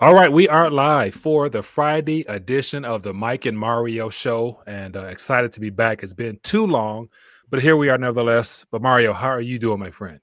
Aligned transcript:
All 0.00 0.14
right, 0.14 0.32
we 0.32 0.46
are 0.46 0.70
live 0.70 1.16
for 1.16 1.48
the 1.48 1.60
Friday 1.60 2.20
edition 2.28 2.84
of 2.84 3.02
the 3.02 3.12
Mike 3.12 3.46
and 3.46 3.58
Mario 3.58 4.08
show 4.10 4.62
and 4.64 4.96
uh, 4.96 5.06
excited 5.06 5.50
to 5.50 5.60
be 5.60 5.70
back. 5.70 6.04
It's 6.04 6.12
been 6.12 6.38
too 6.44 6.68
long, 6.68 7.08
but 7.50 7.60
here 7.60 7.76
we 7.76 7.88
are 7.88 7.98
nevertheless. 7.98 8.64
But 8.70 8.80
Mario, 8.80 9.12
how 9.12 9.26
are 9.26 9.40
you 9.40 9.58
doing, 9.58 9.80
my 9.80 9.90
friend? 9.90 10.20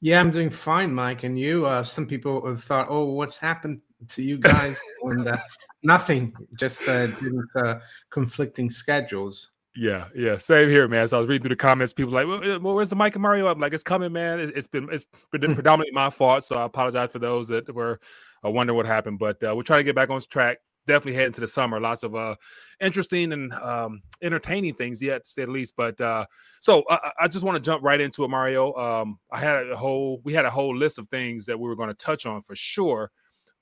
Yeah, 0.00 0.20
I'm 0.20 0.30
doing 0.30 0.50
fine, 0.50 0.94
Mike. 0.94 1.24
And 1.24 1.36
you? 1.36 1.66
Uh, 1.66 1.82
some 1.82 2.06
people 2.06 2.46
have 2.46 2.62
thought, 2.62 2.86
oh, 2.90 3.06
what's 3.06 3.38
happened 3.38 3.80
to 4.10 4.22
you 4.22 4.38
guys? 4.38 4.78
and 5.02 5.26
uh, 5.26 5.36
nothing, 5.82 6.32
just 6.56 6.86
uh, 6.86 7.08
uh, 7.56 7.80
conflicting 8.10 8.70
schedules. 8.70 9.50
Yeah, 9.74 10.06
yeah, 10.14 10.38
same 10.38 10.68
here, 10.68 10.86
man. 10.86 11.08
So 11.08 11.16
I 11.16 11.20
was 11.20 11.28
reading 11.28 11.42
through 11.42 11.56
the 11.56 11.56
comments. 11.56 11.92
People 11.92 12.12
like, 12.12 12.28
well, 12.28 12.60
where's 12.60 12.90
the 12.90 12.96
Mike 12.96 13.16
and 13.16 13.22
Mario? 13.22 13.48
I'm 13.48 13.58
like, 13.58 13.72
it's 13.72 13.82
coming, 13.82 14.12
man. 14.12 14.38
it's, 14.38 14.52
it's 14.54 14.68
been 14.68 14.88
it's 14.92 15.06
been 15.32 15.54
predominantly 15.56 15.92
my 15.92 16.08
fault, 16.08 16.44
so 16.44 16.54
I 16.54 16.64
apologize 16.64 17.10
for 17.10 17.18
those 17.18 17.48
that 17.48 17.72
were 17.74 17.98
I 18.44 18.48
wonder 18.48 18.74
what 18.74 18.86
happened, 18.86 19.18
but 19.18 19.42
uh, 19.42 19.54
we're 19.54 19.62
trying 19.62 19.80
to 19.80 19.84
get 19.84 19.94
back 19.94 20.10
on 20.10 20.20
track. 20.20 20.58
Definitely 20.86 21.14
head 21.14 21.26
into 21.26 21.40
the 21.40 21.46
summer. 21.46 21.78
Lots 21.80 22.02
of 22.02 22.14
uh, 22.14 22.36
interesting 22.80 23.32
and 23.32 23.52
um, 23.52 24.00
entertaining 24.22 24.74
things 24.74 25.02
yet, 25.02 25.24
to 25.24 25.30
say 25.30 25.44
the 25.44 25.50
least. 25.50 25.74
But 25.76 26.00
uh, 26.00 26.24
so 26.60 26.82
I, 26.88 27.12
I 27.20 27.28
just 27.28 27.44
want 27.44 27.56
to 27.56 27.62
jump 27.62 27.82
right 27.82 28.00
into 28.00 28.24
it, 28.24 28.28
Mario. 28.28 28.72
Um, 28.74 29.18
I 29.30 29.38
had 29.38 29.68
a 29.68 29.76
whole, 29.76 30.22
we 30.24 30.32
had 30.32 30.46
a 30.46 30.50
whole 30.50 30.74
list 30.74 30.98
of 30.98 31.06
things 31.08 31.44
that 31.44 31.60
we 31.60 31.68
were 31.68 31.76
going 31.76 31.90
to 31.90 31.94
touch 31.94 32.24
on 32.24 32.40
for 32.40 32.56
sure. 32.56 33.10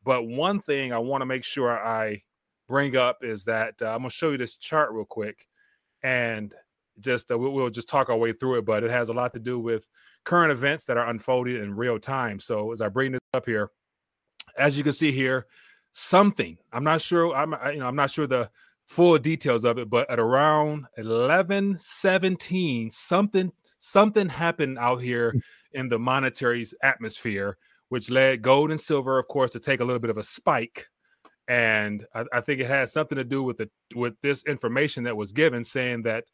But 0.04 0.22
one 0.22 0.60
thing 0.60 0.92
I 0.92 0.98
want 0.98 1.22
to 1.22 1.26
make 1.26 1.42
sure 1.42 1.70
I 1.70 2.22
bring 2.68 2.96
up 2.96 3.18
is 3.22 3.44
that 3.46 3.74
uh, 3.82 3.86
I'm 3.86 3.98
going 3.98 4.10
to 4.10 4.14
show 4.14 4.30
you 4.30 4.38
this 4.38 4.54
chart 4.54 4.92
real 4.92 5.04
quick, 5.04 5.48
and 6.04 6.54
just 7.00 7.32
uh, 7.32 7.38
we'll, 7.38 7.50
we'll 7.50 7.70
just 7.70 7.88
talk 7.88 8.08
our 8.08 8.16
way 8.16 8.32
through 8.32 8.58
it. 8.58 8.64
But 8.64 8.84
it 8.84 8.90
has 8.90 9.08
a 9.08 9.12
lot 9.12 9.32
to 9.32 9.40
do 9.40 9.58
with 9.58 9.88
current 10.24 10.52
events 10.52 10.84
that 10.84 10.96
are 10.96 11.08
unfolding 11.08 11.56
in 11.56 11.74
real 11.74 11.98
time. 11.98 12.38
So 12.38 12.70
as 12.70 12.80
I 12.80 12.88
bring 12.88 13.12
this 13.12 13.20
up 13.34 13.46
here 13.46 13.70
as 14.58 14.76
you 14.76 14.84
can 14.84 14.92
see 14.92 15.12
here, 15.12 15.46
something. 15.92 16.58
I'm 16.72 16.84
not 16.84 17.00
sure. 17.00 17.34
I'm 17.34 17.54
you 17.72 17.80
know 17.80 17.86
I'm 17.86 17.96
not 17.96 18.10
sure 18.10 18.26
the 18.26 18.50
full 18.86 19.18
details 19.18 19.64
of 19.64 19.78
it, 19.78 19.90
but 19.90 20.08
at 20.10 20.18
around 20.18 20.86
11 20.96 21.76
17, 21.78 22.90
something 22.90 23.52
something 23.78 24.28
happened 24.28 24.78
out 24.78 25.00
here 25.00 25.32
hmm. 25.32 25.38
in 25.72 25.88
the 25.88 25.98
monetary 25.98 26.64
atmosphere, 26.82 27.56
which 27.88 28.10
led 28.10 28.42
gold 28.42 28.70
and 28.70 28.80
silver, 28.80 29.18
of 29.18 29.28
course, 29.28 29.52
to 29.52 29.60
take 29.60 29.80
a 29.80 29.84
little 29.84 30.00
bit 30.00 30.10
of 30.10 30.18
a 30.18 30.22
spike. 30.22 30.86
And 31.48 32.04
I, 32.14 32.24
I 32.32 32.40
think 32.40 32.60
it 32.60 32.66
has 32.66 32.92
something 32.92 33.16
to 33.16 33.24
do 33.24 33.42
with 33.42 33.58
the 33.58 33.70
with 33.94 34.14
this 34.22 34.44
information 34.44 35.04
that 35.04 35.16
was 35.16 35.32
given, 35.32 35.64
saying 35.64 36.02
that 36.02 36.24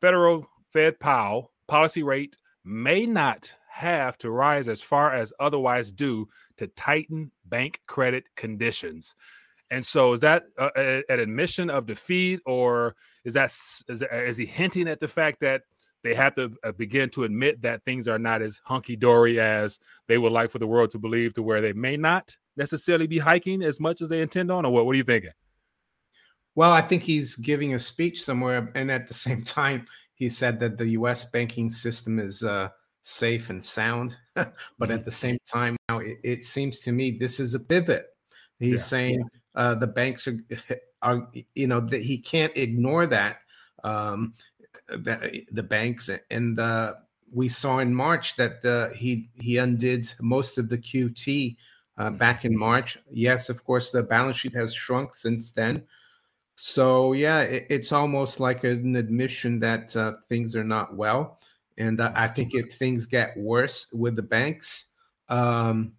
federal 0.00 0.46
Fed 0.72 1.00
Powell 1.00 1.52
policy 1.66 2.02
rate 2.02 2.36
may 2.64 3.06
not 3.06 3.52
have 3.70 4.18
to 4.18 4.30
rise 4.30 4.68
as 4.68 4.80
far 4.80 5.14
as 5.14 5.32
otherwise 5.40 5.92
due 5.92 6.28
to 6.58 6.66
tighten 6.68 7.30
bank 7.46 7.80
credit 7.86 8.24
conditions. 8.36 9.14
And 9.70 9.84
so, 9.84 10.12
is 10.12 10.20
that 10.20 10.44
an 10.58 11.02
admission 11.08 11.68
of 11.68 11.86
defeat, 11.86 12.40
or 12.46 12.96
is 13.24 13.34
that 13.34 13.50
is, 13.88 14.02
is 14.10 14.36
he 14.36 14.46
hinting 14.46 14.88
at 14.88 15.00
the 15.00 15.08
fact 15.08 15.40
that 15.40 15.62
they 16.04 16.14
have 16.14 16.34
to 16.34 16.52
uh, 16.64 16.72
begin 16.72 17.10
to 17.10 17.24
admit 17.24 17.60
that 17.62 17.84
things 17.84 18.08
are 18.08 18.18
not 18.18 18.40
as 18.40 18.60
hunky 18.64 18.96
dory 18.96 19.40
as 19.40 19.78
they 20.06 20.16
would 20.16 20.32
like 20.32 20.50
for 20.50 20.58
the 20.58 20.66
world 20.66 20.90
to 20.90 20.98
believe, 20.98 21.34
to 21.34 21.42
where 21.42 21.60
they 21.60 21.72
may 21.72 21.96
not 21.96 22.34
necessarily 22.56 23.06
be 23.06 23.18
hiking 23.18 23.62
as 23.62 23.80
much 23.80 24.00
as 24.00 24.08
they 24.08 24.22
intend 24.22 24.50
on, 24.50 24.64
or 24.64 24.72
what? 24.72 24.86
What 24.86 24.94
are 24.94 24.98
you 24.98 25.04
thinking? 25.04 25.32
Well, 26.54 26.72
I 26.72 26.80
think 26.80 27.02
he's 27.02 27.36
giving 27.36 27.74
a 27.74 27.78
speech 27.78 28.24
somewhere, 28.24 28.72
and 28.74 28.90
at 28.90 29.06
the 29.06 29.14
same 29.26 29.42
time, 29.42 29.86
he 30.14 30.28
said 30.30 30.58
that 30.60 30.78
the 30.78 30.88
U.S. 30.90 31.26
banking 31.26 31.70
system 31.70 32.18
is 32.18 32.42
uh, 32.42 32.70
safe 33.08 33.48
and 33.50 33.64
sound. 33.64 34.16
but 34.34 34.54
mm-hmm. 34.78 34.92
at 34.92 35.04
the 35.04 35.10
same 35.10 35.38
time, 35.46 35.76
now 35.88 35.98
it, 35.98 36.18
it, 36.22 36.44
seems 36.44 36.80
to 36.80 36.92
me 36.92 37.10
this 37.10 37.40
is 37.40 37.54
a 37.54 37.60
pivot. 37.60 38.06
He's 38.58 38.80
yeah. 38.80 38.86
saying 38.86 39.22
uh, 39.54 39.74
the 39.76 39.86
banks 39.86 40.28
are, 40.28 40.38
are, 41.02 41.28
you 41.54 41.66
know, 41.66 41.80
that 41.80 42.02
he 42.02 42.18
can't 42.18 42.56
ignore 42.56 43.06
that. 43.06 43.38
Um, 43.82 44.34
that 44.88 45.32
the 45.52 45.62
banks 45.62 46.08
and 46.30 46.58
uh, 46.58 46.94
we 47.32 47.48
saw 47.48 47.78
in 47.78 47.94
March 47.94 48.36
that 48.36 48.64
uh, 48.64 48.94
he 48.94 49.28
he 49.34 49.58
undid 49.58 50.10
most 50.20 50.56
of 50.56 50.68
the 50.68 50.78
QT 50.78 51.56
uh, 51.98 52.10
back 52.10 52.44
in 52.44 52.56
March. 52.56 52.98
Yes, 53.10 53.50
of 53.50 53.64
course, 53.64 53.90
the 53.90 54.02
balance 54.02 54.38
sheet 54.38 54.54
has 54.54 54.74
shrunk 54.74 55.14
since 55.14 55.52
then. 55.52 55.84
So 56.56 57.12
yeah, 57.12 57.42
it, 57.42 57.66
it's 57.68 57.92
almost 57.92 58.40
like 58.40 58.64
an 58.64 58.96
admission 58.96 59.60
that 59.60 59.94
uh, 59.94 60.14
things 60.28 60.56
are 60.56 60.64
not 60.64 60.96
well. 60.96 61.38
And 61.78 62.00
uh, 62.00 62.12
I 62.14 62.28
think 62.28 62.54
if 62.54 62.72
things 62.72 63.06
get 63.06 63.36
worse 63.36 63.86
with 63.92 64.16
the 64.16 64.22
banks, 64.22 64.86
um, 65.28 65.94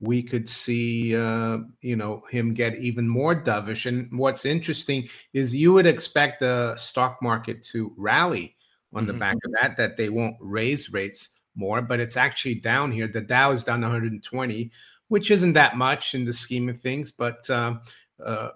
we 0.00 0.22
could 0.22 0.48
see, 0.48 1.14
uh, 1.14 1.58
you 1.82 1.94
know, 1.94 2.22
him 2.30 2.54
get 2.54 2.76
even 2.76 3.06
more 3.06 3.34
dovish. 3.34 3.86
And 3.86 4.08
what's 4.18 4.44
interesting 4.44 5.08
is 5.32 5.54
you 5.54 5.72
would 5.72 5.86
expect 5.86 6.40
the 6.40 6.74
stock 6.76 7.18
market 7.22 7.62
to 7.64 7.92
rally 7.96 8.56
on 8.92 9.06
the 9.06 9.12
mm-hmm. 9.12 9.20
back 9.20 9.36
of 9.44 9.52
that, 9.60 9.76
that 9.76 9.96
they 9.96 10.08
won't 10.08 10.36
raise 10.40 10.92
rates 10.92 11.28
more, 11.54 11.82
but 11.82 12.00
it's 12.00 12.16
actually 12.16 12.56
down 12.56 12.90
here. 12.90 13.06
The 13.06 13.20
Dow 13.20 13.52
is 13.52 13.62
down 13.62 13.82
120, 13.82 14.70
which 15.08 15.30
isn't 15.30 15.52
that 15.52 15.76
much 15.76 16.14
in 16.14 16.24
the 16.24 16.32
scheme 16.32 16.68
of 16.68 16.80
things, 16.80 17.12
but 17.12 17.48
um, 17.50 17.82
uh, 18.24 18.50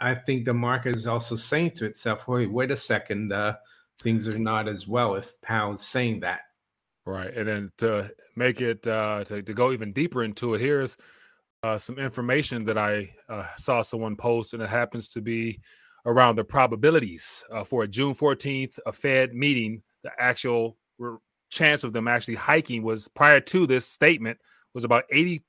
I 0.00 0.14
think 0.14 0.44
the 0.44 0.54
market 0.54 0.96
is 0.96 1.06
also 1.06 1.36
saying 1.36 1.72
to 1.72 1.86
itself, 1.86 2.26
"Wait, 2.26 2.50
wait 2.50 2.70
a 2.70 2.76
second, 2.76 3.32
uh, 3.32 3.56
things 4.02 4.28
are 4.28 4.38
not 4.38 4.68
as 4.68 4.86
well 4.86 5.14
if 5.14 5.32
Powell's 5.42 5.86
saying 5.86 6.20
that. 6.20 6.40
Right. 7.06 7.34
And 7.34 7.48
then 7.48 7.72
to 7.78 8.10
make 8.36 8.60
it 8.60 8.86
uh 8.86 9.24
to, 9.24 9.42
to 9.42 9.54
go 9.54 9.72
even 9.72 9.92
deeper 9.92 10.22
into 10.24 10.54
it, 10.54 10.60
here's 10.60 10.96
uh 11.62 11.78
some 11.78 11.98
information 11.98 12.64
that 12.64 12.78
I 12.78 13.14
uh, 13.28 13.46
saw 13.56 13.82
someone 13.82 14.16
post, 14.16 14.54
and 14.54 14.62
it 14.62 14.68
happens 14.68 15.08
to 15.10 15.20
be 15.20 15.60
around 16.06 16.36
the 16.36 16.44
probabilities 16.44 17.44
uh, 17.52 17.64
for 17.64 17.82
a 17.82 17.88
June 17.88 18.14
14th 18.14 18.78
a 18.86 18.92
Fed 18.92 19.34
meeting. 19.34 19.82
The 20.02 20.10
actual 20.18 20.76
re- 20.98 21.18
chance 21.50 21.84
of 21.84 21.92
them 21.92 22.08
actually 22.08 22.36
hiking 22.36 22.82
was 22.82 23.08
prior 23.08 23.40
to 23.40 23.66
this 23.66 23.86
statement 23.86 24.38
was 24.74 24.84
about 24.84 25.04
80% 25.12 25.42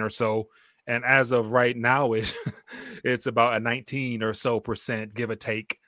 or 0.00 0.08
so. 0.08 0.48
And 0.86 1.04
as 1.04 1.32
of 1.32 1.50
right 1.50 1.76
now, 1.76 2.12
it, 2.12 2.32
it's 3.04 3.26
about 3.26 3.56
a 3.56 3.60
19 3.60 4.22
or 4.22 4.34
so 4.34 4.60
percent, 4.60 5.14
give 5.14 5.30
or 5.30 5.36
take. 5.36 5.78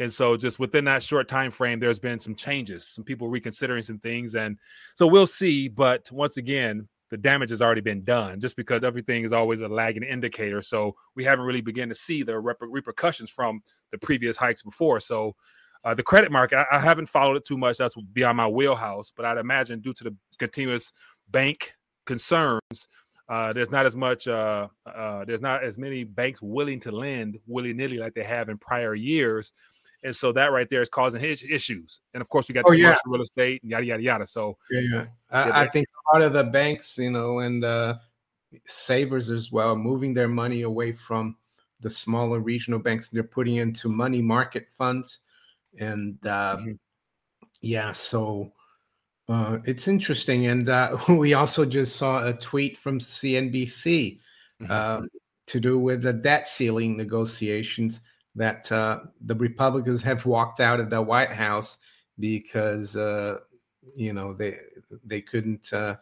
And 0.00 0.10
so 0.10 0.34
just 0.34 0.58
within 0.58 0.86
that 0.86 1.02
short 1.02 1.28
time 1.28 1.50
frame, 1.50 1.78
there's 1.78 1.98
been 1.98 2.18
some 2.18 2.34
changes, 2.34 2.88
some 2.88 3.04
people 3.04 3.28
reconsidering 3.28 3.82
some 3.82 3.98
things. 3.98 4.34
And 4.34 4.56
so 4.94 5.06
we'll 5.06 5.26
see. 5.26 5.68
But 5.68 6.10
once 6.10 6.38
again, 6.38 6.88
the 7.10 7.18
damage 7.18 7.50
has 7.50 7.60
already 7.60 7.82
been 7.82 8.02
done 8.02 8.40
just 8.40 8.56
because 8.56 8.82
everything 8.82 9.24
is 9.24 9.32
always 9.32 9.60
a 9.60 9.68
lagging 9.68 10.02
indicator. 10.02 10.62
So 10.62 10.96
we 11.16 11.24
haven't 11.24 11.44
really 11.44 11.60
begun 11.60 11.90
to 11.90 11.94
see 11.94 12.22
the 12.22 12.32
reper- 12.32 12.68
repercussions 12.70 13.30
from 13.30 13.60
the 13.92 13.98
previous 13.98 14.38
hikes 14.38 14.62
before. 14.62 15.00
So 15.00 15.36
uh, 15.84 15.92
the 15.92 16.02
credit 16.02 16.32
market, 16.32 16.64
I, 16.70 16.78
I, 16.78 16.80
haven't 16.80 17.06
followed 17.06 17.36
it 17.36 17.44
too 17.44 17.58
much. 17.58 17.76
That's 17.76 17.96
beyond 18.12 18.38
my 18.38 18.46
wheelhouse. 18.46 19.12
But 19.14 19.26
I'd 19.26 19.38
imagine 19.38 19.80
due 19.80 19.92
to 19.94 20.04
the 20.04 20.16
continuous 20.38 20.92
bank 21.30 21.74
concerns, 22.06 22.88
uh, 23.28 23.52
there's 23.52 23.70
not 23.70 23.86
as 23.86 23.96
much, 23.96 24.28
uh, 24.28 24.68
uh 24.86 25.24
there's 25.24 25.42
not 25.42 25.62
as 25.62 25.78
many 25.78 26.04
banks 26.04 26.40
willing 26.40 26.80
to 26.80 26.90
lend 26.90 27.38
willy 27.46 27.72
nilly 27.72 27.98
like 27.98 28.14
they 28.14 28.24
have 28.24 28.48
in 28.48 28.56
prior 28.56 28.94
years. 28.94 29.52
And 30.02 30.14
so 30.14 30.32
that 30.32 30.52
right 30.52 30.68
there 30.70 30.80
is 30.80 30.88
causing 30.88 31.20
his 31.20 31.42
issues. 31.42 32.00
And 32.14 32.20
of 32.20 32.28
course, 32.28 32.48
we 32.48 32.54
got 32.54 32.64
oh, 32.66 32.72
yeah. 32.72 32.96
real 33.04 33.20
estate 33.20 33.62
and 33.62 33.70
yada 33.70 33.84
yada 33.84 34.02
yada. 34.02 34.26
So 34.26 34.56
yeah, 34.70 34.80
yeah. 34.80 35.04
I, 35.30 35.62
I 35.62 35.68
think 35.68 35.86
a 35.86 36.16
lot 36.16 36.24
of 36.24 36.32
the 36.32 36.44
banks, 36.44 36.96
you 36.96 37.10
know, 37.10 37.40
and 37.40 37.64
uh, 37.64 37.96
savers 38.66 39.30
as 39.30 39.52
well, 39.52 39.76
moving 39.76 40.14
their 40.14 40.28
money 40.28 40.62
away 40.62 40.92
from 40.92 41.36
the 41.80 41.90
smaller 41.90 42.40
regional 42.40 42.78
banks. 42.78 43.08
They're 43.08 43.22
putting 43.22 43.56
into 43.56 43.88
money 43.88 44.22
market 44.22 44.68
funds, 44.70 45.20
and 45.78 46.16
uh, 46.26 46.56
mm-hmm. 46.56 46.72
yeah, 47.60 47.92
so 47.92 48.52
uh, 49.28 49.58
it's 49.64 49.86
interesting. 49.86 50.46
And 50.46 50.68
uh, 50.68 50.96
we 51.08 51.34
also 51.34 51.64
just 51.64 51.96
saw 51.96 52.26
a 52.26 52.32
tweet 52.32 52.78
from 52.78 53.00
CNBC 53.00 54.18
mm-hmm. 54.62 54.66
uh, 54.70 55.02
to 55.46 55.60
do 55.60 55.78
with 55.78 56.02
the 56.02 56.12
debt 56.12 56.46
ceiling 56.46 56.96
negotiations 56.96 58.00
that 58.36 58.70
uh, 58.70 59.00
the 59.20 59.34
Republicans 59.34 60.02
have 60.02 60.24
walked 60.24 60.60
out 60.60 60.80
of 60.80 60.90
the 60.90 61.02
White 61.02 61.32
House 61.32 61.78
because 62.18 62.96
uh, 62.96 63.38
you 63.96 64.12
know 64.12 64.34
they 64.34 64.58
they 65.04 65.20
couldn't 65.20 65.72
uh, 65.72 65.96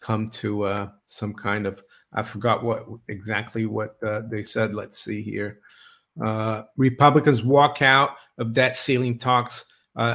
come 0.00 0.28
to 0.28 0.64
uh, 0.64 0.88
some 1.06 1.34
kind 1.34 1.66
of 1.66 1.82
I 2.12 2.22
forgot 2.22 2.62
what 2.62 2.86
exactly 3.08 3.66
what 3.66 3.96
uh, 4.02 4.22
they 4.30 4.44
said. 4.44 4.74
Let's 4.74 4.98
see 4.98 5.22
here. 5.22 5.60
Uh, 6.22 6.62
Republicans 6.76 7.42
walk 7.42 7.82
out 7.82 8.10
of 8.38 8.52
debt 8.52 8.76
ceiling 8.76 9.18
talks. 9.18 9.64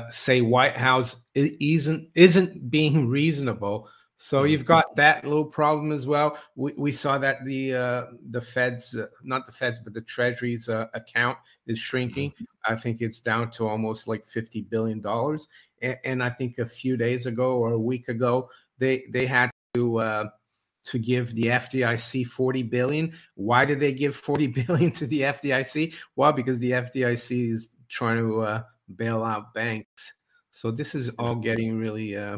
say 0.09 0.42
White 0.42 0.77
House 0.77 1.21
isn't 1.36 2.09
isn't 2.15 2.69
being 2.69 3.07
reasonable 3.09 3.89
so 4.23 4.44
you've 4.44 4.65
got 4.65 4.95
that 4.97 5.23
little 5.23 5.45
problem 5.45 5.91
as 5.91 6.06
well. 6.06 6.38
We, 6.56 6.73
we 6.77 6.91
saw 6.91 7.18
that 7.18 7.44
the 7.44 7.73
uh, 7.73 8.03
the 8.29 8.39
Fed's 8.39 8.95
uh, 8.95 9.07
not 9.23 9.47
the 9.47 9.51
Fed's 9.51 9.79
but 9.79 9.95
the 9.95 10.01
Treasury's 10.01 10.69
uh, 10.69 10.85
account 10.94 11.39
is 11.65 11.79
shrinking. 11.79 12.29
Mm-hmm. 12.29 12.71
I 12.71 12.75
think 12.75 13.01
it's 13.01 13.19
down 13.19 13.50
to 13.51 13.68
almost 13.68 14.07
like 14.07 14.27
fifty 14.27 14.62
billion 14.62 15.01
dollars. 15.01 15.47
And, 15.81 15.97
and, 16.06 16.23
I 16.23 16.29
think 16.29 16.59
a 16.59 16.68
few 16.68 16.97
days 16.97 17.25
ago 17.25 17.57
or 17.57 17.71
a 17.71 17.79
week 17.79 18.09
ago 18.09 18.47
they 18.77 19.06
they 19.09 19.25
had 19.25 19.50
to 19.73 19.97
uh, 19.97 20.29
to 20.83 21.00
give 21.00 21.33
the 21.33 21.45
FDIC 21.45 22.27
40 22.27 22.62
billion. 22.63 23.13
Why 23.33 23.65
did 23.65 23.79
they 23.79 23.91
give 23.91 24.15
40 24.15 24.47
billion 24.68 24.91
to 24.91 25.07
the 25.07 25.21
FDIC? 25.21 25.95
Well, 26.15 26.31
because 26.31 26.59
the 26.59 26.71
FDIC 26.71 27.53
is 27.53 27.69
trying 27.89 28.19
to 28.19 28.41
uh, 28.41 28.63
bail 28.95 29.23
out 29.23 29.56
banks. 29.56 30.13
So 30.51 30.69
this 30.69 30.94
is 30.94 31.09
all 31.18 31.35
getting 31.35 31.79
really 31.79 32.15
uh, 32.15 32.38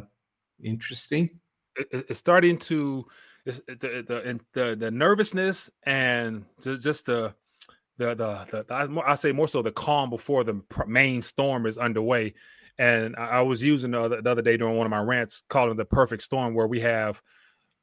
interesting. 0.63 1.41
It, 1.75 2.05
it's 2.09 2.19
starting 2.19 2.57
to 2.59 3.05
the 3.45 3.61
the, 3.67 4.39
the 4.53 4.75
the 4.75 4.91
nervousness 4.91 5.69
and 5.83 6.45
just 6.61 7.05
the 7.05 7.33
the 7.97 8.15
the, 8.15 8.65
the 8.67 9.01
I, 9.05 9.15
say 9.15 9.31
more 9.31 9.47
so 9.47 9.61
the 9.61 9.71
calm 9.71 10.09
before 10.09 10.43
the 10.43 10.61
main 10.87 11.21
storm 11.21 11.65
is 11.65 11.77
underway. 11.77 12.33
And 12.79 13.15
I, 13.15 13.25
I 13.25 13.41
was 13.41 13.61
using 13.61 13.91
the 13.91 14.01
other, 14.01 14.21
the 14.21 14.31
other 14.31 14.41
day 14.41 14.57
during 14.57 14.77
one 14.77 14.87
of 14.87 14.91
my 14.91 15.01
rants, 15.01 15.43
calling 15.47 15.77
the 15.77 15.85
perfect 15.85 16.23
storm, 16.23 16.55
where 16.55 16.67
we 16.67 16.79
have 16.79 17.21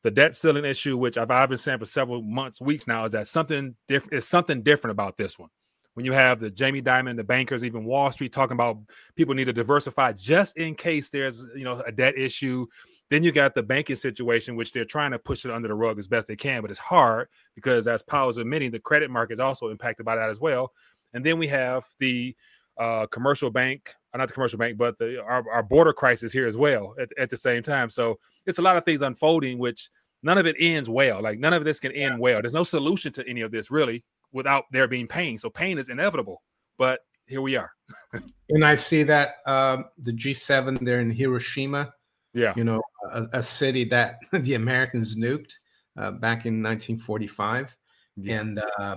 the 0.03 0.11
debt 0.11 0.35
ceiling 0.35 0.65
issue, 0.65 0.97
which 0.97 1.19
I've, 1.19 1.31
I've 1.31 1.49
been 1.49 1.59
saying 1.59 1.79
for 1.79 1.85
several 1.85 2.23
months, 2.23 2.61
weeks 2.61 2.87
now, 2.87 3.05
is 3.05 3.13
that 3.13 3.29
something 3.29 3.77
different 3.87 4.15
is 4.15 4.27
something 4.27 4.63
different 4.63 4.93
about 4.93 5.17
this 5.17 5.39
one. 5.39 5.51
When 5.95 6.07
you 6.07 6.13
have 6.13 6.41
the 6.41 6.51
Jamie 6.51 6.83
Dimon, 6.83 7.17
the 7.17 7.25
bankers, 7.25 7.65
even 7.65 7.85
Wall 7.85 8.11
Street 8.11 8.33
talking 8.33 8.55
about 8.57 8.79
people 9.17 9.35
need 9.35 9.45
to 9.47 9.53
diversify 9.53 10.13
just 10.13 10.57
in 10.57 10.75
case 10.75 11.11
there's 11.11 11.47
you 11.55 11.65
know 11.65 11.83
a 11.87 11.93
debt 11.93 12.17
issue. 12.17 12.67
Then 13.11 13.25
you 13.25 13.33
got 13.33 13.55
the 13.55 13.63
banking 13.63 13.97
situation, 13.97 14.55
which 14.55 14.73
they're 14.73 14.85
trying 14.85 15.11
to 15.11 15.19
push 15.19 15.45
it 15.45 15.51
under 15.51 15.67
the 15.67 15.75
rug 15.75 15.99
as 15.99 16.07
best 16.07 16.29
they 16.29 16.37
can, 16.37 16.63
but 16.63 16.71
it's 16.71 16.79
hard 16.79 17.29
because, 17.57 17.89
as 17.89 18.03
Powell's 18.03 18.39
admitting, 18.39 18.71
the 18.71 18.79
credit 18.79 19.11
market 19.11 19.35
is 19.35 19.41
also 19.41 19.69
impacted 19.69 20.07
by 20.07 20.15
that 20.15 20.31
as 20.31 20.41
well. 20.41 20.73
And 21.13 21.27
then 21.27 21.39
we 21.39 21.49
have 21.49 21.85
the 21.99 22.37
uh, 22.79 23.07
commercial 23.09 23.51
bank, 23.51 23.93
uh, 24.15 24.19
not 24.19 24.29
the 24.29 24.35
commercial 24.35 24.59
bank, 24.59 24.79
but 24.79 24.97
the 24.99 25.21
our, 25.23 25.45
our 25.51 25.63
border 25.63 25.93
crisis 25.93 26.33
here 26.33 26.47
as 26.47 26.57
well 26.57 26.95
at, 27.01 27.11
at, 27.19 27.29
the 27.29 27.37
same 27.37 27.63
time. 27.63 27.91
So 27.91 28.19
it's 28.47 28.59
a 28.59 28.63
lot 28.63 28.77
of 28.77 28.85
things 28.85 29.03
unfolding, 29.03 29.59
which 29.59 29.91
none 30.23 30.39
of 30.39 30.47
it 30.47 30.57
ends 30.59 30.89
well. 30.89 31.21
Like 31.21 31.39
none 31.39 31.53
of 31.53 31.65
this 31.65 31.81
can 31.81 31.93
end 31.93 32.15
yeah. 32.15 32.21
well. 32.21 32.41
There's 32.41 32.55
no 32.55 32.63
solution 32.63 33.13
to 33.15 33.29
any 33.29 33.41
of 33.41 33.51
this 33.51 33.71
really 33.71 34.05
without 34.33 34.65
there 34.71 34.89
being 34.89 35.09
pain. 35.09 35.37
So 35.37 35.51
pain 35.51 35.79
is 35.79 35.89
inevitable, 35.89 36.43
but 36.79 37.01
here 37.27 37.43
we 37.43 37.57
are. 37.57 37.73
and 38.49 38.65
I 38.65 38.77
see 38.77 39.03
that 39.03 39.37
um, 39.47 39.87
the 39.99 40.13
G7 40.13 40.79
there 40.81 41.01
in 41.01 41.11
Hiroshima. 41.11 41.93
Yeah, 42.33 42.53
you 42.57 42.65
know, 42.65 42.83
a, 43.11 43.27
a 43.35 43.43
city 43.43 43.85
that 43.87 44.19
the 44.33 44.55
Americans 44.55 45.17
nuked 45.17 45.55
uh, 45.97 46.13
back 46.13 46.47
in 46.47 46.63
1945, 46.63 47.77
yeah. 48.17 48.41
and 48.41 48.63
uh, 48.79 48.97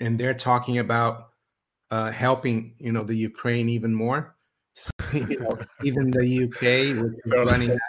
and 0.00 0.18
they're 0.18 0.34
talking 0.34 0.78
about 0.78 1.30
uh, 1.90 2.10
helping 2.10 2.74
you 2.78 2.92
know 2.92 3.04
the 3.04 3.14
Ukraine 3.14 3.68
even 3.68 3.94
more. 3.94 4.34
you 5.12 5.40
know, 5.40 5.58
even 5.82 6.10
the 6.10 6.44
UK, 6.44 7.02
which 7.02 7.14
is 7.24 7.50
running. 7.50 7.76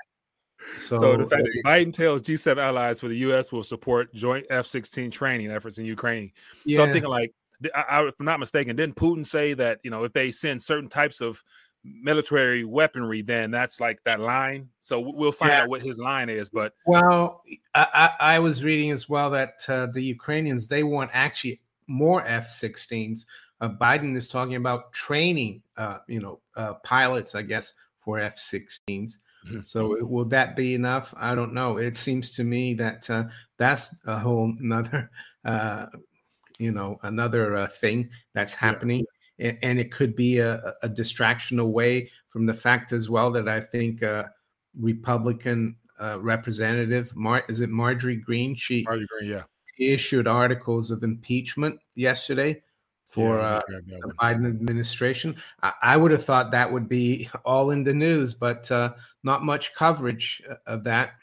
So, 0.77 0.97
so 0.97 1.17
the 1.17 1.25
fact 1.25 1.43
that 1.43 1.63
Biden 1.65 1.91
tells 1.91 2.21
G7 2.21 2.57
allies 2.57 2.99
for 2.99 3.07
the 3.07 3.17
U.S. 3.17 3.51
will 3.51 3.63
support 3.63 4.13
joint 4.13 4.45
F-16 4.51 5.11
training 5.11 5.49
efforts 5.49 5.79
in 5.79 5.85
Ukraine. 5.85 6.31
Yeah. 6.63 6.77
So 6.77 6.83
I'm 6.83 6.91
thinking 6.91 7.09
like, 7.09 7.33
I, 7.73 7.81
I, 7.89 8.07
if 8.07 8.13
I'm 8.19 8.25
not 8.25 8.39
mistaken, 8.39 8.75
didn't 8.75 8.95
Putin 8.95 9.25
say 9.25 9.53
that 9.55 9.79
you 9.83 9.89
know 9.89 10.03
if 10.03 10.13
they 10.13 10.29
send 10.31 10.61
certain 10.61 10.89
types 10.89 11.21
of 11.21 11.43
military 11.83 12.63
weaponry, 12.65 13.21
then 13.21 13.51
that's 13.51 13.79
like 13.79 13.99
that 14.05 14.19
line. 14.19 14.69
So 14.79 14.99
we'll 14.99 15.31
find 15.31 15.51
yeah. 15.51 15.63
out 15.63 15.69
what 15.69 15.81
his 15.81 15.97
line 15.97 16.29
is. 16.29 16.49
But 16.49 16.73
well, 16.85 17.43
I, 17.75 18.11
I 18.19 18.39
was 18.39 18.63
reading 18.63 18.91
as 18.91 19.07
well 19.07 19.29
that 19.31 19.63
uh, 19.67 19.87
the 19.87 20.01
Ukrainians 20.01 20.67
they 20.67 20.83
want 20.83 21.11
actually 21.13 21.61
more 21.87 22.23
F-16s 22.25 23.25
uh, 23.61 23.69
Biden 23.69 24.15
is 24.15 24.29
talking 24.29 24.55
about 24.55 24.93
training, 24.93 25.61
uh, 25.77 25.97
you 26.07 26.19
know, 26.19 26.39
uh, 26.55 26.75
pilots, 26.83 27.35
I 27.35 27.41
guess, 27.41 27.73
for 27.97 28.19
F-16s. 28.19 28.79
Mm-hmm. 28.89 29.61
So 29.63 30.03
will 30.05 30.25
that 30.25 30.55
be 30.55 30.75
enough? 30.75 31.13
I 31.17 31.35
don't 31.35 31.53
know. 31.53 31.77
It 31.77 31.95
seems 31.95 32.31
to 32.31 32.43
me 32.43 32.73
that 32.75 33.09
uh, 33.09 33.25
that's 33.57 33.95
a 34.05 34.17
whole 34.17 34.53
another, 34.59 35.09
uh, 35.45 35.87
you 36.57 36.71
know, 36.71 36.99
another 37.03 37.55
uh, 37.55 37.67
thing 37.67 38.09
that's 38.33 38.53
happening, 38.53 38.99
yeah. 38.99 39.05
And 39.39 39.79
it 39.79 39.91
could 39.91 40.15
be 40.15 40.39
a, 40.39 40.75
a, 40.83 40.89
distraction 40.89 41.59
away 41.59 42.09
from 42.27 42.45
the 42.45 42.53
fact 42.53 42.91
as 42.91 43.09
well 43.09 43.31
that 43.31 43.47
I 43.47 43.61
think 43.61 44.03
Republican 44.79 45.75
representative, 46.17 47.15
Mar- 47.15 47.45
is 47.47 47.61
it 47.61 47.69
Marjorie 47.69 48.17
Greene? 48.17 48.55
She, 48.55 48.83
Marjorie 48.83 49.07
Greene, 49.07 49.31
yeah, 49.31 49.43
issued 49.79 50.27
articles 50.27 50.91
of 50.91 51.03
impeachment 51.03 51.79
yesterday 51.95 52.61
for 53.09 53.39
yeah, 53.39 53.55
uh, 53.55 53.61
the 53.87 54.13
Biden 54.21 54.47
administration. 54.47 55.35
I, 55.63 55.73
I, 55.81 55.97
would 55.97 56.11
have 56.11 56.23
thought 56.23 56.51
that 56.51 56.71
would 56.71 56.87
be 56.87 57.27
all 57.45 57.71
in 57.71 57.83
the 57.83 57.93
news, 57.93 58.33
but 58.33 58.69
uh, 58.71 58.93
not 59.23 59.43
much 59.43 59.73
coverage 59.73 60.43
uh, 60.49 60.55
of 60.67 60.83
that. 60.83 61.13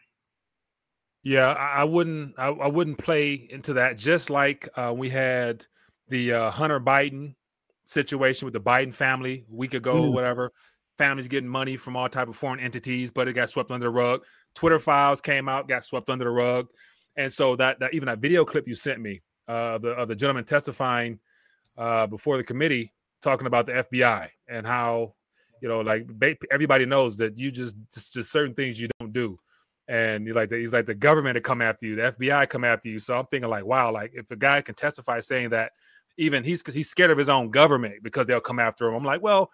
Yeah, 1.22 1.52
I, 1.52 1.80
I 1.80 1.84
wouldn't. 1.84 2.34
I, 2.38 2.48
I, 2.48 2.66
wouldn't 2.68 2.98
play 2.98 3.48
into 3.50 3.74
that. 3.74 3.98
Just 3.98 4.30
like 4.30 4.68
uh, 4.76 4.92
we 4.96 5.10
had 5.10 5.64
the 6.08 6.32
uh, 6.32 6.50
Hunter 6.50 6.80
Biden 6.80 7.34
situation 7.86 8.46
with 8.46 8.52
the 8.52 8.60
Biden 8.60 8.92
family 8.92 9.46
a 9.50 9.54
week 9.54 9.74
ago, 9.74 10.02
mm. 10.02 10.12
whatever. 10.12 10.52
Families 10.98 11.28
getting 11.28 11.48
money 11.48 11.76
from 11.76 11.96
all 11.96 12.08
type 12.08 12.28
of 12.28 12.36
foreign 12.36 12.60
entities, 12.60 13.10
but 13.10 13.28
it 13.28 13.34
got 13.34 13.50
swept 13.50 13.70
under 13.70 13.84
the 13.84 13.90
rug. 13.90 14.24
Twitter 14.54 14.78
files 14.78 15.20
came 15.20 15.48
out, 15.48 15.68
got 15.68 15.84
swept 15.84 16.08
under 16.08 16.24
the 16.24 16.30
rug, 16.30 16.68
and 17.16 17.32
so 17.32 17.56
that, 17.56 17.78
that 17.80 17.92
even 17.94 18.06
that 18.06 18.18
video 18.18 18.44
clip 18.44 18.66
you 18.66 18.74
sent 18.74 19.00
me 19.00 19.20
uh, 19.48 19.74
of 19.74 19.82
the 19.82 19.90
of 19.90 20.08
the 20.08 20.16
gentleman 20.16 20.44
testifying 20.44 21.18
uh, 21.76 22.06
before 22.06 22.36
the 22.36 22.44
committee 22.44 22.92
talking 23.20 23.46
about 23.46 23.66
the 23.66 23.72
FBI 23.72 24.28
and 24.48 24.66
how 24.66 25.14
you 25.60 25.68
know 25.68 25.80
like 25.80 26.06
everybody 26.50 26.86
knows 26.86 27.16
that 27.16 27.38
you 27.38 27.50
just 27.50 27.76
just, 27.92 28.14
just 28.14 28.32
certain 28.32 28.54
things 28.54 28.80
you 28.80 28.88
don't 29.00 29.12
do 29.12 29.38
and 29.88 30.28
like 30.34 30.48
the, 30.48 30.56
he's 30.56 30.72
like 30.72 30.86
the 30.86 30.94
government 30.94 31.34
to 31.34 31.40
come 31.40 31.62
after 31.62 31.86
you 31.86 31.96
the 31.96 32.02
fbi 32.02 32.48
come 32.48 32.64
after 32.64 32.88
you 32.88 32.98
so 32.98 33.18
i'm 33.18 33.26
thinking 33.26 33.48
like 33.48 33.64
wow 33.64 33.90
like 33.92 34.12
if 34.14 34.30
a 34.30 34.36
guy 34.36 34.60
can 34.60 34.74
testify 34.74 35.20
saying 35.20 35.50
that 35.50 35.72
even 36.18 36.44
he's 36.44 36.62
he's 36.72 36.88
scared 36.88 37.10
of 37.10 37.18
his 37.18 37.28
own 37.28 37.50
government 37.50 38.02
because 38.02 38.26
they'll 38.26 38.40
come 38.40 38.58
after 38.58 38.88
him. 38.88 38.94
I'm 38.94 39.04
like 39.04 39.22
well 39.22 39.50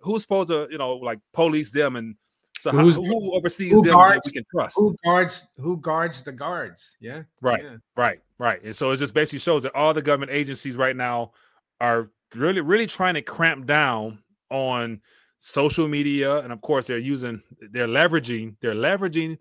who's 0.00 0.22
supposed 0.22 0.48
to 0.48 0.68
you 0.70 0.78
know 0.78 0.94
like 0.96 1.18
police 1.32 1.70
them? 1.70 1.96
And 1.96 2.16
so 2.58 2.72
how, 2.72 2.88
who 2.88 3.34
oversees 3.34 3.72
who 3.72 3.82
them 3.82 3.92
guards, 3.92 4.22
we 4.26 4.32
can 4.32 4.44
trust? 4.50 4.74
who 4.76 4.96
guards 5.04 5.48
who 5.58 5.76
guards 5.78 6.22
the 6.22 6.32
guards? 6.32 6.96
Yeah 7.00 7.22
right 7.40 7.62
yeah. 7.62 7.76
right 7.96 8.20
right. 8.38 8.62
And 8.62 8.74
so 8.74 8.90
it 8.90 8.96
just 8.96 9.14
basically 9.14 9.40
shows 9.40 9.62
that 9.64 9.74
all 9.74 9.92
the 9.92 10.02
government 10.02 10.32
agencies 10.32 10.76
right 10.76 10.96
now 10.96 11.32
are 11.80 12.10
really 12.34 12.60
really 12.60 12.86
trying 12.86 13.14
to 13.14 13.22
cramp 13.22 13.66
down 13.66 14.18
on 14.50 15.00
social 15.38 15.88
media. 15.88 16.38
And 16.38 16.52
of 16.52 16.60
course 16.60 16.86
they're 16.86 16.98
using 16.98 17.42
they're 17.72 17.88
leveraging 17.88 18.56
they're 18.60 18.74
leveraging 18.74 19.38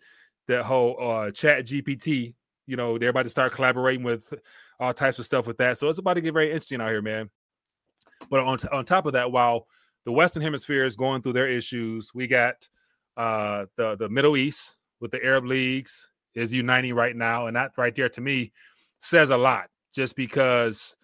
the 0.48 0.64
whole 0.64 0.96
uh 1.02 1.32
chat 1.32 1.66
gpt 1.66 2.36
you 2.68 2.76
know 2.76 3.00
they're 3.00 3.10
about 3.10 3.24
to 3.24 3.30
start 3.30 3.52
collaborating 3.52 4.04
with 4.04 4.32
all 4.80 4.94
types 4.94 5.20
of 5.20 5.26
stuff 5.26 5.48
with 5.48 5.58
that. 5.58 5.78
So 5.78 5.88
it's 5.88 6.00
about 6.00 6.16
to 6.16 6.22
get 6.22 6.34
very 6.34 6.48
interesting 6.48 6.82
out 6.82 6.90
here 6.90 7.02
man. 7.02 7.30
But 8.30 8.42
on, 8.42 8.58
t- 8.58 8.68
on 8.72 8.86
top 8.86 9.06
of 9.06 9.14
that 9.14 9.32
while 9.32 9.68
the 10.06 10.12
western 10.12 10.42
hemisphere 10.42 10.86
is 10.86 10.96
going 10.96 11.22
through 11.22 11.34
their 11.34 11.50
issues 11.50 12.12
we 12.14 12.28
got 12.28 12.68
uh 13.18 13.66
the 13.78 13.96
the 13.96 14.10
middle 14.10 14.38
east 14.38 14.78
with 15.00 15.12
the 15.12 15.24
arab 15.24 15.46
leagues 15.46 16.12
is 16.36 16.54
uniting 16.54 16.94
right 16.94 17.16
now. 17.16 17.48
And 17.48 17.56
that 17.56 17.72
right 17.78 17.96
there 17.96 18.10
to 18.10 18.22
me 18.22 18.52
says 19.00 19.32
a 19.32 19.38
lot 19.38 19.70
just 19.94 20.16
because 20.16 20.96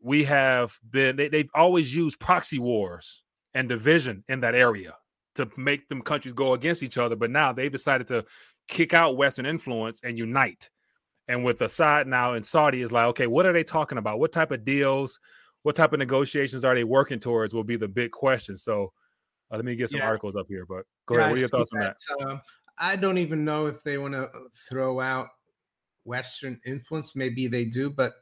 we 0.00 0.24
have 0.24 0.78
been 0.90 1.16
they, 1.16 1.28
they've 1.28 1.50
always 1.54 1.94
used 1.94 2.20
proxy 2.20 2.58
wars 2.58 3.22
and 3.54 3.68
division 3.68 4.22
in 4.28 4.40
that 4.40 4.54
area 4.54 4.94
to 5.34 5.48
make 5.56 5.88
them 5.88 6.02
countries 6.02 6.34
go 6.34 6.52
against 6.52 6.82
each 6.82 6.98
other. 6.98 7.16
But 7.16 7.30
now 7.30 7.52
they've 7.52 7.72
decided 7.72 8.06
to 8.08 8.24
kick 8.68 8.92
out 8.92 9.16
western 9.16 9.46
influence 9.46 10.00
and 10.04 10.18
unite 10.18 10.68
and 11.28 11.44
with 11.44 11.60
assad 11.62 12.06
now 12.06 12.34
in 12.34 12.42
saudi 12.42 12.80
is 12.82 12.92
like 12.92 13.04
okay 13.04 13.26
what 13.26 13.46
are 13.46 13.52
they 13.52 13.64
talking 13.64 13.98
about? 13.98 14.18
What 14.18 14.32
type 14.32 14.50
of 14.50 14.64
deals 14.64 15.20
what 15.62 15.76
type 15.76 15.92
of 15.92 15.98
negotiations 15.98 16.64
are 16.64 16.74
they 16.74 16.84
working 16.84 17.18
towards 17.18 17.52
will 17.52 17.64
be 17.64 17.76
the 17.76 17.88
big 17.88 18.12
question. 18.12 18.56
So 18.56 18.92
uh, 19.50 19.56
let 19.56 19.64
me 19.64 19.74
get 19.74 19.90
some 19.90 20.00
yeah. 20.00 20.06
articles 20.06 20.36
up 20.36 20.46
here 20.48 20.64
but 20.66 20.84
go 21.06 21.14
yeah, 21.14 21.20
ahead. 21.20 21.30
What 21.30 21.36
are 21.36 21.40
your 21.40 21.48
thoughts 21.48 21.70
that, 21.70 21.96
on 22.20 22.26
that? 22.28 22.34
uh, 22.34 22.38
i 22.78 22.94
don't 22.94 23.18
even 23.18 23.44
know 23.44 23.66
if 23.66 23.82
they 23.82 23.98
want 23.98 24.14
to 24.14 24.30
throw 24.68 25.00
out 25.00 25.28
western 26.04 26.58
influence. 26.64 27.14
Maybe 27.14 27.46
they 27.46 27.64
do 27.64 27.90
but 27.90 28.14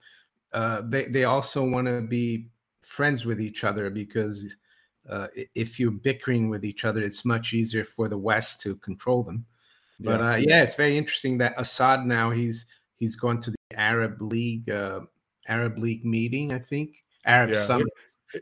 uh, 0.53 0.83
they 0.85 1.05
they 1.05 1.25
also 1.25 1.65
want 1.65 1.87
to 1.87 2.01
be 2.01 2.49
friends 2.83 3.25
with 3.25 3.41
each 3.41 3.65
other 3.65 3.91
because 3.91 4.55
uh, 5.09 5.29
if 5.55 5.79
you're 5.79 5.91
bickering 5.91 6.49
with 6.49 6.65
each 6.65 6.85
other, 6.85 7.03
it's 7.03 7.25
much 7.25 7.53
easier 7.53 7.85
for 7.85 8.09
the 8.09 8.19
West 8.19 8.61
to 8.63 8.77
control 8.77 9.23
them. 9.23 9.45
But 10.01 10.21
yeah, 10.21 10.31
uh, 10.31 10.37
yeah 10.37 10.63
it's 10.63 10.75
very 10.75 10.99
interesting 10.99 11.39
that 11.39 11.55
Assad 11.57 12.07
now 12.07 12.31
he's 12.31 12.67
he's 12.97 13.17
going 13.17 13.41
to 13.43 13.51
the 13.51 13.57
Arab 13.79 14.21
League 14.21 14.71
uh, 14.71 15.01
Arab 15.49 15.79
League 15.79 16.05
meeting, 16.05 16.53
I 16.53 16.59
think 16.59 17.05
Arab 17.25 17.51
yeah. 17.51 17.63
Summit 17.63 17.89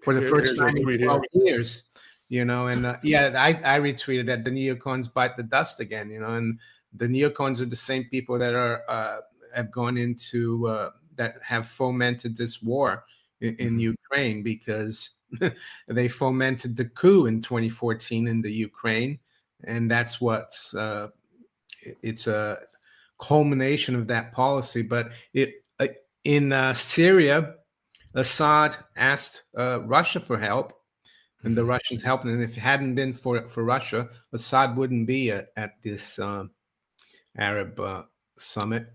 for 0.03 0.15
the 0.15 0.27
first 0.27 0.57
time 0.57 0.77
in 0.77 0.99
12 1.05 1.23
years. 1.33 1.85
You 2.29 2.45
know, 2.45 2.69
and 2.69 2.87
uh, 2.87 2.97
yeah, 3.03 3.33
I, 3.37 3.77
I 3.77 3.79
retweeted 3.81 4.27
that 4.27 4.45
the 4.45 4.51
neocons 4.51 5.13
bite 5.13 5.37
the 5.37 5.43
dust 5.43 5.79
again. 5.79 6.11
You 6.11 6.21
know, 6.21 6.35
and 6.35 6.59
the 6.95 7.07
neocons 7.07 7.61
are 7.61 7.67
the 7.67 7.77
same 7.77 8.05
people 8.05 8.39
that 8.39 8.55
are 8.55 8.83
uh, 8.89 9.19
have 9.55 9.71
gone 9.71 9.99
into 9.99 10.67
uh, 10.67 10.91
that 11.17 11.37
have 11.43 11.69
fomented 11.69 12.37
this 12.37 12.63
war 12.63 13.05
in, 13.41 13.57
in 13.57 13.69
mm-hmm. 13.71 13.81
Ukraine 13.81 14.43
because 14.43 15.11
they 15.89 16.09
fomented 16.09 16.77
the 16.77 16.87
coup 16.87 17.27
in 17.27 17.41
2014 17.41 18.27
in 18.27 18.41
the 18.41 18.51
Ukraine, 18.51 19.19
and 19.65 19.91
that's 19.91 20.21
what 20.21 20.53
uh, 20.77 21.09
it's 22.03 22.27
a 22.27 22.59
culmination 23.27 23.95
of 23.95 24.07
that 24.09 24.33
policy. 24.33 24.83
But 24.83 25.13
it 25.33 25.65
uh, 25.79 25.89
in 26.25 26.53
uh, 26.53 26.75
Syria, 26.75 27.55
Assad 28.15 28.77
asked 28.97 29.43
uh, 29.57 29.81
Russia 29.83 30.21
for 30.21 30.39
help, 30.39 30.73
and 31.43 31.57
the 31.57 31.63
mm-hmm. 31.63 31.71
Russians 31.71 32.03
helped. 32.03 32.25
And 32.25 32.43
if 32.43 32.57
it 32.57 32.61
hadn't 32.61 32.95
been 32.95 33.13
for 33.13 33.49
for 33.49 33.65
Russia, 33.65 34.09
Assad 34.33 34.77
wouldn't 34.77 35.07
be 35.07 35.31
at, 35.31 35.49
at 35.57 35.83
this 35.83 36.19
uh, 36.19 36.45
Arab 37.37 37.81
uh, 37.81 38.03
summit. 38.39 38.89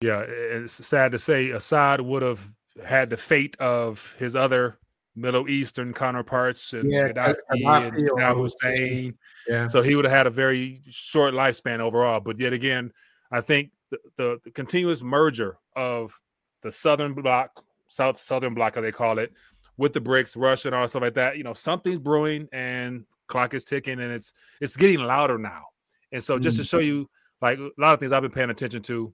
Yeah, 0.00 0.20
it's 0.28 0.86
sad 0.86 1.12
to 1.12 1.18
say 1.18 1.50
Assad 1.50 2.00
would 2.00 2.22
have 2.22 2.48
had 2.84 3.10
the 3.10 3.16
fate 3.16 3.56
of 3.58 4.14
his 4.18 4.36
other 4.36 4.78
Middle 5.16 5.48
Eastern 5.48 5.92
counterparts 5.92 6.72
and 6.72 6.92
yeah, 6.92 7.08
Gaddafi, 7.08 7.36
and 7.50 7.64
Saddam 7.64 8.34
Hussein. 8.34 9.18
Yeah. 9.48 9.66
So 9.66 9.82
he 9.82 9.96
would 9.96 10.04
have 10.04 10.14
had 10.14 10.26
a 10.26 10.30
very 10.30 10.80
short 10.88 11.34
lifespan 11.34 11.80
overall. 11.80 12.20
But 12.20 12.38
yet 12.38 12.52
again, 12.52 12.92
I 13.30 13.40
think 13.40 13.70
the, 13.90 13.98
the, 14.16 14.40
the 14.44 14.50
continuous 14.50 15.02
merger 15.02 15.58
of 15.76 16.18
the 16.62 16.70
Southern 16.70 17.14
Bloc, 17.14 17.50
South 17.86 18.18
Southern 18.18 18.54
Bloc, 18.54 18.76
as 18.76 18.82
they 18.82 18.92
call 18.92 19.18
it, 19.18 19.32
with 19.76 19.92
the 19.92 20.00
BRICS, 20.00 20.36
Russia, 20.36 20.68
and 20.68 20.74
all 20.74 20.88
stuff 20.88 21.02
like 21.02 21.14
that. 21.14 21.36
You 21.36 21.44
know, 21.44 21.52
something's 21.52 21.98
brewing, 21.98 22.48
and 22.52 23.04
clock 23.28 23.54
is 23.54 23.64
ticking, 23.64 24.00
and 24.00 24.12
it's 24.12 24.32
it's 24.60 24.76
getting 24.76 25.00
louder 25.00 25.38
now. 25.38 25.64
And 26.12 26.22
so, 26.22 26.38
just 26.38 26.56
mm-hmm. 26.56 26.62
to 26.62 26.68
show 26.68 26.78
you, 26.78 27.08
like 27.40 27.58
a 27.58 27.70
lot 27.78 27.94
of 27.94 28.00
things 28.00 28.12
I've 28.12 28.22
been 28.22 28.30
paying 28.30 28.50
attention 28.50 28.82
to, 28.82 29.12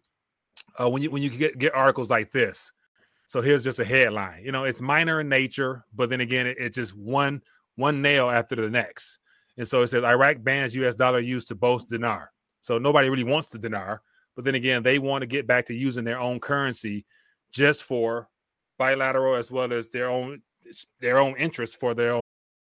uh, 0.81 0.89
when 0.89 1.03
you 1.03 1.11
when 1.11 1.23
you 1.23 1.31
get 1.31 1.59
get 1.59 1.75
articles 1.75 2.11
like 2.11 2.31
this. 2.31 2.73
So 3.27 3.41
here's 3.41 3.65
just 3.65 3.81
a 3.81 3.85
headline. 3.85 4.45
You 4.45 4.53
know, 4.53 4.65
it's 4.65 4.83
minor 4.83 5.21
in 5.21 5.29
nature, 5.29 5.85
but 5.95 6.11
then 6.11 6.21
again, 6.21 6.47
it, 6.47 6.57
it's 6.59 6.77
just 6.77 6.97
one 6.97 7.43
one 7.77 8.03
nail 8.03 8.31
after 8.31 8.55
the 8.55 8.71
next. 8.71 9.19
And 9.57 9.67
so 9.67 9.83
it 9.83 9.89
says 9.89 10.05
Iraq 10.05 10.43
bans 10.43 10.75
U.S. 10.77 10.95
dollar 10.95 11.21
use 11.21 11.45
to 11.47 11.55
boast 11.55 11.89
dinar. 11.89 12.31
So 12.65 12.79
nobody 12.79 13.11
really 13.11 13.25
wants 13.25 13.49
the 13.49 13.59
dinar, 13.59 14.01
but 14.35 14.47
then 14.47 14.55
again, 14.55 14.83
they 14.83 14.99
want 14.99 15.21
to 15.21 15.27
get 15.27 15.47
back 15.47 15.67
to 15.67 15.75
using 15.75 16.03
their 16.03 16.19
own 16.19 16.41
currency 16.41 17.05
just 17.53 17.83
for 17.83 18.27
bilateral 18.79 19.37
as 19.37 19.51
well 19.51 19.71
as 19.71 19.91
their 19.91 20.09
own 20.09 20.41
their 20.99 21.19
own 21.19 21.37
interest 21.37 21.79
for 21.79 21.93
their 21.93 22.15
own. 22.15 22.21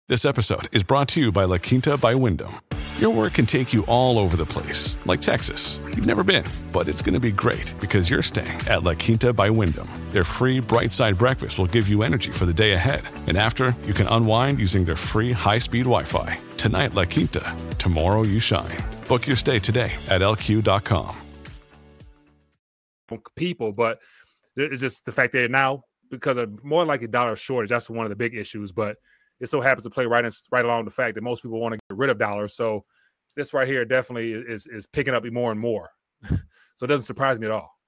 This 0.08 0.24
episode 0.24 0.68
is 0.72 0.82
brought 0.82 1.06
to 1.10 1.20
you 1.20 1.30
by 1.30 1.44
La 1.44 1.58
Quinta 1.58 1.96
by 1.96 2.16
Wyndham. 2.16 2.56
Your 2.98 3.10
work 3.10 3.34
can 3.34 3.44
take 3.44 3.72
you 3.72 3.84
all 3.86 4.20
over 4.20 4.36
the 4.36 4.46
place, 4.46 4.96
like 5.04 5.20
Texas. 5.20 5.80
You've 5.96 6.06
never 6.06 6.22
been, 6.22 6.44
but 6.70 6.86
it's 6.88 7.02
going 7.02 7.14
to 7.14 7.18
be 7.18 7.32
great 7.32 7.74
because 7.80 8.08
you're 8.08 8.22
staying 8.22 8.60
at 8.68 8.84
La 8.84 8.94
Quinta 8.94 9.32
by 9.32 9.50
Wyndham. 9.50 9.88
Their 10.12 10.22
free 10.22 10.60
bright 10.60 10.92
side 10.92 11.18
breakfast 11.18 11.58
will 11.58 11.66
give 11.66 11.88
you 11.88 12.04
energy 12.04 12.30
for 12.30 12.46
the 12.46 12.54
day 12.54 12.74
ahead. 12.74 13.02
And 13.26 13.36
after, 13.36 13.74
you 13.84 13.94
can 13.94 14.06
unwind 14.06 14.60
using 14.60 14.84
their 14.84 14.94
free 14.94 15.32
high 15.32 15.58
speed 15.58 15.86
Wi 15.86 16.04
Fi. 16.04 16.38
Tonight, 16.56 16.94
La 16.94 17.04
Quinta. 17.04 17.56
Tomorrow, 17.78 18.22
you 18.22 18.38
shine. 18.38 18.78
Book 19.08 19.26
your 19.26 19.36
stay 19.36 19.58
today 19.58 19.92
at 20.08 20.20
lq.com. 20.20 21.16
People, 23.34 23.72
but 23.72 23.98
it's 24.56 24.80
just 24.80 25.04
the 25.04 25.12
fact 25.12 25.32
that 25.32 25.50
now, 25.50 25.82
because 26.12 26.36
of 26.36 26.62
more 26.62 26.84
like 26.84 27.02
a 27.02 27.08
dollar 27.08 27.34
shortage, 27.34 27.70
that's 27.70 27.90
one 27.90 28.06
of 28.06 28.10
the 28.10 28.16
big 28.16 28.36
issues. 28.36 28.70
But 28.70 28.98
it 29.44 29.48
so 29.48 29.60
happens 29.60 29.84
to 29.84 29.90
play 29.90 30.06
right 30.06 30.24
in, 30.24 30.30
right 30.50 30.64
along 30.64 30.86
the 30.86 30.90
fact 30.90 31.14
that 31.14 31.22
most 31.22 31.42
people 31.42 31.60
want 31.60 31.74
to 31.74 31.78
get 31.90 31.98
rid 31.98 32.08
of 32.08 32.18
dollars. 32.18 32.56
So 32.56 32.82
this 33.36 33.52
right 33.52 33.68
here 33.68 33.84
definitely 33.84 34.32
is 34.32 34.66
is 34.66 34.86
picking 34.86 35.12
up 35.12 35.22
more 35.26 35.52
and 35.52 35.60
more. 35.60 35.90
so 36.22 36.84
it 36.84 36.86
doesn't 36.86 37.04
surprise 37.04 37.38
me 37.38 37.46
at 37.46 37.52
all. 37.52 37.78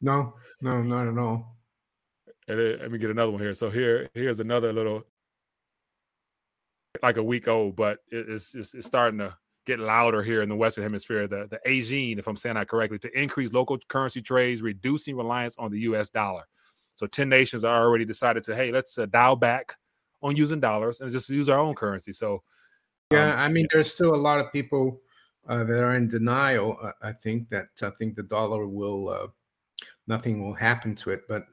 no, 0.00 0.34
no, 0.60 0.80
not 0.80 1.08
at 1.08 1.18
all. 1.18 1.56
And 2.46 2.80
let 2.80 2.92
me 2.92 2.98
get 2.98 3.10
another 3.10 3.32
one 3.32 3.40
here. 3.40 3.52
So 3.52 3.68
here, 3.68 4.08
here's 4.14 4.38
another 4.38 4.72
little, 4.72 5.02
like 7.02 7.16
a 7.16 7.22
week 7.22 7.48
old, 7.48 7.74
but 7.74 7.98
it's, 8.10 8.54
it's, 8.54 8.74
it's 8.74 8.86
starting 8.86 9.18
to 9.18 9.34
get 9.66 9.80
louder 9.80 10.22
here 10.22 10.42
in 10.42 10.48
the 10.48 10.54
Western 10.54 10.84
Hemisphere. 10.84 11.26
The 11.26 11.48
the 11.50 11.58
AGEAN, 11.66 12.20
if 12.20 12.28
I'm 12.28 12.36
saying 12.36 12.54
that 12.54 12.68
correctly, 12.68 12.98
to 13.00 13.20
increase 13.20 13.52
local 13.52 13.76
currency 13.88 14.20
trades, 14.20 14.62
reducing 14.62 15.16
reliance 15.16 15.56
on 15.58 15.72
the 15.72 15.80
U.S. 15.80 16.10
dollar. 16.10 16.44
So 16.94 17.08
ten 17.08 17.28
nations 17.28 17.64
are 17.64 17.82
already 17.82 18.04
decided 18.04 18.44
to, 18.44 18.54
hey, 18.54 18.70
let's 18.70 18.96
uh, 18.98 19.06
dial 19.06 19.34
back 19.34 19.74
on 20.24 20.34
using 20.34 20.58
dollars 20.58 21.00
and 21.00 21.12
just 21.12 21.28
use 21.28 21.48
our 21.48 21.60
own 21.60 21.74
currency. 21.74 22.10
So, 22.10 22.40
yeah, 23.12 23.34
um, 23.34 23.38
I 23.38 23.48
mean, 23.48 23.68
there's 23.70 23.92
still 23.92 24.14
a 24.14 24.16
lot 24.16 24.40
of 24.40 24.50
people 24.52 25.00
uh, 25.46 25.62
that 25.64 25.84
are 25.84 25.94
in 25.94 26.08
denial. 26.08 26.78
Uh, 26.82 26.92
I 27.02 27.12
think 27.12 27.50
that 27.50 27.68
I 27.82 27.90
think 27.90 28.16
the 28.16 28.22
dollar 28.22 28.66
will 28.66 29.10
uh, 29.10 29.26
nothing 30.06 30.42
will 30.42 30.54
happen 30.54 30.94
to 30.96 31.10
it, 31.10 31.28
but 31.28 31.44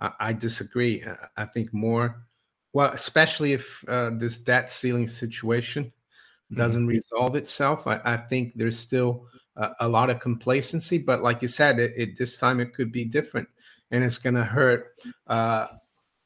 I, 0.00 0.12
I 0.20 0.32
disagree. 0.32 1.04
I 1.36 1.44
think 1.44 1.74
more, 1.74 2.24
well, 2.72 2.92
especially 2.92 3.52
if 3.52 3.84
uh, 3.88 4.10
this 4.10 4.38
debt 4.38 4.70
ceiling 4.70 5.08
situation 5.08 5.84
mm-hmm. 5.84 6.56
doesn't 6.56 6.82
mm-hmm. 6.82 7.00
resolve 7.00 7.34
itself. 7.34 7.86
I, 7.88 8.00
I, 8.04 8.16
think 8.16 8.52
there's 8.54 8.78
still 8.78 9.26
a, 9.56 9.70
a, 9.80 9.88
lot 9.88 10.10
of 10.10 10.20
complacency, 10.20 10.98
but 10.98 11.22
like 11.22 11.42
you 11.42 11.48
said, 11.48 11.80
it, 11.80 11.92
it, 11.96 12.18
this 12.18 12.38
time 12.38 12.60
it 12.60 12.72
could 12.72 12.92
be 12.92 13.04
different, 13.04 13.48
and 13.90 14.04
it's 14.04 14.18
going 14.18 14.34
to 14.34 14.44
hurt 14.44 14.94
uh, 15.26 15.66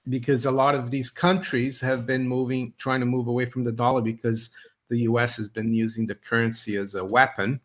because 0.09 0.47
a 0.47 0.51
lot 0.51 0.75
of 0.75 0.91
these 0.91 1.11
countries 1.11 1.81
have 1.81 2.07
been 2.07 2.27
moving, 2.27 2.73
trying 2.79 3.01
to 3.01 3.07
move 3.07 3.29
away 3.29 3.47
from 3.47 3.65
the 3.65 3.73
dollar 3.73 4.01
because 4.01 4.51
the 4.89 5.01
U.S. 5.01 5.37
has 5.37 5.49
been 5.49 5.73
using 5.75 6.07
the 6.07 6.15
currency 6.15 6.77
as 6.77 6.95
a 6.95 7.05
weapon. 7.05 7.61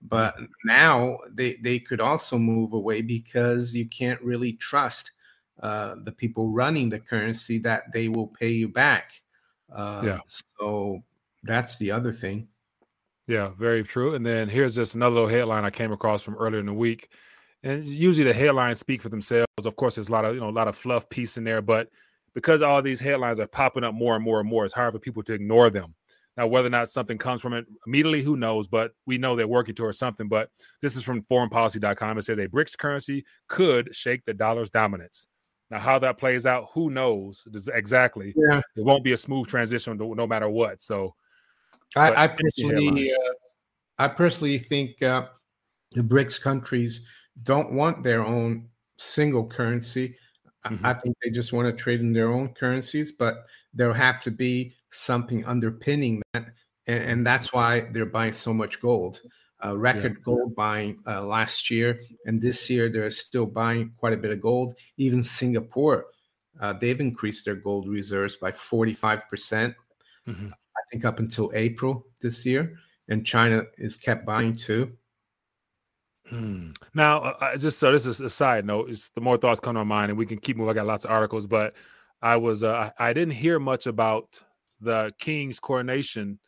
But 0.00 0.36
now 0.64 1.18
they 1.32 1.54
they 1.56 1.78
could 1.78 2.00
also 2.00 2.36
move 2.36 2.72
away 2.72 3.02
because 3.02 3.74
you 3.74 3.88
can't 3.88 4.20
really 4.20 4.54
trust 4.54 5.12
uh, 5.62 5.94
the 6.02 6.10
people 6.10 6.48
running 6.48 6.88
the 6.88 6.98
currency 6.98 7.58
that 7.58 7.92
they 7.92 8.08
will 8.08 8.26
pay 8.26 8.50
you 8.50 8.68
back. 8.68 9.12
Uh, 9.72 10.02
yeah. 10.04 10.18
So 10.58 11.02
that's 11.44 11.78
the 11.78 11.92
other 11.92 12.12
thing. 12.12 12.48
Yeah, 13.28 13.50
very 13.56 13.84
true. 13.84 14.14
And 14.14 14.26
then 14.26 14.48
here's 14.48 14.74
just 14.74 14.96
another 14.96 15.14
little 15.14 15.28
headline 15.28 15.64
I 15.64 15.70
came 15.70 15.92
across 15.92 16.22
from 16.22 16.34
earlier 16.34 16.58
in 16.58 16.66
the 16.66 16.72
week 16.72 17.10
and 17.62 17.84
usually 17.84 18.26
the 18.26 18.34
headlines 18.34 18.80
speak 18.80 19.02
for 19.02 19.08
themselves. 19.08 19.46
Of 19.64 19.76
course, 19.76 19.94
there's 19.94 20.08
a 20.08 20.12
lot 20.12 20.24
of 20.24 20.34
you 20.34 20.40
know 20.40 20.48
a 20.48 20.50
lot 20.50 20.68
of 20.68 20.76
fluff 20.76 21.08
piece 21.08 21.36
in 21.36 21.44
there, 21.44 21.62
but 21.62 21.88
because 22.34 22.62
all 22.62 22.82
these 22.82 23.00
headlines 23.00 23.38
are 23.40 23.46
popping 23.46 23.84
up 23.84 23.94
more 23.94 24.16
and 24.16 24.24
more 24.24 24.40
and 24.40 24.48
more, 24.48 24.64
it's 24.64 24.74
hard 24.74 24.92
for 24.92 24.98
people 24.98 25.22
to 25.24 25.34
ignore 25.34 25.70
them. 25.70 25.94
Now, 26.36 26.46
whether 26.46 26.68
or 26.68 26.70
not 26.70 26.88
something 26.88 27.18
comes 27.18 27.42
from 27.42 27.52
it 27.52 27.66
immediately, 27.86 28.22
who 28.22 28.36
knows? 28.38 28.66
But 28.66 28.92
we 29.06 29.18
know 29.18 29.36
they're 29.36 29.46
working 29.46 29.74
towards 29.74 29.98
something. 29.98 30.28
But 30.28 30.48
this 30.80 30.96
is 30.96 31.02
from 31.02 31.22
foreignpolicy.com. 31.22 32.18
It 32.18 32.22
says 32.22 32.38
a 32.38 32.48
BRICS 32.48 32.78
currency 32.78 33.24
could 33.48 33.94
shake 33.94 34.24
the 34.24 34.32
dollar's 34.32 34.70
dominance. 34.70 35.26
Now, 35.70 35.78
how 35.78 35.98
that 35.98 36.18
plays 36.18 36.46
out, 36.46 36.68
who 36.74 36.90
knows 36.90 37.44
exactly? 37.72 38.34
Yeah. 38.36 38.60
It 38.76 38.84
won't 38.84 39.04
be 39.04 39.12
a 39.12 39.16
smooth 39.16 39.46
transition 39.46 39.98
no 39.98 40.26
matter 40.26 40.48
what. 40.48 40.82
So, 40.82 41.14
I, 41.96 42.24
I 42.24 42.28
personally, 42.28 43.12
uh, 43.12 43.32
I 43.98 44.08
personally 44.08 44.58
think 44.58 45.02
uh, 45.02 45.26
the 45.92 46.02
BRICS 46.02 46.40
countries 46.40 47.06
don't 47.42 47.72
want 47.72 48.02
their 48.02 48.24
own 48.24 48.68
single 48.98 49.46
currency. 49.46 50.16
Mm-hmm. 50.66 50.86
I 50.86 50.94
think 50.94 51.16
they 51.22 51.30
just 51.30 51.52
want 51.52 51.66
to 51.66 51.82
trade 51.82 52.00
in 52.00 52.12
their 52.12 52.32
own 52.32 52.54
currencies, 52.54 53.12
but 53.12 53.46
there'll 53.74 53.94
have 53.94 54.20
to 54.20 54.30
be 54.30 54.74
something 54.90 55.44
underpinning 55.44 56.22
that. 56.32 56.46
And, 56.86 57.04
and 57.04 57.26
that's 57.26 57.52
why 57.52 57.88
they're 57.92 58.06
buying 58.06 58.32
so 58.32 58.52
much 58.52 58.80
gold. 58.80 59.20
Uh, 59.64 59.76
record 59.76 60.16
yeah. 60.18 60.24
gold 60.24 60.54
buying 60.56 61.00
uh, 61.06 61.22
last 61.22 61.70
year, 61.70 62.00
and 62.26 62.42
this 62.42 62.68
year 62.68 62.88
they're 62.88 63.12
still 63.12 63.46
buying 63.46 63.92
quite 63.96 64.12
a 64.12 64.16
bit 64.16 64.32
of 64.32 64.40
gold. 64.40 64.74
Even 64.96 65.22
Singapore, 65.22 66.06
uh, 66.60 66.72
they've 66.72 67.00
increased 67.00 67.44
their 67.44 67.54
gold 67.54 67.88
reserves 67.88 68.34
by 68.34 68.50
45%, 68.50 69.28
percent 69.28 69.74
mm-hmm. 70.28 70.48
I 70.48 70.80
think 70.90 71.04
up 71.04 71.20
until 71.20 71.52
April 71.54 72.06
this 72.20 72.44
year. 72.44 72.76
And 73.08 73.24
China 73.24 73.64
is 73.78 73.96
kept 73.96 74.26
buying 74.26 74.56
too. 74.56 74.92
Hmm. 76.32 76.70
Now, 76.94 77.18
uh, 77.18 77.36
uh, 77.40 77.56
just 77.58 77.78
so 77.78 77.92
this 77.92 78.06
is 78.06 78.22
a 78.22 78.30
side 78.30 78.64
note, 78.64 78.88
it's 78.88 79.10
the 79.10 79.20
more 79.20 79.36
thoughts 79.36 79.60
come 79.60 79.74
to 79.74 79.84
my 79.84 79.96
mind, 79.96 80.10
and 80.10 80.18
we 80.18 80.24
can 80.24 80.38
keep 80.38 80.56
moving. 80.56 80.70
I 80.70 80.74
got 80.74 80.86
lots 80.86 81.04
of 81.04 81.10
articles, 81.10 81.46
but 81.46 81.74
I 82.22 82.36
was 82.36 82.62
uh, 82.62 82.90
I 82.98 83.12
didn't 83.12 83.34
hear 83.34 83.58
much 83.58 83.86
about 83.86 84.40
the 84.80 85.12
king's 85.18 85.60
coronation. 85.60 86.38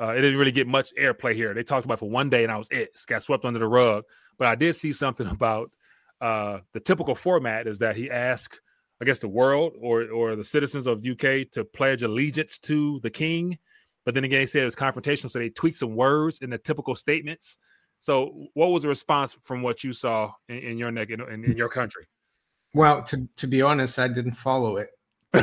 Uh, 0.00 0.10
it 0.10 0.20
didn't 0.20 0.38
really 0.38 0.52
get 0.52 0.68
much 0.68 0.94
airplay 0.94 1.34
here. 1.34 1.54
They 1.54 1.64
talked 1.64 1.86
about 1.86 1.98
for 1.98 2.08
one 2.08 2.30
day, 2.30 2.44
and 2.44 2.52
I 2.52 2.56
was 2.56 2.68
it 2.70 2.90
got 3.08 3.24
swept 3.24 3.44
under 3.44 3.58
the 3.58 3.66
rug. 3.66 4.04
But 4.38 4.46
I 4.46 4.54
did 4.54 4.76
see 4.76 4.92
something 4.92 5.26
about 5.30 5.72
uh, 6.20 6.58
the 6.72 6.78
typical 6.78 7.16
format 7.16 7.66
is 7.66 7.80
that 7.80 7.96
he 7.96 8.08
asked, 8.08 8.60
I 9.02 9.06
guess, 9.06 9.18
the 9.18 9.28
world 9.28 9.72
or 9.80 10.04
or 10.04 10.36
the 10.36 10.44
citizens 10.44 10.86
of 10.86 11.04
UK 11.04 11.50
to 11.50 11.64
pledge 11.74 12.04
allegiance 12.04 12.58
to 12.58 13.00
the 13.00 13.10
king. 13.10 13.58
But 14.04 14.14
then 14.14 14.22
again, 14.22 14.38
they 14.38 14.46
said 14.46 14.62
it 14.62 14.66
was 14.66 14.76
confrontational, 14.76 15.30
so 15.30 15.40
they 15.40 15.48
tweaked 15.48 15.78
some 15.78 15.96
words 15.96 16.38
in 16.42 16.50
the 16.50 16.58
typical 16.58 16.94
statements. 16.94 17.58
So, 18.06 18.50
what 18.54 18.68
was 18.68 18.84
the 18.84 18.88
response 18.88 19.36
from 19.42 19.62
what 19.62 19.82
you 19.82 19.92
saw 19.92 20.30
in, 20.48 20.58
in 20.58 20.78
your 20.78 20.92
neck 20.92 21.10
in, 21.10 21.20
in, 21.22 21.56
your 21.56 21.68
country? 21.68 22.06
Well, 22.72 23.02
to, 23.02 23.28
to 23.34 23.48
be 23.48 23.62
honest, 23.62 23.98
I 23.98 24.06
didn't 24.06 24.34
follow 24.34 24.76
it. 24.76 24.90
so 25.34 25.42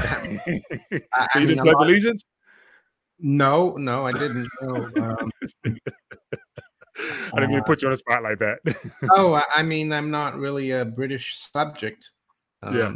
I, 1.14 1.40
you 1.40 1.48
didn't 1.48 1.64
pledge 1.64 1.76
allegiance? 1.78 2.24
No, 3.20 3.76
no, 3.76 4.08
I 4.08 4.14
didn't. 4.14 4.48
No, 4.62 4.76
um, 4.96 5.32
I 5.66 5.72
didn't 7.36 7.50
mean 7.50 7.58
to 7.58 7.64
put 7.64 7.82
you 7.82 7.90
on 7.90 7.96
a 7.96 7.98
spot 7.98 8.24
like 8.24 8.40
that. 8.40 8.60
oh, 9.12 9.44
I 9.54 9.62
mean, 9.62 9.92
I'm 9.92 10.10
not 10.10 10.38
really 10.38 10.72
a 10.72 10.86
British 10.86 11.38
subject. 11.38 12.12
Um, 12.62 12.78
yeah. 12.78 12.94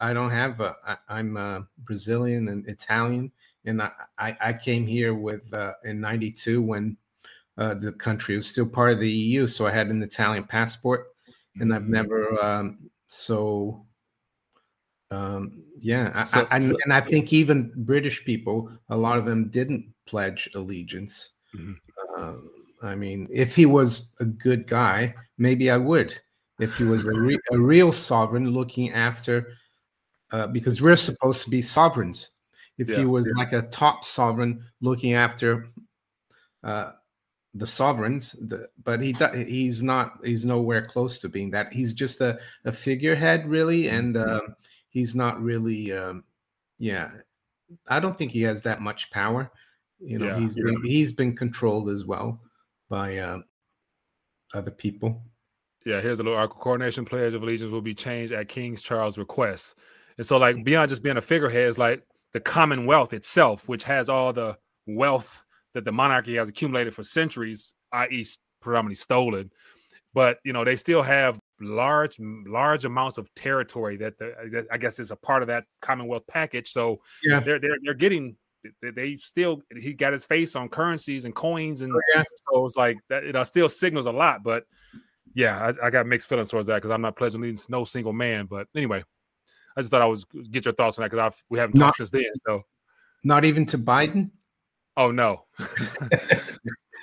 I 0.00 0.14
don't 0.14 0.30
have 0.30 0.58
a. 0.58 0.74
I, 0.84 0.96
I'm 1.08 1.36
a 1.36 1.64
Brazilian 1.78 2.48
and 2.48 2.66
Italian, 2.66 3.30
and 3.66 3.82
I, 3.82 3.92
I, 4.18 4.36
I 4.40 4.52
came 4.52 4.84
here 4.84 5.14
with 5.14 5.42
uh, 5.54 5.74
in 5.84 6.00
'92 6.00 6.60
when 6.60 6.96
uh, 7.58 7.74
the 7.74 7.92
country. 7.92 8.34
It 8.34 8.38
was 8.38 8.46
still 8.48 8.68
part 8.68 8.92
of 8.92 9.00
the 9.00 9.10
EU, 9.10 9.46
so 9.46 9.66
I 9.66 9.70
had 9.70 9.88
an 9.88 10.02
Italian 10.02 10.44
passport, 10.44 11.08
and 11.60 11.74
I've 11.74 11.82
mm-hmm. 11.82 11.92
never. 11.92 12.44
Um, 12.44 12.90
so, 13.08 13.86
um, 15.10 15.62
yeah, 15.80 16.24
so, 16.24 16.46
I, 16.50 16.56
I, 16.56 16.60
so, 16.60 16.76
and 16.84 16.92
I 16.92 17.00
think 17.00 17.32
even 17.32 17.72
British 17.76 18.24
people, 18.24 18.70
a 18.90 18.96
lot 18.96 19.18
of 19.18 19.24
them 19.24 19.48
didn't 19.48 19.86
pledge 20.06 20.48
allegiance. 20.54 21.30
Mm-hmm. 21.54 21.72
Uh, 22.16 22.86
I 22.86 22.94
mean, 22.94 23.26
if 23.30 23.56
he 23.56 23.66
was 23.66 24.10
a 24.20 24.24
good 24.24 24.66
guy, 24.66 25.14
maybe 25.38 25.70
I 25.70 25.76
would. 25.76 26.20
If 26.58 26.76
he 26.76 26.84
was 26.84 27.04
a, 27.04 27.12
re- 27.12 27.38
a 27.52 27.58
real 27.58 27.92
sovereign 27.92 28.50
looking 28.50 28.92
after, 28.92 29.54
uh, 30.32 30.46
because 30.48 30.82
we're 30.82 30.96
supposed 30.96 31.44
to 31.44 31.50
be 31.50 31.62
sovereigns. 31.62 32.30
If 32.78 32.90
yeah, 32.90 32.98
he 32.98 33.04
was 33.06 33.26
yeah. 33.26 33.32
like 33.36 33.52
a 33.52 33.62
top 33.62 34.04
sovereign 34.04 34.62
looking 34.80 35.14
after 35.14 35.66
uh, 36.62 36.92
the 37.58 37.66
sovereigns, 37.66 38.32
the, 38.32 38.68
but 38.84 39.00
he 39.00 39.14
he's 39.46 39.82
not. 39.82 40.18
He's 40.24 40.44
nowhere 40.44 40.86
close 40.86 41.18
to 41.20 41.28
being 41.28 41.50
that. 41.50 41.72
He's 41.72 41.92
just 41.92 42.20
a, 42.20 42.38
a 42.64 42.72
figurehead, 42.72 43.46
really, 43.46 43.88
and 43.88 44.16
uh, 44.16 44.40
he's 44.88 45.14
not 45.14 45.40
really. 45.42 45.92
Um, 45.92 46.24
yeah, 46.78 47.10
I 47.88 48.00
don't 48.00 48.16
think 48.16 48.32
he 48.32 48.42
has 48.42 48.62
that 48.62 48.80
much 48.80 49.10
power. 49.10 49.50
You 50.00 50.18
know, 50.18 50.26
yeah, 50.26 50.38
he's 50.38 50.54
been 50.54 50.84
he's 50.84 51.12
been 51.12 51.36
controlled 51.36 51.88
as 51.88 52.04
well 52.04 52.40
by 52.88 53.18
uh, 53.18 53.38
other 54.54 54.70
people. 54.70 55.22
Yeah, 55.84 56.00
here's 56.00 56.18
a 56.18 56.22
little 56.22 56.38
article. 56.38 56.60
Coronation 56.60 57.04
Pledge 57.04 57.34
of 57.34 57.42
Allegiance 57.42 57.70
will 57.70 57.80
be 57.80 57.94
changed 57.94 58.32
at 58.32 58.48
King 58.48 58.76
Charles' 58.76 59.18
request. 59.18 59.76
And 60.18 60.26
so, 60.26 60.36
like, 60.36 60.64
beyond 60.64 60.88
just 60.88 61.02
being 61.02 61.16
a 61.16 61.22
figurehead, 61.22 61.68
is 61.68 61.78
like 61.78 62.02
the 62.32 62.40
Commonwealth 62.40 63.12
itself, 63.12 63.68
which 63.68 63.84
has 63.84 64.08
all 64.08 64.32
the 64.32 64.58
wealth 64.86 65.44
that 65.76 65.84
the 65.84 65.92
monarchy 65.92 66.36
has 66.36 66.48
accumulated 66.48 66.94
for 66.94 67.02
centuries, 67.02 67.74
i.e., 67.92 68.26
predominantly 68.62 68.94
stolen. 68.94 69.52
But 70.14 70.38
you 70.42 70.54
know, 70.54 70.64
they 70.64 70.76
still 70.76 71.02
have 71.02 71.38
large, 71.60 72.16
large 72.18 72.86
amounts 72.86 73.18
of 73.18 73.32
territory 73.34 73.98
that 73.98 74.18
the, 74.18 74.66
I 74.72 74.78
guess 74.78 74.98
is 74.98 75.10
a 75.10 75.16
part 75.16 75.42
of 75.42 75.48
that 75.48 75.64
Commonwealth 75.82 76.26
package. 76.26 76.72
So 76.72 77.00
yeah, 77.22 77.40
they're 77.40 77.58
they're, 77.58 77.76
they're 77.84 77.94
getting 77.94 78.36
they 78.80 79.16
still 79.18 79.62
he 79.78 79.92
got 79.92 80.14
his 80.14 80.24
face 80.24 80.56
on 80.56 80.68
currencies 80.68 81.24
and 81.26 81.34
coins 81.34 81.82
and 81.82 81.92
oh, 81.92 82.00
yeah. 82.14 82.24
so 82.50 82.64
it's 82.64 82.76
like 82.76 82.98
that 83.08 83.22
it 83.22 83.36
uh, 83.36 83.44
still 83.44 83.68
signals 83.68 84.06
a 84.06 84.10
lot 84.10 84.42
but 84.42 84.64
yeah 85.34 85.70
i, 85.80 85.86
I 85.86 85.90
got 85.90 86.04
mixed 86.04 86.28
feelings 86.28 86.48
towards 86.48 86.66
that 86.66 86.74
because 86.76 86.90
i'm 86.90 87.00
not 87.00 87.14
pledging 87.14 87.40
allegiance 87.40 87.68
no 87.68 87.84
single 87.84 88.12
man 88.12 88.46
but 88.46 88.66
anyway 88.74 89.04
i 89.76 89.80
just 89.80 89.92
thought 89.92 90.02
i 90.02 90.06
was 90.06 90.24
get 90.50 90.64
your 90.64 90.74
thoughts 90.74 90.98
on 90.98 91.04
that 91.04 91.12
because 91.12 91.34
we 91.48 91.60
haven't 91.60 91.78
not, 91.78 91.86
talked 91.86 91.98
since 91.98 92.10
then 92.10 92.24
so 92.44 92.64
not 93.22 93.44
even 93.44 93.64
to 93.66 93.78
biden 93.78 94.30
oh 94.96 95.10
no 95.10 95.44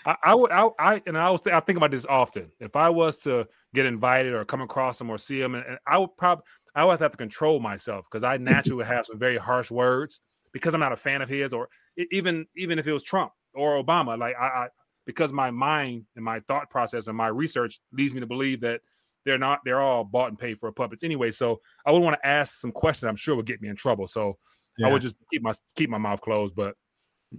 I, 0.05 0.15
I, 0.23 0.35
would 0.35 0.51
I, 0.51 0.69
I 0.79 1.01
and 1.05 1.17
I 1.17 1.29
was 1.29 1.41
I 1.47 1.59
think 1.61 1.77
about 1.77 1.91
this 1.91 2.05
often. 2.05 2.51
If 2.59 2.75
I 2.75 2.89
was 2.89 3.19
to 3.19 3.47
get 3.73 3.85
invited 3.85 4.33
or 4.33 4.43
come 4.43 4.61
across 4.61 4.97
them 4.97 5.09
or 5.09 5.17
see 5.17 5.39
them, 5.39 5.55
and, 5.55 5.65
and 5.65 5.77
I 5.87 5.97
would 5.97 6.15
probably 6.17 6.43
I 6.75 6.83
would 6.83 6.99
have 6.99 7.11
to 7.11 7.17
control 7.17 7.59
myself 7.59 8.05
because 8.11 8.23
I 8.23 8.37
naturally 8.37 8.77
would 8.77 8.87
have 8.87 9.05
some 9.05 9.19
very 9.19 9.37
harsh 9.37 9.71
words 9.71 10.19
because 10.51 10.73
I'm 10.73 10.79
not 10.79 10.91
a 10.91 10.97
fan 10.97 11.21
of 11.21 11.29
his, 11.29 11.53
or 11.53 11.69
even 12.11 12.45
even 12.57 12.79
if 12.79 12.87
it 12.87 12.93
was 12.93 13.03
Trump 13.03 13.31
or 13.53 13.81
Obama, 13.81 14.17
like 14.17 14.35
I, 14.39 14.45
I 14.45 14.67
because 15.05 15.33
my 15.33 15.51
mind 15.51 16.05
and 16.15 16.23
my 16.23 16.39
thought 16.41 16.69
process 16.69 17.07
and 17.07 17.17
my 17.17 17.27
research 17.27 17.79
leads 17.91 18.13
me 18.13 18.21
to 18.21 18.27
believe 18.27 18.61
that 18.61 18.81
they're 19.25 19.37
not 19.37 19.59
they're 19.63 19.81
all 19.81 20.03
bought 20.03 20.29
and 20.29 20.39
paid 20.39 20.59
for 20.59 20.71
puppets 20.71 21.03
anyway. 21.03 21.31
So 21.31 21.59
I 21.85 21.91
would 21.91 22.03
want 22.03 22.19
to 22.21 22.27
ask 22.27 22.59
some 22.59 22.71
questions. 22.71 23.07
I'm 23.09 23.15
sure 23.15 23.35
would 23.35 23.45
get 23.45 23.61
me 23.61 23.69
in 23.69 23.75
trouble. 23.75 24.07
So 24.07 24.37
yeah. 24.77 24.87
I 24.87 24.91
would 24.91 25.01
just 25.01 25.15
keep 25.31 25.43
my 25.43 25.53
keep 25.75 25.89
my 25.89 25.97
mouth 25.97 26.21
closed. 26.21 26.55
But 26.55 26.75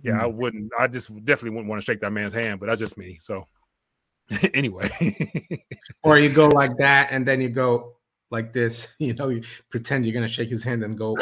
yeah. 0.03 0.23
I 0.23 0.27
wouldn't. 0.27 0.73
I 0.79 0.87
just 0.87 1.09
definitely 1.25 1.51
wouldn't 1.51 1.69
want 1.69 1.81
to 1.81 1.85
shake 1.85 2.01
that 2.01 2.13
man's 2.13 2.35
hand. 2.35 2.61
But 2.61 2.67
that's 2.67 2.81
just 2.81 2.99
me. 2.99 3.19
So 3.21 3.47
anyway, 4.55 4.91
or 6.03 6.19
you 6.19 6.31
go 6.31 6.49
like 6.49 6.77
that, 6.79 7.09
and 7.11 7.27
then 7.27 7.41
you 7.41 7.49
go, 7.49 7.95
like 8.31 8.53
this, 8.53 8.89
you 8.99 9.15
know, 9.15 9.29
you 9.29 9.43
pretend 9.71 10.07
you're 10.07 10.15
gonna 10.15 10.29
shake 10.29 10.51
his 10.51 10.65
hand 10.65 10.83
and 10.83 10.99
go. 10.99 11.17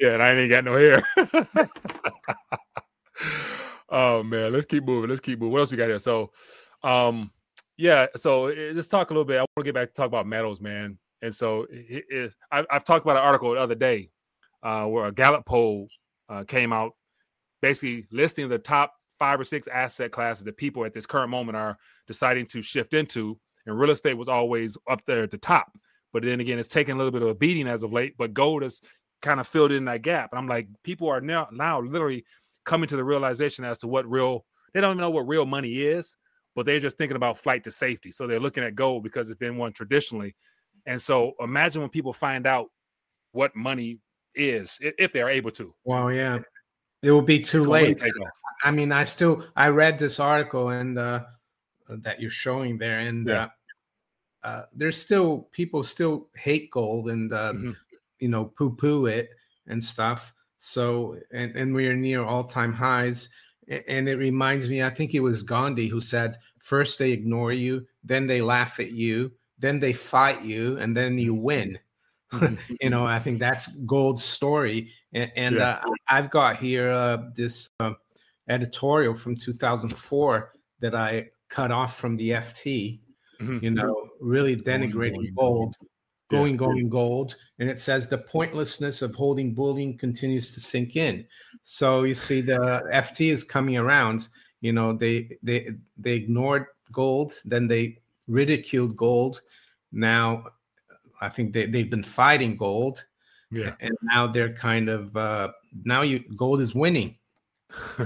yeah, 0.00 0.14
and 0.14 0.22
I 0.22 0.32
ain't 0.32 0.50
got 0.50 0.64
no 0.64 0.76
hair. 0.76 1.02
oh 3.88 4.22
man, 4.22 4.52
let's 4.52 4.66
keep 4.66 4.84
moving. 4.84 5.10
Let's 5.10 5.20
keep 5.20 5.38
moving. 5.40 5.52
What 5.52 5.60
else 5.60 5.70
we 5.70 5.76
got 5.76 5.88
here? 5.88 5.98
So, 5.98 6.30
um, 6.82 7.30
yeah. 7.76 8.06
So 8.16 8.46
eh, 8.46 8.72
let's 8.74 8.88
talk 8.88 9.10
a 9.10 9.14
little 9.14 9.24
bit. 9.24 9.38
I 9.38 9.40
want 9.40 9.48
to 9.58 9.64
get 9.64 9.74
back 9.74 9.88
to 9.88 9.94
talk 9.94 10.06
about 10.06 10.26
metals, 10.26 10.60
man. 10.60 10.98
And 11.22 11.34
so 11.34 11.66
it, 11.70 12.04
it, 12.08 12.34
I, 12.50 12.64
have 12.70 12.84
talked 12.84 13.04
about 13.04 13.16
an 13.16 13.22
article 13.22 13.52
the 13.52 13.60
other 13.60 13.74
day 13.74 14.10
uh, 14.62 14.86
where 14.86 15.06
a 15.06 15.12
Gallup 15.12 15.44
poll 15.44 15.88
uh, 16.28 16.44
came 16.44 16.72
out, 16.72 16.92
basically 17.62 18.06
listing 18.10 18.48
the 18.48 18.58
top 18.58 18.94
five 19.18 19.38
or 19.38 19.44
six 19.44 19.66
asset 19.66 20.12
classes 20.12 20.44
that 20.44 20.56
people 20.56 20.84
at 20.84 20.92
this 20.92 21.06
current 21.06 21.30
moment 21.30 21.56
are 21.56 21.76
deciding 22.06 22.46
to 22.46 22.62
shift 22.62 22.94
into 22.94 23.38
and 23.66 23.78
real 23.78 23.90
estate 23.90 24.14
was 24.14 24.28
always 24.28 24.76
up 24.88 25.04
there 25.04 25.22
at 25.22 25.30
the 25.30 25.38
top. 25.38 25.76
But 26.12 26.24
then 26.24 26.40
again, 26.40 26.58
it's 26.58 26.68
taken 26.68 26.94
a 26.94 26.96
little 26.96 27.12
bit 27.12 27.22
of 27.22 27.28
a 27.28 27.34
beating 27.34 27.68
as 27.68 27.82
of 27.82 27.92
late. 27.92 28.16
But 28.18 28.34
gold 28.34 28.62
has 28.62 28.80
kind 29.22 29.38
of 29.38 29.46
filled 29.46 29.72
in 29.72 29.84
that 29.84 30.02
gap. 30.02 30.32
And 30.32 30.38
I'm 30.38 30.48
like, 30.48 30.68
people 30.82 31.08
are 31.08 31.20
now 31.20 31.48
now 31.52 31.80
literally 31.80 32.24
coming 32.64 32.88
to 32.88 32.96
the 32.96 33.04
realization 33.04 33.64
as 33.64 33.78
to 33.78 33.86
what 33.86 34.10
real 34.10 34.44
they 34.74 34.80
don't 34.80 34.92
even 34.92 35.00
know 35.00 35.10
what 35.10 35.28
real 35.28 35.46
money 35.46 35.80
is, 35.80 36.16
but 36.54 36.66
they're 36.66 36.80
just 36.80 36.96
thinking 36.96 37.16
about 37.16 37.38
flight 37.38 37.64
to 37.64 37.70
safety. 37.70 38.10
So 38.10 38.26
they're 38.26 38.40
looking 38.40 38.64
at 38.64 38.74
gold 38.74 39.02
because 39.02 39.30
it's 39.30 39.38
been 39.38 39.56
one 39.56 39.72
traditionally. 39.72 40.34
And 40.86 41.00
so 41.00 41.32
imagine 41.40 41.82
when 41.82 41.90
people 41.90 42.12
find 42.12 42.46
out 42.46 42.68
what 43.32 43.54
money 43.54 43.98
is, 44.34 44.78
if 44.80 45.12
they're 45.12 45.28
able 45.28 45.50
to. 45.52 45.74
Well, 45.84 46.12
yeah. 46.12 46.38
It 47.02 47.10
will 47.10 47.22
be 47.22 47.40
too 47.40 47.60
late. 47.60 48.00
I 48.62 48.70
mean, 48.70 48.92
I 48.92 49.04
still 49.04 49.46
I 49.56 49.68
read 49.68 49.98
this 49.98 50.20
article 50.20 50.68
and 50.68 50.98
uh 50.98 51.24
that 51.88 52.20
you're 52.20 52.30
showing 52.30 52.78
there, 52.78 52.98
and 53.00 53.26
yeah. 53.26 53.48
uh, 54.44 54.46
uh, 54.46 54.62
there's 54.74 55.00
still 55.00 55.48
people 55.52 55.84
still 55.84 56.28
hate 56.36 56.70
gold 56.70 57.10
and 57.10 57.32
uh, 57.32 57.52
mm-hmm. 57.52 57.72
you 58.18 58.28
know 58.28 58.44
poo 58.44 58.74
poo 58.74 59.06
it 59.06 59.30
and 59.66 59.82
stuff. 59.82 60.32
So 60.58 61.16
and 61.32 61.54
and 61.56 61.74
we 61.74 61.88
are 61.88 61.96
near 61.96 62.22
all 62.22 62.44
time 62.44 62.72
highs, 62.72 63.28
and 63.68 64.08
it 64.08 64.16
reminds 64.16 64.68
me. 64.68 64.82
I 64.82 64.90
think 64.90 65.14
it 65.14 65.20
was 65.20 65.42
Gandhi 65.42 65.88
who 65.88 66.00
said, 66.00 66.38
first 66.58 66.98
they 66.98 67.12
ignore 67.12 67.52
you, 67.52 67.86
then 68.04 68.26
they 68.26 68.40
laugh 68.40 68.80
at 68.80 68.92
you, 68.92 69.32
then 69.58 69.80
they 69.80 69.92
fight 69.92 70.42
you, 70.42 70.78
and 70.78 70.96
then 70.96 71.18
you 71.18 71.34
mm-hmm. 71.34 71.42
win." 71.42 71.78
Mm-hmm. 72.30 72.74
you 72.80 72.90
know, 72.90 73.04
I 73.04 73.18
think 73.18 73.40
that's 73.40 73.74
Gold's 73.78 74.22
story, 74.22 74.92
and, 75.12 75.32
and 75.36 75.54
yeah. 75.56 75.80
uh, 75.84 75.90
I've 76.08 76.30
got 76.30 76.56
here 76.56 76.90
uh, 76.90 77.18
this 77.34 77.70
uh, 77.80 77.92
editorial 78.48 79.14
from 79.14 79.36
2004 79.36 80.52
that 80.80 80.94
I 80.94 81.28
cut 81.48 81.70
off 81.70 81.98
from 81.98 82.16
the 82.16 82.30
FT, 82.30 83.00
mm-hmm. 83.40 83.58
you 83.62 83.70
know, 83.70 84.08
really 84.20 84.56
denigrating 84.56 85.34
gold, 85.34 85.76
going, 86.30 86.56
going 86.56 86.88
gold. 86.88 87.36
And 87.58 87.68
it 87.68 87.80
says 87.80 88.08
the 88.08 88.18
pointlessness 88.18 89.02
of 89.02 89.14
holding 89.14 89.52
bullion 89.54 89.98
continues 89.98 90.52
to 90.52 90.60
sink 90.60 90.96
in. 90.96 91.26
So 91.62 92.04
you 92.04 92.14
see, 92.14 92.40
the 92.40 92.88
FT 92.92 93.30
is 93.30 93.44
coming 93.44 93.76
around. 93.76 94.28
You 94.60 94.72
know, 94.72 94.92
they 94.92 95.38
they 95.42 95.70
they 95.98 96.12
ignored 96.12 96.66
gold, 96.92 97.34
then 97.44 97.66
they 97.66 97.98
ridiculed 98.28 98.96
gold. 98.96 99.40
Now, 99.92 100.44
I 101.20 101.28
think 101.28 101.52
they 101.52 101.66
they've 101.66 101.90
been 101.90 102.02
fighting 102.02 102.56
gold. 102.56 103.04
Yeah, 103.50 103.74
and 103.80 103.92
now 104.02 104.26
they're 104.26 104.54
kind 104.54 104.88
of 104.88 105.16
uh, 105.16 105.52
now 105.84 106.02
you 106.02 106.20
gold 106.36 106.60
is 106.60 106.74
winning. 106.74 107.16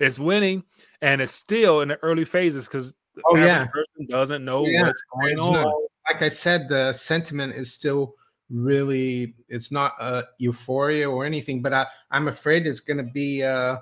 It's 0.00 0.18
winning 0.18 0.62
and 1.02 1.20
it's 1.20 1.32
still 1.32 1.80
in 1.80 1.88
the 1.88 1.96
early 2.02 2.24
phases 2.24 2.66
because 2.66 2.94
oh 3.26 3.36
yeah. 3.36 3.66
person 3.66 4.06
doesn't 4.08 4.44
know 4.44 4.66
yeah. 4.66 4.82
what's 4.82 5.02
going 5.20 5.38
on. 5.38 5.86
like 6.08 6.22
i 6.22 6.28
said 6.28 6.68
the 6.68 6.92
sentiment 6.92 7.54
is 7.54 7.72
still 7.72 8.14
really 8.50 9.34
it's 9.48 9.72
not 9.72 9.92
a 10.00 10.24
euphoria 10.38 11.08
or 11.08 11.24
anything 11.24 11.62
but 11.62 11.72
i 11.72 11.86
i'm 12.10 12.28
afraid 12.28 12.66
it's 12.66 12.80
going 12.80 12.96
to 12.96 13.12
be 13.12 13.42
uh 13.42 13.76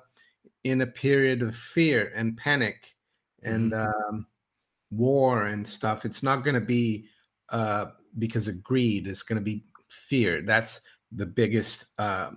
in 0.64 0.82
a 0.82 0.86
period 0.86 1.42
of 1.42 1.56
fear 1.56 2.12
and 2.14 2.36
panic 2.36 2.94
and 3.42 3.72
mm-hmm. 3.72 4.14
um 4.14 4.26
war 4.90 5.46
and 5.46 5.66
stuff. 5.66 6.04
It's 6.04 6.22
not 6.22 6.44
going 6.44 6.54
to 6.54 6.60
be 6.60 7.06
uh 7.48 7.86
because 8.18 8.48
of 8.48 8.62
greed. 8.62 9.08
It's 9.08 9.22
going 9.22 9.38
to 9.38 9.44
be 9.44 9.64
fear. 10.09 10.42
That's 10.42 10.81
the 11.14 11.26
biggest 11.26 11.87
uh 11.98 12.31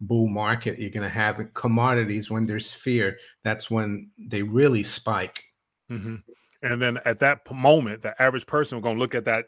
bull 0.00 0.26
market 0.26 0.80
you're 0.80 0.90
going 0.90 1.02
to 1.04 1.08
have 1.08 1.38
in 1.38 1.48
commodities 1.54 2.28
when 2.30 2.44
there's 2.46 2.72
fear. 2.72 3.16
That's 3.44 3.70
when 3.70 4.10
they 4.18 4.42
really 4.42 4.82
spike. 4.82 5.44
Mm-hmm. 5.90 6.16
and 6.62 6.80
then 6.80 6.98
at 7.04 7.18
that 7.18 7.40
moment 7.52 8.00
the 8.00 8.20
average 8.22 8.46
person 8.46 8.78
is 8.78 8.82
going 8.82 8.96
to 8.96 9.00
look 9.00 9.14
at 9.14 9.26
that 9.26 9.46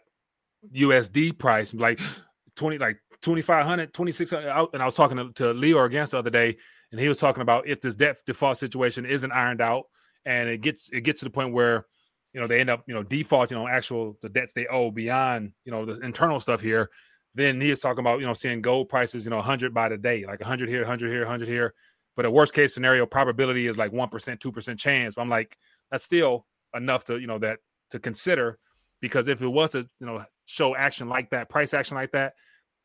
usd 0.74 1.38
price 1.38 1.72
like 1.72 2.00
20 2.56 2.76
like 2.76 2.98
2500 3.22 3.94
2600 3.94 4.68
and 4.74 4.82
i 4.82 4.84
was 4.84 4.94
talking 4.94 5.16
to, 5.16 5.32
to 5.32 5.44
Lior 5.54 5.90
Gantz 5.90 6.10
the 6.10 6.18
other 6.18 6.28
day 6.28 6.54
and 6.90 7.00
he 7.00 7.08
was 7.08 7.18
talking 7.18 7.40
about 7.40 7.66
if 7.66 7.80
this 7.80 7.94
debt 7.94 8.18
default 8.26 8.58
situation 8.58 9.06
isn't 9.06 9.32
ironed 9.32 9.62
out 9.62 9.84
and 10.26 10.50
it 10.50 10.60
gets 10.60 10.90
it 10.92 11.00
gets 11.00 11.20
to 11.20 11.24
the 11.24 11.30
point 11.30 11.54
where 11.54 11.86
you 12.34 12.40
know 12.40 12.46
they 12.46 12.60
end 12.60 12.68
up 12.68 12.84
you 12.86 12.92
know 12.92 13.02
defaulting 13.02 13.56
on 13.56 13.70
actual 13.70 14.18
the 14.20 14.28
debts 14.28 14.52
they 14.52 14.66
owe 14.66 14.90
beyond 14.90 15.52
you 15.64 15.72
know 15.72 15.86
the 15.86 15.98
internal 16.00 16.40
stuff 16.40 16.60
here 16.60 16.90
then 17.34 17.60
he 17.60 17.70
is 17.70 17.80
talking 17.80 18.00
about 18.00 18.20
you 18.20 18.26
know 18.26 18.34
seeing 18.34 18.60
gold 18.60 18.88
prices 18.88 19.24
you 19.24 19.30
know 19.30 19.36
100 19.36 19.74
by 19.74 19.88
the 19.88 19.96
day 19.96 20.24
like 20.26 20.40
100 20.40 20.68
here 20.68 20.80
100 20.80 21.10
here 21.10 21.20
100 21.20 21.48
here 21.48 21.74
but 22.16 22.24
a 22.24 22.30
worst 22.30 22.54
case 22.54 22.74
scenario 22.74 23.06
probability 23.06 23.66
is 23.66 23.76
like 23.76 23.92
1%, 23.92 24.10
2% 24.10 24.78
chance. 24.78 25.14
But 25.14 25.22
I'm 25.22 25.28
like, 25.28 25.58
that's 25.90 26.04
still 26.04 26.46
enough 26.74 27.04
to, 27.04 27.18
you 27.18 27.26
know, 27.26 27.38
that 27.38 27.58
to 27.90 27.98
consider 27.98 28.58
because 29.00 29.28
if 29.28 29.42
it 29.42 29.48
was 29.48 29.70
to, 29.70 29.88
you 30.00 30.06
know, 30.06 30.24
show 30.46 30.76
action 30.76 31.08
like 31.08 31.30
that, 31.30 31.48
price 31.48 31.74
action 31.74 31.96
like 31.96 32.12
that, 32.12 32.34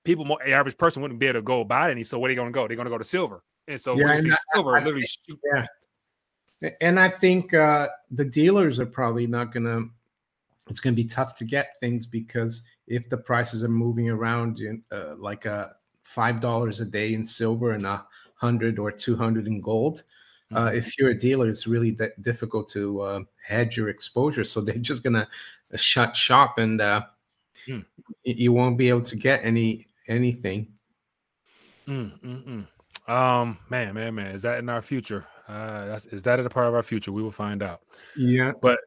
people, 0.03 0.25
more 0.25 0.45
average 0.47 0.77
person 0.77 1.01
wouldn't 1.01 1.19
be 1.19 1.27
able 1.27 1.39
to 1.39 1.43
go 1.43 1.63
buy 1.63 1.91
any. 1.91 2.03
So 2.03 2.17
where 2.17 2.29
are 2.29 2.31
they 2.31 2.35
going 2.35 2.47
to 2.47 2.53
go? 2.53 2.67
They're 2.67 2.75
going 2.75 2.85
to 2.85 2.91
go 2.91 2.97
to 2.97 3.03
silver. 3.03 3.43
And 3.67 3.79
so 3.79 3.95
yeah, 3.95 4.13
and 4.13 4.35
silver 4.53 4.77
I, 4.77 4.83
literally 4.83 5.05
shoot. 5.05 5.39
Yeah. 5.53 6.71
And 6.81 6.99
I 6.99 7.09
think 7.09 7.53
uh, 7.53 7.87
the 8.11 8.25
dealers 8.25 8.79
are 8.79 8.85
probably 8.85 9.27
not 9.27 9.53
going 9.53 9.65
to, 9.65 9.89
it's 10.69 10.79
going 10.79 10.95
to 10.95 11.01
be 11.01 11.07
tough 11.07 11.35
to 11.35 11.45
get 11.45 11.73
things 11.79 12.05
because 12.05 12.63
if 12.89 13.07
the 13.07 13.17
prices 13.17 13.63
are 13.63 13.69
moving 13.69 14.09
around 14.09 14.59
in, 14.59 14.83
uh, 14.91 15.15
like 15.17 15.45
a 15.45 15.53
uh, 15.53 15.69
$5 16.05 16.81
a 16.81 16.85
day 16.85 17.13
in 17.13 17.23
silver 17.23 17.71
and 17.71 17.85
a 17.85 18.03
hundred 18.35 18.79
or 18.79 18.91
200 18.91 19.45
in 19.47 19.61
gold, 19.61 20.03
uh, 20.53 20.65
mm-hmm. 20.67 20.77
if 20.77 20.97
you're 20.97 21.11
a 21.11 21.17
dealer, 21.17 21.47
it's 21.47 21.67
really 21.67 21.95
difficult 22.21 22.67
to 22.69 23.01
uh, 23.01 23.19
hedge 23.47 23.77
your 23.77 23.89
exposure. 23.89 24.43
So 24.43 24.61
they're 24.61 24.75
just 24.75 25.03
gonna 25.03 25.27
shut 25.75 26.15
shop, 26.15 26.57
and 26.57 26.81
uh, 26.81 27.03
mm. 27.67 27.85
you 28.23 28.51
won't 28.51 28.77
be 28.77 28.89
able 28.89 29.03
to 29.03 29.15
get 29.15 29.41
any 29.43 29.87
anything. 30.07 30.67
Mm, 31.87 32.19
mm, 32.19 33.11
um, 33.11 33.57
man, 33.69 33.93
man, 33.93 34.15
man, 34.15 34.31
is 34.35 34.41
that 34.43 34.59
in 34.59 34.69
our 34.69 34.81
future? 34.81 35.25
Uh, 35.47 35.85
that's 35.85 36.05
is 36.07 36.21
that 36.23 36.39
a 36.39 36.49
part 36.49 36.67
of 36.67 36.75
our 36.75 36.83
future? 36.83 37.11
We 37.11 37.23
will 37.23 37.31
find 37.31 37.63
out. 37.63 37.81
Yeah, 38.15 38.53
but 38.61 38.79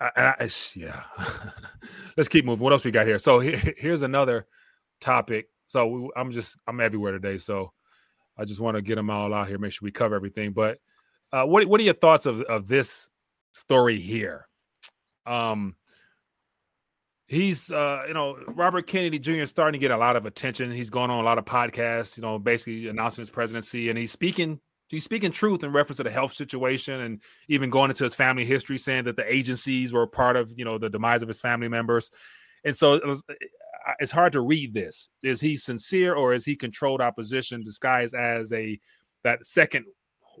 I, 0.00 0.48
yeah, 0.76 1.02
let's 2.16 2.28
keep 2.28 2.44
moving. 2.44 2.62
What 2.62 2.72
else 2.72 2.84
we 2.84 2.90
got 2.90 3.06
here? 3.06 3.18
So 3.18 3.40
here, 3.40 3.60
here's 3.76 4.02
another 4.02 4.46
topic. 5.00 5.48
So 5.66 6.10
I'm 6.16 6.30
just 6.30 6.56
I'm 6.66 6.80
everywhere 6.80 7.12
today. 7.12 7.38
So 7.38 7.72
I 8.36 8.44
just 8.44 8.60
want 8.60 8.76
to 8.76 8.82
get 8.82 8.94
them 8.94 9.10
all 9.10 9.34
out 9.34 9.48
here, 9.48 9.58
make 9.58 9.72
sure 9.72 9.84
we 9.84 9.90
cover 9.90 10.14
everything. 10.14 10.52
But 10.52 10.78
uh, 11.32 11.44
what 11.44 11.66
what 11.66 11.80
are 11.80 11.84
your 11.84 11.94
thoughts 11.94 12.26
of 12.26 12.40
of 12.42 12.68
this 12.68 13.08
story 13.52 13.98
here? 13.98 14.46
Um, 15.26 15.74
he's 17.26 17.70
uh, 17.70 18.04
you 18.06 18.14
know 18.14 18.38
Robert 18.46 18.86
Kennedy 18.86 19.18
Jr. 19.18 19.42
is 19.42 19.50
starting 19.50 19.78
to 19.78 19.82
get 19.82 19.90
a 19.90 19.98
lot 19.98 20.16
of 20.16 20.26
attention. 20.26 20.70
He's 20.70 20.90
going 20.90 21.10
on 21.10 21.20
a 21.20 21.24
lot 21.24 21.38
of 21.38 21.44
podcasts, 21.44 22.16
you 22.16 22.22
know, 22.22 22.38
basically 22.38 22.88
announcing 22.88 23.22
his 23.22 23.30
presidency, 23.30 23.90
and 23.90 23.98
he's 23.98 24.12
speaking 24.12 24.60
he's 24.88 25.04
speaking 25.04 25.30
truth 25.30 25.62
in 25.62 25.72
reference 25.72 25.98
to 25.98 26.02
the 26.02 26.10
health 26.10 26.32
situation, 26.32 27.00
and 27.00 27.22
even 27.48 27.70
going 27.70 27.90
into 27.90 28.04
his 28.04 28.14
family 28.14 28.44
history, 28.44 28.78
saying 28.78 29.04
that 29.04 29.16
the 29.16 29.32
agencies 29.32 29.92
were 29.92 30.06
part 30.06 30.36
of 30.36 30.52
you 30.56 30.64
know 30.64 30.78
the 30.78 30.90
demise 30.90 31.22
of 31.22 31.28
his 31.28 31.40
family 31.40 31.68
members. 31.68 32.10
And 32.64 32.74
so 32.74 32.94
it 32.94 33.06
was, 33.06 33.22
it's 34.00 34.12
hard 34.12 34.32
to 34.32 34.40
read 34.40 34.74
this. 34.74 35.08
Is 35.22 35.40
he 35.40 35.56
sincere 35.56 36.14
or 36.14 36.34
is 36.34 36.44
he 36.44 36.56
controlled 36.56 37.00
opposition 37.00 37.62
disguised 37.62 38.14
as 38.14 38.52
a 38.52 38.78
that 39.24 39.44
second 39.46 39.86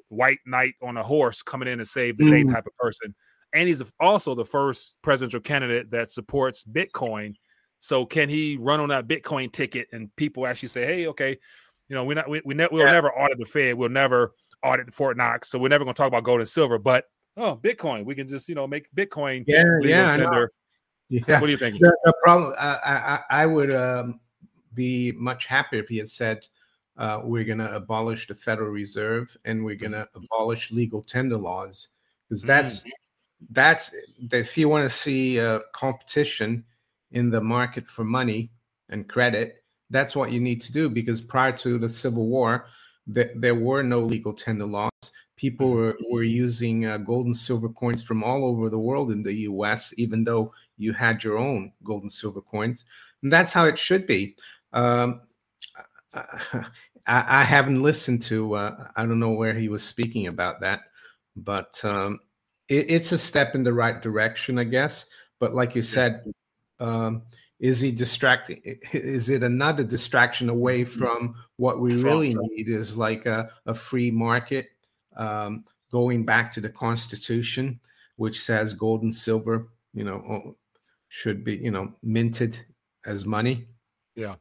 white 0.08 0.38
knight 0.46 0.74
on 0.82 0.96
a 0.96 1.02
horse 1.02 1.42
coming 1.42 1.68
in 1.68 1.78
to 1.78 1.84
save 1.84 2.16
the 2.16 2.24
mm. 2.24 2.28
state 2.28 2.48
type 2.52 2.66
of 2.66 2.76
person? 2.76 3.14
And 3.54 3.68
he's 3.68 3.82
also 3.98 4.34
the 4.34 4.44
first 4.44 4.98
presidential 5.02 5.40
candidate 5.40 5.90
that 5.90 6.10
supports 6.10 6.64
Bitcoin. 6.64 7.34
So 7.80 8.04
can 8.04 8.28
he 8.28 8.58
run 8.58 8.80
on 8.80 8.90
that 8.90 9.08
Bitcoin 9.08 9.50
ticket 9.52 9.88
and 9.92 10.14
people 10.16 10.46
actually 10.46 10.68
say, 10.68 10.84
"Hey, 10.84 11.06
okay, 11.06 11.38
you 11.88 11.96
know, 11.96 12.04
we're 12.04 12.14
not 12.14 12.28
we, 12.28 12.40
we 12.44 12.54
ne- 12.54 12.68
we'll 12.70 12.84
yeah. 12.84 12.92
never 12.92 13.12
audit 13.12 13.38
the 13.38 13.44
Fed, 13.44 13.74
we'll 13.74 13.88
never 13.88 14.34
audit 14.62 14.86
the 14.86 14.92
Fort 14.92 15.16
Knox, 15.16 15.48
so 15.48 15.58
we're 15.58 15.68
never 15.68 15.84
going 15.84 15.94
to 15.94 15.98
talk 15.98 16.08
about 16.08 16.24
gold 16.24 16.40
and 16.40 16.48
silver, 16.48 16.78
but 16.78 17.04
oh, 17.36 17.56
Bitcoin, 17.56 18.04
we 18.04 18.14
can 18.14 18.26
just 18.26 18.48
you 18.48 18.54
know 18.54 18.66
make 18.66 18.86
Bitcoin 18.94 19.44
yeah, 19.46 19.64
yeah, 19.82 20.16
tender 20.16 20.52
yeah. 21.08 21.40
What 21.40 21.46
do 21.46 21.52
you 21.52 21.58
think? 21.58 21.78
The, 21.78 21.96
the 22.04 22.12
problem, 22.22 22.54
I, 22.58 23.20
I, 23.30 23.42
I 23.42 23.46
would 23.46 23.72
um, 23.72 24.20
be 24.74 25.12
much 25.12 25.46
happier 25.46 25.80
if 25.80 25.88
he 25.88 25.96
had 25.96 26.08
said, 26.08 26.46
uh, 26.96 27.20
we're 27.22 27.44
going 27.44 27.58
to 27.58 27.74
abolish 27.74 28.26
the 28.26 28.34
Federal 28.34 28.70
Reserve 28.70 29.34
and 29.44 29.64
we're 29.64 29.76
going 29.76 29.92
to 29.92 30.08
abolish 30.14 30.70
legal 30.70 31.02
tender 31.02 31.36
laws 31.36 31.88
because 32.28 32.42
that's 32.42 32.82
mm. 32.82 32.90
that's 33.50 33.94
if 34.32 34.58
you 34.58 34.68
want 34.68 34.88
to 34.88 34.94
see 34.94 35.38
uh, 35.38 35.60
competition 35.72 36.64
in 37.12 37.30
the 37.30 37.40
market 37.40 37.86
for 37.86 38.04
money 38.04 38.50
and 38.90 39.08
credit, 39.08 39.57
that's 39.90 40.14
what 40.14 40.32
you 40.32 40.40
need 40.40 40.60
to 40.62 40.72
do. 40.72 40.88
Because 40.88 41.20
prior 41.20 41.52
to 41.58 41.78
the 41.78 41.88
Civil 41.88 42.26
War, 42.26 42.66
th- 43.12 43.32
there 43.36 43.54
were 43.54 43.82
no 43.82 44.00
legal 44.00 44.32
tender 44.32 44.66
laws. 44.66 44.90
People 45.36 45.68
mm-hmm. 45.68 45.76
were, 45.76 45.96
were 46.10 46.22
using 46.22 46.86
uh, 46.86 46.98
gold 46.98 47.26
and 47.26 47.36
silver 47.36 47.68
coins 47.68 48.02
from 48.02 48.24
all 48.24 48.44
over 48.44 48.68
the 48.68 48.78
world 48.78 49.10
in 49.10 49.22
the 49.22 49.32
U.S., 49.32 49.94
even 49.96 50.24
though 50.24 50.52
you 50.76 50.92
had 50.92 51.22
your 51.22 51.38
own 51.38 51.72
gold 51.84 52.02
and 52.02 52.12
silver 52.12 52.40
coins. 52.40 52.84
And 53.22 53.32
that's 53.32 53.52
how 53.52 53.66
it 53.66 53.78
should 53.78 54.06
be. 54.06 54.36
Um, 54.72 55.20
I, 56.14 56.64
I, 57.06 57.42
haven't 57.42 57.82
listened 57.82 58.22
to, 58.22 58.54
uh, 58.54 58.88
I 58.96 59.06
don't 59.06 59.18
know 59.18 59.30
where 59.30 59.54
he 59.54 59.68
was 59.68 59.82
speaking 59.82 60.26
about 60.26 60.60
that, 60.60 60.80
but 61.36 61.80
um, 61.84 62.20
it, 62.68 62.90
it's 62.90 63.12
a 63.12 63.18
step 63.18 63.54
in 63.54 63.62
the 63.62 63.72
right 63.72 64.00
direction, 64.00 64.58
I 64.58 64.64
guess. 64.64 65.06
But 65.38 65.54
like 65.54 65.74
you 65.74 65.82
said, 65.82 66.24
um, 66.80 67.22
is 67.60 67.80
he 67.80 67.90
distracting? 67.90 68.60
Is 68.92 69.28
it 69.28 69.42
another 69.42 69.84
distraction 69.84 70.48
away 70.48 70.82
mm-hmm. 70.82 70.98
from 70.98 71.34
what 71.56 71.80
we 71.80 72.02
really 72.02 72.34
need? 72.34 72.68
Is 72.68 72.96
like 72.96 73.26
a, 73.26 73.50
a 73.66 73.74
free 73.74 74.10
market, 74.10 74.68
um, 75.16 75.64
going 75.90 76.24
back 76.24 76.52
to 76.52 76.60
the 76.60 76.68
Constitution, 76.68 77.80
which 78.16 78.40
says 78.40 78.74
gold 78.74 79.02
and 79.02 79.14
silver, 79.14 79.68
you 79.92 80.04
know, 80.04 80.56
should 81.08 81.44
be, 81.44 81.56
you 81.56 81.70
know, 81.70 81.92
minted 82.02 82.58
as 83.06 83.24
money. 83.24 83.66
Yeah. 84.14 84.36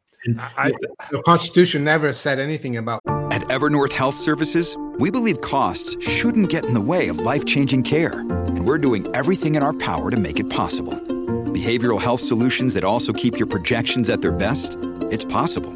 I, 0.58 0.71
the 1.12 1.21
Constitution 1.23 1.84
never 1.84 2.12
said 2.12 2.39
anything 2.39 2.77
about. 2.77 3.01
At 3.32 3.43
Evernorth 3.43 3.91
Health 3.91 4.15
Services, 4.15 4.75
we 4.97 5.10
believe 5.10 5.41
costs 5.41 5.95
shouldn't 6.03 6.49
get 6.49 6.65
in 6.65 6.73
the 6.73 6.82
way 6.82 7.08
of 7.08 7.19
life 7.19 7.45
changing 7.45 7.84
care. 7.84 8.19
And 8.19 8.67
we're 8.67 8.80
doing 8.80 9.08
everything 9.15 9.56
in 9.56 9.63
our 9.63 9.73
power 9.73 10.12
to 10.12 10.17
make 10.17 10.39
it 10.39 10.49
possible. 10.49 11.16
Behavioral 11.58 12.00
health 12.00 12.22
solutions 12.22 12.76
that 12.76 12.84
also 12.84 13.12
keep 13.12 13.39
your 13.39 13.48
projections 13.48 14.12
at 14.12 14.22
their 14.22 14.32
best? 14.32 14.78
It's 15.10 15.26
possible. 15.26 15.74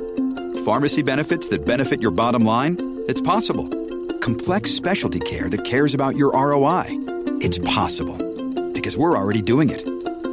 Pharmacy 0.63 1.01
benefits 1.01 1.49
that 1.49 1.65
benefit 1.65 1.99
your 1.99 2.11
bottom 2.11 2.45
line? 2.45 2.77
It's 3.07 3.19
possible. 3.19 3.67
Complex 4.19 4.69
specialty 4.69 5.19
care 5.19 5.49
that 5.49 5.65
cares 5.65 5.95
about 5.95 6.15
your 6.15 6.33
ROI? 6.33 6.85
It's 7.41 7.57
possible. 7.57 8.15
Because 8.73 8.95
we're 8.95 9.17
already 9.17 9.41
doing 9.41 9.71
it 9.71 9.83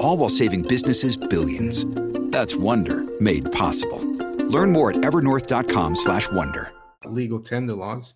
all 0.02 0.18
while 0.18 0.28
saving 0.28 0.64
businesses 0.68 1.16
billions. 1.16 1.86
That's 2.30 2.54
Wonder 2.54 3.04
made 3.18 3.50
possible. 3.50 4.00
Learn 4.50 4.70
more 4.70 4.90
at 4.90 4.96
evernorth.com/wonder. 4.96 6.72
Legal 7.06 7.40
tender 7.40 7.74
laws. 7.74 8.14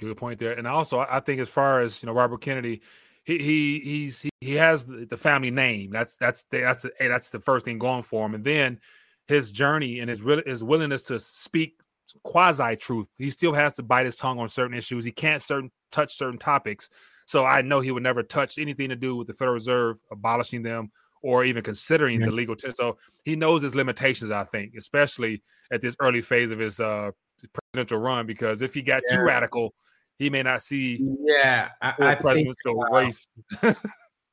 Good 0.00 0.16
point 0.16 0.40
there. 0.40 0.54
And 0.54 0.66
also, 0.66 0.98
I 0.98 1.20
think 1.20 1.40
as 1.40 1.48
far 1.48 1.82
as 1.82 2.02
you 2.02 2.08
know, 2.08 2.14
Robert 2.14 2.40
Kennedy, 2.40 2.82
he 3.28 3.38
he 3.38 3.80
he's 3.84 4.22
he, 4.22 4.30
he 4.40 4.54
has 4.54 4.86
the 4.86 5.16
family 5.16 5.50
name. 5.50 5.90
That's 5.90 6.16
that's 6.16 6.44
the, 6.50 6.60
that's 6.60 6.82
the, 6.82 6.90
that's 6.98 7.30
the 7.30 7.40
first 7.40 7.64
thing 7.64 7.78
going 7.78 8.02
for 8.02 8.26
him. 8.26 8.34
And 8.34 8.44
then 8.44 8.80
his 9.26 9.52
journey 9.52 10.00
and 10.00 10.10
his 10.10 10.22
his 10.46 10.64
willingness 10.64 11.02
to 11.04 11.18
speak 11.18 11.80
quasi 12.22 12.76
truth. 12.76 13.08
He 13.18 13.30
still 13.30 13.52
has 13.52 13.76
to 13.76 13.82
bite 13.82 14.06
his 14.06 14.16
tongue 14.16 14.38
on 14.38 14.48
certain 14.48 14.76
issues. 14.76 15.04
He 15.04 15.12
can't 15.12 15.42
certain 15.42 15.70
touch 15.92 16.14
certain 16.14 16.38
topics 16.38 16.90
so 17.28 17.44
I 17.44 17.60
know 17.60 17.80
he 17.80 17.90
would 17.90 18.02
never 18.02 18.22
touch 18.22 18.58
anything 18.58 18.88
to 18.88 18.96
do 18.96 19.14
with 19.14 19.26
the 19.26 19.34
Federal 19.34 19.52
Reserve 19.52 19.98
abolishing 20.10 20.62
them 20.62 20.90
or 21.22 21.44
even 21.44 21.62
considering 21.62 22.20
yeah. 22.20 22.26
the 22.26 22.32
legal 22.32 22.56
tender. 22.56 22.74
So 22.74 22.96
he 23.22 23.36
knows 23.36 23.60
his 23.60 23.74
limitations, 23.74 24.30
I 24.30 24.44
think, 24.44 24.72
especially 24.78 25.42
at 25.70 25.82
this 25.82 25.94
early 26.00 26.22
phase 26.22 26.50
of 26.50 26.58
his 26.58 26.80
uh, 26.80 27.10
presidential 27.52 27.98
run, 27.98 28.26
because 28.26 28.62
if 28.62 28.72
he 28.72 28.80
got 28.80 29.02
yeah. 29.10 29.16
too 29.16 29.22
radical, 29.22 29.74
he 30.18 30.28
may 30.28 30.42
not 30.42 30.62
see 30.62 30.98
yeah 31.20 31.70
I, 31.80 31.94
I 31.98 32.14
presidential 32.14 32.54
think, 32.64 32.92
uh, 32.92 32.96
race. 32.96 33.28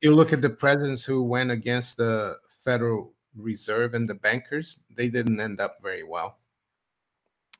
you 0.00 0.14
look 0.14 0.32
at 0.32 0.42
the 0.42 0.50
presidents 0.50 1.04
who 1.04 1.22
went 1.22 1.50
against 1.50 1.96
the 1.96 2.36
Federal 2.64 3.12
Reserve 3.36 3.94
and 3.94 4.08
the 4.08 4.14
bankers; 4.14 4.80
they 4.94 5.08
didn't 5.08 5.40
end 5.40 5.60
up 5.60 5.76
very 5.82 6.02
well. 6.02 6.38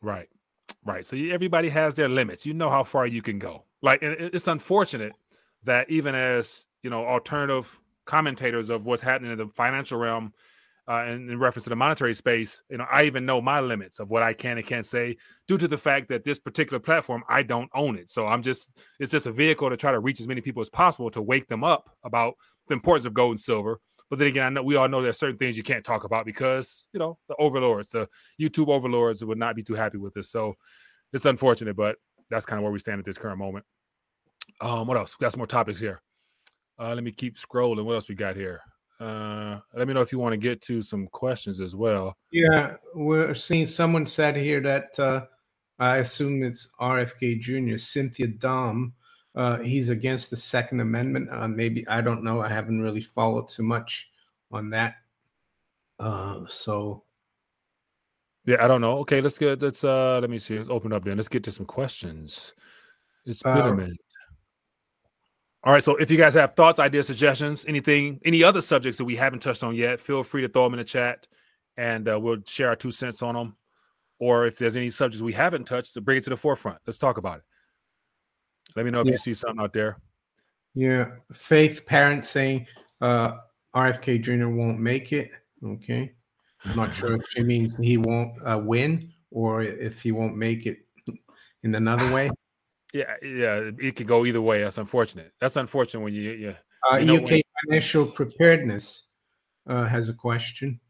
Right, 0.02 0.28
right. 0.84 1.04
So 1.04 1.16
everybody 1.16 1.68
has 1.68 1.94
their 1.94 2.08
limits. 2.08 2.46
You 2.46 2.54
know 2.54 2.70
how 2.70 2.84
far 2.84 3.06
you 3.06 3.22
can 3.22 3.38
go. 3.38 3.64
Like, 3.82 4.00
it's 4.02 4.48
unfortunate 4.48 5.12
that 5.64 5.90
even 5.90 6.14
as 6.14 6.66
you 6.82 6.90
know 6.90 7.04
alternative 7.04 7.78
commentators 8.04 8.70
of 8.70 8.86
what's 8.86 9.02
happening 9.02 9.32
in 9.32 9.38
the 9.38 9.48
financial 9.48 9.98
realm 9.98 10.32
uh, 10.88 11.05
in, 11.07 11.29
in, 11.29 11.38
reference 11.38 11.64
to 11.64 11.70
the 11.70 11.77
monetary 11.77 12.14
space, 12.14 12.62
you 12.70 12.79
know, 12.79 12.87
I 12.90 13.05
even 13.05 13.27
know 13.27 13.40
my 13.40 13.61
limits 13.61 13.99
of 13.99 14.09
what 14.09 14.22
I 14.22 14.33
can 14.33 14.57
and 14.57 14.66
can't 14.66 14.87
say 14.87 15.16
due 15.49 15.59
to 15.59 15.66
the 15.66 15.77
fact 15.77 16.09
that 16.09 16.22
this 16.22 16.38
particular 16.38 16.79
platform, 16.79 17.25
I 17.29 17.42
don't 17.42 17.70
own 17.75 17.96
it. 17.96 18.09
So 18.09 18.27
I'm 18.27 18.42
just, 18.42 18.70
it's 19.01 19.11
just 19.11 19.27
a 19.27 19.33
vehicle 19.33 19.68
to 19.68 19.77
try 19.77 19.90
to 19.90 19.99
reach 19.99 20.20
as 20.20 20.29
many 20.29 20.40
people 20.40 20.61
as 20.61 20.68
possible 20.68 21.11
to 21.11 21.22
wake 21.22 21.49
them 21.49 21.64
up 21.64 21.90
about 22.05 22.35
the 22.68 22.75
importance 22.75 23.05
of 23.05 23.14
gold 23.14 23.33
and 23.33 23.40
silver. 23.40 23.81
But 24.09 24.20
then 24.20 24.29
again, 24.29 24.46
I 24.46 24.49
know 24.51 24.62
we 24.62 24.77
all 24.77 24.88
know 24.88 25.03
there's 25.03 25.18
certain 25.18 25.38
things 25.38 25.57
you 25.57 25.64
can't 25.64 25.85
talk 25.85 26.05
about 26.05 26.25
because, 26.25 26.87
you 26.92 27.01
know, 27.01 27.18
the 27.29 27.35
overlords, 27.38 27.88
the 27.90 28.09
YouTube 28.40 28.68
overlords 28.68 29.25
would 29.25 29.38
not 29.38 29.57
be 29.57 29.64
too 29.64 29.75
happy 29.75 29.99
with 29.99 30.14
this. 30.14 30.31
So 30.31 30.55
it's 31.12 31.27
unfortunate, 31.27 31.77
but 31.77 31.96
that's 32.31 32.46
kind 32.46 32.59
of 32.59 32.62
where 32.62 32.72
we 32.72 32.79
stand 32.79 33.01
at 33.01 33.05
this 33.05 33.18
current 33.18 33.38
moment. 33.38 33.64
Um, 34.61 34.87
what 34.87 34.96
else? 34.96 35.16
We 35.18 35.25
got 35.25 35.33
some 35.33 35.40
more 35.40 35.49
topics 35.49 35.81
here. 35.81 36.01
Uh, 36.79 36.94
let 36.94 37.03
me 37.03 37.11
keep 37.11 37.37
scrolling. 37.37 37.85
What 37.85 37.94
else 37.94 38.09
we 38.09 38.14
got 38.14 38.37
here? 38.37 38.61
Uh, 38.98 39.59
let 39.74 39.87
me 39.87 39.94
know 39.94 40.00
if 40.00 40.11
you 40.12 40.18
want 40.18 40.32
to 40.32 40.38
get 40.38 40.62
to 40.62 40.80
some 40.80 41.06
questions 41.09 41.61
as 41.61 41.74
well. 41.76 42.16
Yeah, 42.30 42.76
we're 42.94 43.35
seeing 43.35 43.66
someone 43.66 44.06
said 44.06 44.37
here 44.37 44.61
that 44.62 44.98
uh, 44.98 45.26
I 45.78 45.98
assume 45.98 46.42
it's 46.42 46.70
RFK 46.80 47.40
Jr. 47.40 47.76
Cynthia 47.76 48.28
Dom. 48.28 48.94
Uh, 49.35 49.59
he's 49.59 49.90
against 49.90 50.30
the 50.30 50.37
Second 50.37 50.80
Amendment. 50.80 51.28
Uh, 51.30 51.46
maybe 51.46 51.87
I 51.88 52.00
don't 52.00 52.24
know. 52.24 52.40
I 52.40 52.48
haven't 52.48 52.80
really 52.80 53.02
followed 53.02 53.48
too 53.48 53.62
much 53.64 54.09
on 54.50 54.70
that. 54.70 54.94
Uh, 55.98 56.40
so 56.48 57.02
yeah, 58.46 58.64
I 58.64 58.68
don't 58.68 58.80
know. 58.80 58.98
Okay, 59.00 59.20
let's 59.20 59.38
get 59.38 59.61
let's 59.61 59.85
uh 59.85 60.20
let 60.20 60.30
me 60.30 60.38
see. 60.38 60.56
Let's 60.56 60.70
open 60.70 60.92
up 60.92 61.04
then. 61.04 61.16
Let's 61.16 61.28
get 61.28 61.44
to 61.44 61.52
some 61.52 61.66
questions. 61.66 62.54
It's 63.26 63.42
been 63.42 63.56
a 63.59 63.70
Uh, 63.70 63.74
minute. 63.74 63.98
All 65.66 65.72
right, 65.72 65.83
so 65.83 65.96
if 65.96 66.12
you 66.12 66.16
guys 66.16 66.33
have 66.35 66.55
thoughts, 66.55 66.79
ideas, 66.79 67.09
suggestions, 67.09 67.64
anything, 67.66 68.20
any 68.24 68.44
other 68.44 68.61
subjects 68.61 68.98
that 68.98 69.05
we 69.05 69.16
haven't 69.16 69.40
touched 69.40 69.64
on 69.64 69.74
yet, 69.74 70.00
feel 70.00 70.22
free 70.22 70.42
to 70.42 70.48
throw 70.48 70.62
them 70.62 70.74
in 70.74 70.79
the 70.79 70.85
chat, 70.85 71.26
and 71.76 72.09
uh, 72.09 72.20
we'll 72.20 72.38
share 72.46 72.68
our 72.68 72.76
two 72.76 72.92
cents 72.92 73.20
on 73.20 73.35
them. 73.35 73.57
Or 74.20 74.46
if 74.46 74.59
there's 74.59 74.76
any 74.76 74.90
subjects 74.90 75.22
we 75.22 75.33
haven't 75.33 75.64
touched, 75.64 75.94
to 75.94 76.00
bring 76.00 76.18
it 76.18 76.24
to 76.24 76.31
the 76.31 76.37
forefront. 76.37 76.79
Let's 76.87 76.98
talk 76.98 77.18
about 77.18 77.38
it. 77.38 77.44
Let 78.76 78.85
me 78.85 78.92
know 78.92 79.00
if 79.00 79.07
Yeah. 79.07 79.12
you 79.14 79.18
see 79.18 79.35
something 79.35 79.61
out 79.61 79.72
there. 79.72 79.98
yeah, 80.74 81.16
Faith 81.33 81.85
parent 81.85 82.24
saying 82.24 82.68
uh, 83.00 83.38
RFK 83.74 84.22
Jr. 84.22 84.46
won't 84.48 84.79
make 84.79 85.12
it. 85.12 85.33
Okay, 85.64 86.12
I'm 86.64 86.76
not 86.76 86.94
sure 86.94 87.16
if 87.16 87.22
she 87.31 87.42
means 87.42 87.76
he 87.76 87.96
won't 87.96 88.40
uh, 88.46 88.61
win 88.64 89.12
or 89.33 89.62
if 89.64 90.00
he 90.00 90.12
won't 90.12 90.37
make 90.37 90.64
it 90.66 90.87
in 91.64 91.74
another 91.74 92.14
way. 92.14 92.31
Yeah, 92.92 93.14
yeah, 93.22 93.70
it 93.79 93.96
could 93.96 94.07
go 94.07 94.25
either 94.25 94.40
way. 94.40 94.62
That's 94.62 94.79
unfortunate. 94.79 95.33
That's 95.40 95.57
unfortunate 95.57 96.01
when 96.01 96.14
you, 96.14 96.31
yeah. 96.33 96.55
Uh, 96.90 96.96
You 96.96 97.16
UK 97.16 97.42
Financial 97.64 98.07
Preparedness 98.07 99.09
uh, 99.66 99.85
has 99.85 100.09
a 100.09 100.14
question. 100.14 100.81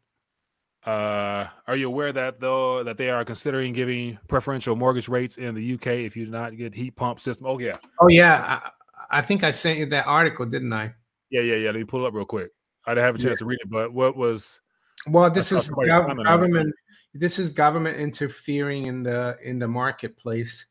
Uh, 0.85 1.47
are 1.67 1.75
you 1.75 1.87
aware 1.87 2.13
that 2.13 2.39
though 2.39 2.81
that 2.83 2.97
they 2.97 3.09
are 3.09 3.25
considering 3.25 3.73
giving 3.73 4.17
preferential 4.29 4.73
mortgage 4.73 5.09
rates 5.09 5.37
in 5.37 5.53
the 5.53 5.73
UK 5.73 5.87
if 5.87 6.15
you 6.15 6.23
do 6.23 6.31
not 6.31 6.55
get 6.55 6.73
heat 6.73 6.95
pump 6.95 7.19
system? 7.19 7.45
Oh 7.47 7.59
yeah, 7.59 7.75
Oh 7.99 8.07
yeah, 8.07 8.61
I, 9.09 9.17
I 9.19 9.21
think 9.21 9.43
I 9.43 9.51
sent 9.51 9.79
you 9.79 9.85
that 9.87 10.07
article, 10.07 10.45
didn't 10.45 10.71
I? 10.71 10.93
yeah, 11.29 11.41
yeah, 11.41 11.55
yeah. 11.55 11.71
Let 11.71 11.75
me 11.75 11.83
pull 11.83 12.05
it 12.05 12.07
up 12.07 12.13
real 12.13 12.25
quick. 12.25 12.51
I 12.85 12.91
didn't 12.91 13.03
have 13.03 13.15
a 13.15 13.17
chance 13.17 13.39
to 13.39 13.45
read 13.45 13.59
it, 13.61 13.69
but 13.69 13.91
what 13.91 14.15
was? 14.15 14.61
Well, 15.07 15.29
this 15.29 15.51
is 15.51 15.65
somebody 15.65 15.89
gov- 15.89 16.01
comment 16.07 16.19
on 16.19 16.25
government. 16.25 16.73
This 17.13 17.37
is 17.37 17.49
government 17.49 17.97
interfering 17.97 18.85
in 18.85 19.03
the 19.03 19.37
in 19.43 19.59
the 19.59 19.67
marketplace, 19.67 20.65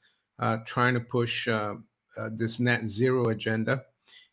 trying 0.65 0.95
to 0.95 1.01
push 1.01 1.49
uh, 1.49 1.75
uh, 2.17 2.31
this 2.33 2.61
net 2.61 2.87
zero 2.87 3.29
agenda, 3.29 3.85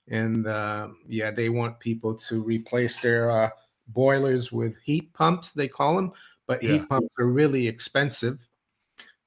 and 0.10 0.48
uh, 0.48 0.89
yeah, 1.08 1.32
they 1.32 1.50
want 1.50 1.80
people 1.80 2.16
to 2.16 2.44
replace 2.44 3.00
their 3.00 3.32
uh, 3.32 3.50
boilers 3.88 4.52
with 4.52 4.78
heat 4.84 5.13
pumps. 5.13 5.52
They 5.52 5.68
call 5.68 5.96
them, 5.96 6.12
but 6.48 6.62
Yeah. 6.62 6.72
heat 6.72 6.89
pumps 6.89 7.10
are 7.20 7.28
really 7.28 7.68
expensive, 7.68 8.48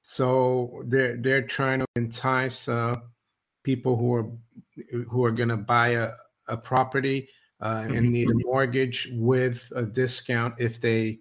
so 0.01 0.83
they're 0.85 1.17
they're 1.17 1.41
trying 1.47 1.79
to 1.79 1.87
entice 1.95 2.67
uh, 2.67 2.95
people 3.63 3.97
who 3.97 4.13
are 4.13 4.29
who 5.09 5.23
are 5.25 5.31
going 5.31 5.49
to 5.49 5.57
buy 5.57 5.89
a, 5.89 6.11
a 6.47 6.57
property 6.57 7.27
uh, 7.61 7.83
Mm-hmm. 7.85 7.97
and 7.97 8.11
need 8.11 8.29
a 8.29 8.33
mortgage 8.45 9.09
with 9.13 9.61
a 9.75 9.83
discount 9.83 10.53
if 10.59 10.79
they 10.79 11.19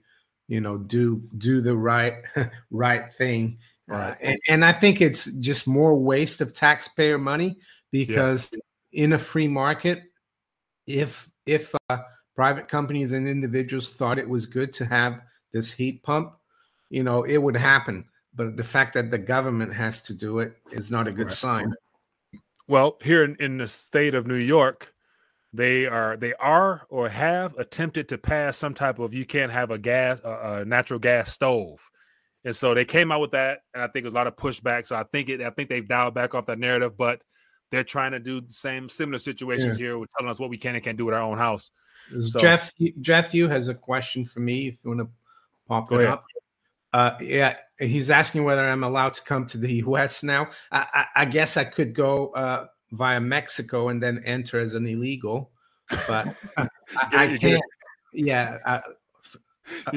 you 0.49 0.61
know 0.61 0.79
do 0.79 1.23
do 1.39 1.61
the 1.61 1.75
right 1.75 2.23
right 2.71 3.13
thing 3.15 3.59
Uh, 3.91 3.95
Right. 3.95 4.17
and, 4.21 4.39
and 4.49 4.65
i 4.65 4.73
think 4.73 5.01
it's 5.01 5.27
just 5.41 5.67
more 5.67 5.95
waste 5.95 6.41
of 6.41 6.53
taxpayer 6.53 7.19
money 7.19 7.57
because 7.93 8.51
in 8.93 9.13
a 9.13 9.19
free 9.19 9.47
market 9.49 10.03
if 10.87 11.31
if 11.47 11.73
uh, 11.89 11.99
private 12.35 12.69
companies 12.69 13.13
and 13.13 13.29
individuals 13.29 13.91
thought 13.91 14.19
it 14.19 14.29
was 14.29 14.45
good 14.47 14.73
to 14.75 14.85
have 14.85 15.23
this 15.53 15.73
heat 15.73 16.03
pump 16.03 16.35
you 16.91 17.03
know 17.05 17.23
it 17.23 17.39
would 17.39 17.57
happen 17.57 18.05
but 18.35 18.57
the 18.57 18.65
fact 18.65 18.93
that 18.93 19.11
the 19.11 19.19
government 19.19 19.73
has 19.73 20.03
to 20.03 20.15
do 20.15 20.41
it 20.41 20.57
is 20.73 20.91
not 20.91 21.07
a 21.07 21.13
good 21.13 21.27
Right. 21.29 21.37
sign 21.37 21.73
Well, 22.69 22.97
here 23.03 23.23
in, 23.25 23.37
in 23.39 23.59
the 23.59 23.69
state 23.69 24.15
of 24.15 24.27
New 24.27 24.35
York, 24.35 24.93
they 25.53 25.87
are 25.87 26.17
they 26.17 26.35
are 26.35 26.85
or 26.91 27.09
have 27.09 27.57
attempted 27.57 28.09
to 28.09 28.19
pass 28.19 28.57
some 28.59 28.75
type 28.75 28.99
of 28.99 29.15
you 29.15 29.25
can't 29.25 29.53
have 29.53 29.71
a 29.71 29.79
gas 29.79 30.21
a, 30.25 30.61
a 30.63 30.65
natural 30.65 30.99
gas 30.99 31.33
stove, 31.33 31.89
and 32.47 32.55
so 32.55 32.75
they 32.75 32.85
came 32.85 33.11
out 33.11 33.21
with 33.21 33.33
that, 33.33 33.59
and 33.75 33.83
I 33.83 33.89
think 33.89 34.05
there's 34.05 34.15
a 34.15 34.17
lot 34.17 34.29
of 34.29 34.37
pushback. 34.37 34.87
So 34.87 34.95
I 34.95 35.03
think 35.03 35.29
it 35.29 35.43
I 35.43 35.51
think 35.51 35.69
they've 35.69 35.87
dialed 35.87 36.15
back 36.15 36.33
off 36.33 36.47
that 36.47 36.61
narrative, 36.61 36.97
but 36.97 37.25
they're 37.73 37.83
trying 37.85 38.13
to 38.13 38.21
do 38.21 38.41
the 38.41 38.53
same 38.53 38.89
similar 38.89 39.19
situations 39.19 39.77
here 39.77 39.99
with 39.99 40.09
telling 40.17 40.31
us 40.31 40.39
what 40.39 40.49
we 40.49 40.57
can 40.57 40.77
and 40.77 40.85
can't 40.85 40.97
do 40.97 41.05
with 41.07 41.15
our 41.15 41.23
own 41.23 41.37
house. 41.37 41.73
So- 42.21 42.39
Jeff 42.39 42.73
Jeff 43.01 43.35
you 43.35 43.49
has 43.49 43.67
a 43.67 43.75
question 43.75 44.25
for 44.25 44.39
me 44.39 44.69
if 44.69 44.79
you 44.85 44.91
want 44.91 45.01
to 45.01 45.09
pop 45.67 45.91
it 45.91 45.97
ahead. 45.97 46.07
up. 46.09 46.25
Uh, 46.93 47.19
yeah, 47.21 47.57
he's 47.81 48.11
asking 48.11 48.45
whether 48.45 48.67
I'm 48.67 48.85
allowed 48.85 49.15
to 49.15 49.23
come 49.25 49.45
to 49.49 49.59
the 49.59 49.73
U.S. 49.85 50.23
now. 50.23 50.49
I, 50.71 50.87
I, 50.95 51.05
I 51.17 51.25
guess 51.25 51.57
I 51.57 51.65
could 51.65 51.95
go 51.95 52.29
uh, 52.29 52.69
via 52.93 53.21
Mexico 53.21 53.89
and 53.89 54.01
then 54.01 54.23
enter 54.25 54.61
as 54.61 54.75
an 54.75 54.87
illegal, 54.87 55.51
but 56.07 56.29
I, 56.57 56.69
I 56.95 57.25
it. 57.25 57.41
can't. 57.41 57.63
Yeah, 58.13 58.59
uh, 58.65 58.81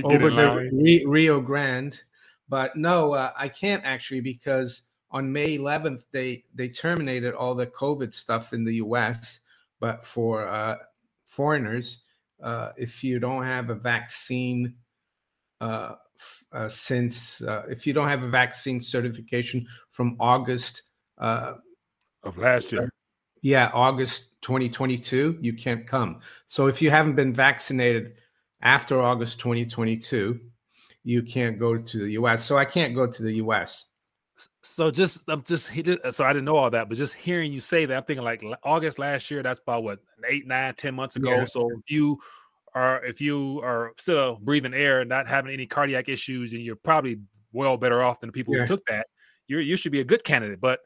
over 0.03 0.29
the 0.31 1.05
Rio 1.05 1.39
Grande, 1.39 2.01
but 2.49 2.75
no, 2.75 3.13
uh, 3.13 3.31
I 3.37 3.47
can't 3.47 3.83
actually 3.85 4.21
because 4.21 4.83
on 5.11 5.31
May 5.31 5.57
11th 5.57 6.03
they 6.11 6.43
they 6.53 6.69
terminated 6.69 7.33
all 7.33 7.55
the 7.55 7.67
COVID 7.67 8.13
stuff 8.13 8.53
in 8.53 8.63
the 8.63 8.75
U.S. 8.75 9.39
But 9.79 10.03
for 10.03 10.47
uh, 10.47 10.77
foreigners, 11.25 12.03
uh, 12.43 12.71
if 12.77 13.03
you 13.03 13.19
don't 13.19 13.43
have 13.43 13.69
a 13.69 13.75
vaccine 13.75 14.75
uh, 15.61 15.95
uh, 16.51 16.69
since 16.69 17.41
uh, 17.41 17.63
if 17.69 17.85
you 17.85 17.93
don't 17.93 18.07
have 18.07 18.23
a 18.23 18.29
vaccine 18.29 18.81
certification 18.81 19.67
from 19.89 20.15
August, 20.19 20.83
uh, 21.17 21.53
Of 22.23 22.37
last 22.37 22.71
year, 22.71 22.89
yeah, 23.41 23.71
August 23.73 24.41
2022, 24.41 25.37
you 25.41 25.53
can't 25.53 25.85
come. 25.87 26.19
So 26.45 26.67
if 26.67 26.81
you 26.81 26.89
haven't 26.89 27.15
been 27.15 27.33
vaccinated 27.33 28.13
after 28.61 29.01
August 29.01 29.39
2022, 29.39 30.39
you 31.09 31.23
can't 31.23 31.57
go 31.57 31.75
to 31.75 31.97
the 31.97 32.11
US. 32.11 32.45
So 32.45 32.55
I 32.55 32.65
can't 32.65 32.93
go 32.93 33.07
to 33.07 33.23
the 33.23 33.33
US. 33.43 33.87
so 34.61 34.91
just 34.91 35.23
I'm 35.27 35.43
just 35.43 35.71
so 36.11 36.23
I 36.23 36.31
didn't 36.31 36.45
know 36.45 36.55
all 36.55 36.69
that, 36.69 36.87
but 36.87 36.97
just 36.97 37.15
hearing 37.15 37.51
you 37.51 37.59
say 37.59 37.85
that, 37.85 37.97
I'm 37.97 38.03
thinking 38.03 38.23
like 38.23 38.43
August 38.63 38.99
last 38.99 39.31
year. 39.31 39.41
That's 39.41 39.59
about 39.59 39.83
what 39.83 39.99
eight, 40.29 40.45
nine, 40.45 40.75
ten 40.75 40.93
months 40.93 41.15
ago. 41.15 41.31
Yeah. 41.31 41.45
So 41.45 41.67
if 41.71 41.89
you 41.89 42.19
are 42.75 43.03
if 43.03 43.19
you 43.19 43.59
are 43.63 43.93
still 43.97 44.37
breathing 44.39 44.75
air 44.75 45.01
and 45.01 45.09
not 45.09 45.27
having 45.27 45.51
any 45.51 45.65
cardiac 45.65 46.09
issues, 46.09 46.53
and 46.53 46.61
you're 46.61 46.75
probably 46.75 47.19
well 47.53 47.75
better 47.75 48.03
off 48.03 48.19
than 48.19 48.27
the 48.27 48.33
people 48.33 48.53
Yeah. 48.53 48.61
who 48.61 48.67
took 48.67 48.85
that, 48.85 49.07
you 49.47 49.57
you 49.57 49.75
should 49.75 49.91
be 49.91 50.01
a 50.01 50.05
good 50.05 50.23
candidate. 50.23 50.61
But 50.61 50.79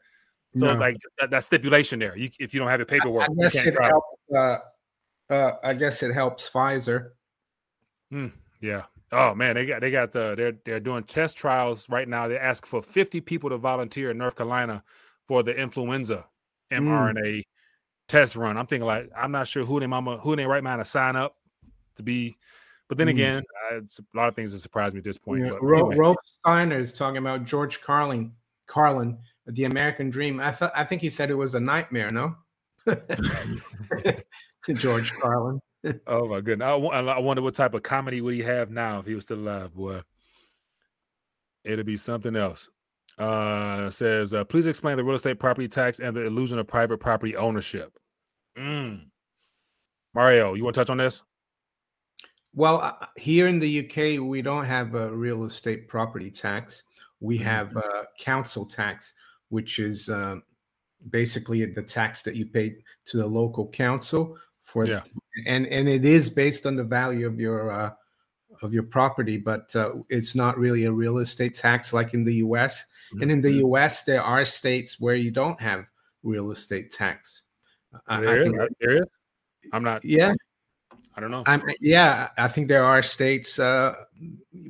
so 0.56 0.68
No. 0.68 0.74
like 0.74 0.96
that, 1.20 1.28
that 1.30 1.44
stipulation 1.44 1.98
there, 1.98 2.16
you, 2.16 2.30
if 2.40 2.54
you 2.54 2.60
don't 2.60 2.70
have 2.70 2.80
your 2.80 2.86
paperwork, 2.86 3.28
I 3.28 3.34
guess 3.42 3.54
it 3.56 3.76
helps. 3.78 4.06
Uh, 4.34 4.56
uh, 5.28 5.52
I 5.62 5.74
guess 5.74 6.02
it 6.02 6.14
helps 6.14 6.48
Pfizer. 6.48 7.10
Yeah. 8.60 8.84
Oh 9.12 9.34
man, 9.34 9.54
they 9.54 9.66
got 9.66 9.80
they 9.80 9.90
got 9.90 10.12
the 10.12 10.34
they're 10.34 10.56
they're 10.64 10.80
doing 10.80 11.04
test 11.04 11.36
trials 11.36 11.88
right 11.88 12.08
now. 12.08 12.26
They 12.26 12.38
ask 12.38 12.66
for 12.66 12.82
50 12.82 13.20
people 13.20 13.50
to 13.50 13.56
volunteer 13.58 14.10
in 14.10 14.18
North 14.18 14.36
Carolina 14.36 14.82
for 15.28 15.42
the 15.42 15.54
influenza 15.54 16.26
Mm. 16.72 16.86
mRNA 16.86 17.42
test 18.08 18.36
run. 18.36 18.56
I'm 18.56 18.66
thinking 18.66 18.86
like 18.86 19.10
I'm 19.16 19.30
not 19.30 19.46
sure 19.46 19.64
who 19.64 19.78
they 19.80 19.86
mama 19.86 20.16
who 20.16 20.34
their 20.34 20.48
right 20.48 20.62
mind 20.62 20.80
to 20.80 20.84
sign 20.84 21.14
up 21.16 21.36
to 21.96 22.02
be. 22.02 22.34
But 22.88 22.98
then 22.98 23.06
Mm. 23.06 23.10
again, 23.10 23.42
a 23.72 23.80
lot 24.16 24.28
of 24.28 24.34
things 24.34 24.52
that 24.52 24.58
surprise 24.58 24.92
me 24.94 24.98
at 24.98 25.04
this 25.04 25.18
point. 25.18 25.42
Yeah, 25.44 25.50
But 25.50 25.62
Ro- 25.62 25.90
anyway, 25.90 26.14
Steiner 26.40 26.78
is 26.78 26.92
talking 26.92 27.18
about 27.18 27.44
George 27.44 27.80
Carlin, 27.80 28.32
Carlin, 28.66 29.18
the 29.46 29.64
American 29.64 30.10
Dream. 30.10 30.40
I 30.40 30.52
thought 30.52 30.72
I 30.74 30.84
think 30.84 31.00
he 31.02 31.10
said 31.10 31.30
it 31.30 31.34
was 31.34 31.54
a 31.54 31.60
nightmare. 31.60 32.10
No, 32.10 32.36
George 34.74 35.12
Carlin. 35.20 35.60
Oh 36.06 36.28
my 36.28 36.40
goodness, 36.40 36.66
I, 36.66 36.74
I 36.76 37.18
wonder 37.18 37.42
what 37.42 37.54
type 37.54 37.74
of 37.74 37.82
comedy 37.82 38.20
would 38.20 38.34
he 38.34 38.42
have 38.42 38.70
now 38.70 39.00
if 39.00 39.06
he 39.06 39.14
was 39.14 39.24
still 39.24 39.38
alive, 39.38 39.74
boy. 39.74 40.00
It'll 41.64 41.84
be 41.84 41.96
something 41.96 42.36
else. 42.36 42.68
Uh, 43.18 43.90
says, 43.90 44.34
uh, 44.34 44.44
please 44.44 44.66
explain 44.66 44.96
the 44.96 45.04
real 45.04 45.14
estate 45.14 45.38
property 45.38 45.68
tax 45.68 46.00
and 46.00 46.16
the 46.16 46.24
illusion 46.26 46.58
of 46.58 46.66
private 46.66 46.98
property 46.98 47.36
ownership. 47.36 47.96
Mm. 48.58 49.06
Mario, 50.14 50.54
you 50.54 50.64
want 50.64 50.74
to 50.74 50.80
touch 50.80 50.90
on 50.90 50.96
this? 50.98 51.22
Well, 52.54 52.80
uh, 52.80 53.06
here 53.16 53.46
in 53.46 53.58
the 53.58 53.80
UK, 53.80 54.20
we 54.20 54.42
don't 54.42 54.64
have 54.64 54.94
a 54.94 55.10
real 55.14 55.44
estate 55.44 55.88
property 55.88 56.30
tax. 56.30 56.82
We 57.20 57.38
Mhm. 57.38 57.42
have 57.42 57.76
a 57.76 58.06
council 58.18 58.66
tax, 58.66 59.12
which 59.48 59.78
is 59.78 60.08
uh, 60.08 60.36
basically 61.10 61.64
the 61.66 61.82
tax 61.82 62.22
that 62.22 62.36
you 62.36 62.46
pay 62.46 62.76
to 63.06 63.16
the 63.16 63.26
local 63.26 63.68
council 63.68 64.38
for, 64.74 64.84
Yeah. 64.86 65.02
and 65.46 65.66
and 65.68 65.88
it 65.88 66.04
is 66.04 66.28
based 66.28 66.66
on 66.66 66.74
the 66.76 66.84
value 66.84 67.26
of 67.26 67.38
your 67.40 67.70
uh, 67.70 67.92
of 68.62 68.74
your 68.74 68.82
property, 68.82 69.36
but 69.38 69.74
uh, 69.74 69.92
it's 70.10 70.34
not 70.34 70.58
really 70.58 70.84
a 70.84 70.92
real 70.92 71.18
estate 71.18 71.54
tax 71.54 71.92
like 71.92 72.12
in 72.12 72.24
the 72.24 72.34
US. 72.46 72.84
And 73.20 73.30
in 73.30 73.40
the 73.40 73.48
Mhm. 73.60 73.68
US, 73.70 74.04
there 74.04 74.22
are 74.22 74.44
states 74.44 74.98
where 74.98 75.14
you 75.14 75.30
don't 75.30 75.60
have 75.60 75.88
real 76.24 76.50
estate 76.50 76.90
tax. 76.90 77.42
There 78.08 78.38
is? 78.38 78.44
think- 78.52 78.76
There 78.80 78.96
is? 79.02 79.08
I'm 79.72 79.84
not. 79.84 80.04
yeah, 80.04 80.34
I 81.14 81.20
don't 81.20 81.30
know. 81.30 81.44
I'm, 81.46 81.62
yeah, 81.80 82.30
I 82.36 82.48
think 82.48 82.66
there 82.68 82.84
are 82.84 83.02
states 83.02 83.58
uh, 83.60 83.94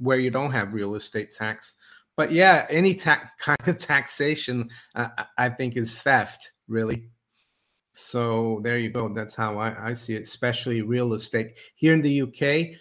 where 0.01 0.19
you 0.19 0.31
don't 0.31 0.51
have 0.53 0.75
real 0.75 0.95
estate 0.95 1.31
tax, 1.31 1.75
but 2.17 2.33
yeah, 2.33 2.67
any 2.69 2.95
ta- 2.95 3.31
kind 3.39 3.67
of 3.67 3.79
taxation, 3.79 4.69
uh, 4.95 5.09
I 5.39 5.49
think, 5.49 5.77
is 5.77 5.99
theft, 6.03 6.53
really. 6.69 7.09
So 7.95 8.61
there 8.65 8.79
you 8.79 8.91
go. 8.91 9.09
That's 9.09 9.37
how 9.37 9.59
I, 9.59 9.91
I 9.91 9.95
see 9.95 10.15
it, 10.15 10.23
especially 10.23 10.83
real 10.83 11.15
estate. 11.15 11.55
Here 11.77 11.95
in 11.95 12.03
the 12.03 12.23
UK, 12.23 12.77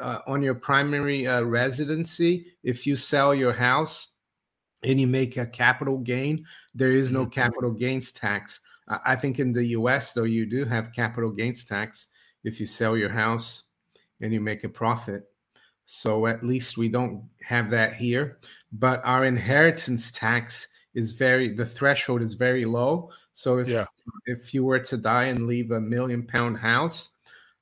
uh, 0.00 0.20
on 0.28 0.42
your 0.42 0.54
primary 0.54 1.26
uh, 1.26 1.42
residency, 1.42 2.46
if 2.62 2.86
you 2.86 2.94
sell 2.94 3.34
your 3.34 3.52
house 3.52 4.10
and 4.84 5.00
you 5.00 5.08
make 5.08 5.36
a 5.36 5.46
capital 5.46 5.98
gain, 5.98 6.46
there 6.72 6.92
is 6.92 7.10
no 7.10 7.22
mm-hmm. 7.22 7.30
capital 7.30 7.72
gains 7.72 8.12
tax. 8.12 8.60
I 8.86 9.16
think 9.16 9.40
in 9.40 9.50
the 9.50 9.64
US, 9.78 10.12
though, 10.12 10.24
you 10.24 10.46
do 10.46 10.64
have 10.66 10.92
capital 10.92 11.30
gains 11.30 11.64
tax 11.64 12.08
if 12.44 12.60
you 12.60 12.66
sell 12.66 12.96
your 12.96 13.08
house 13.08 13.64
and 14.20 14.32
you 14.32 14.40
make 14.40 14.62
a 14.62 14.68
profit. 14.68 15.24
So 15.86 16.26
at 16.26 16.44
least 16.44 16.76
we 16.76 16.88
don't 16.88 17.24
have 17.42 17.70
that 17.70 17.94
here. 17.94 18.38
But 18.72 19.02
our 19.04 19.24
inheritance 19.24 20.12
tax 20.12 20.68
is 20.94 21.12
very, 21.12 21.54
the 21.54 21.66
threshold 21.66 22.22
is 22.22 22.34
very 22.34 22.64
low. 22.64 23.10
So 23.34 23.58
if 23.58 23.68
yeah. 23.68 23.86
if 24.26 24.54
you 24.54 24.64
were 24.64 24.78
to 24.78 24.96
die 24.96 25.24
and 25.24 25.46
leave 25.46 25.72
a 25.72 25.80
million 25.80 26.24
pound 26.26 26.56
house, 26.56 27.10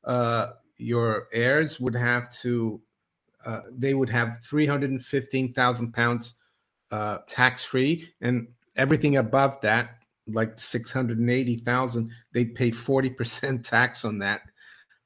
uh, 0.05 0.53
your 0.77 1.29
heirs 1.33 1.81
would 1.81 1.97
have 1.97 2.31
to 2.41 2.81
uh, 3.45 3.63
they 3.77 3.95
would 3.95 4.11
have 4.11 4.41
three 4.45 4.67
hundred 4.67 4.91
and 4.91 5.05
fifteen 5.05 5.53
thousand 5.53 5.93
pounds 5.93 6.35
uh, 6.91 7.19
tax 7.27 7.65
free, 7.65 8.09
and 8.21 8.47
everything 8.77 9.17
above 9.17 9.61
that, 9.63 9.97
like 10.29 10.59
six 10.59 10.93
hundred 10.93 11.19
and 11.19 11.31
eighty 11.31 11.57
thousand, 11.57 12.11
they'd 12.33 12.55
pay 12.55 12.71
forty 12.71 13.11
percent 13.11 13.65
tax 13.65 14.05
on 14.05 14.19
that. 14.19 14.43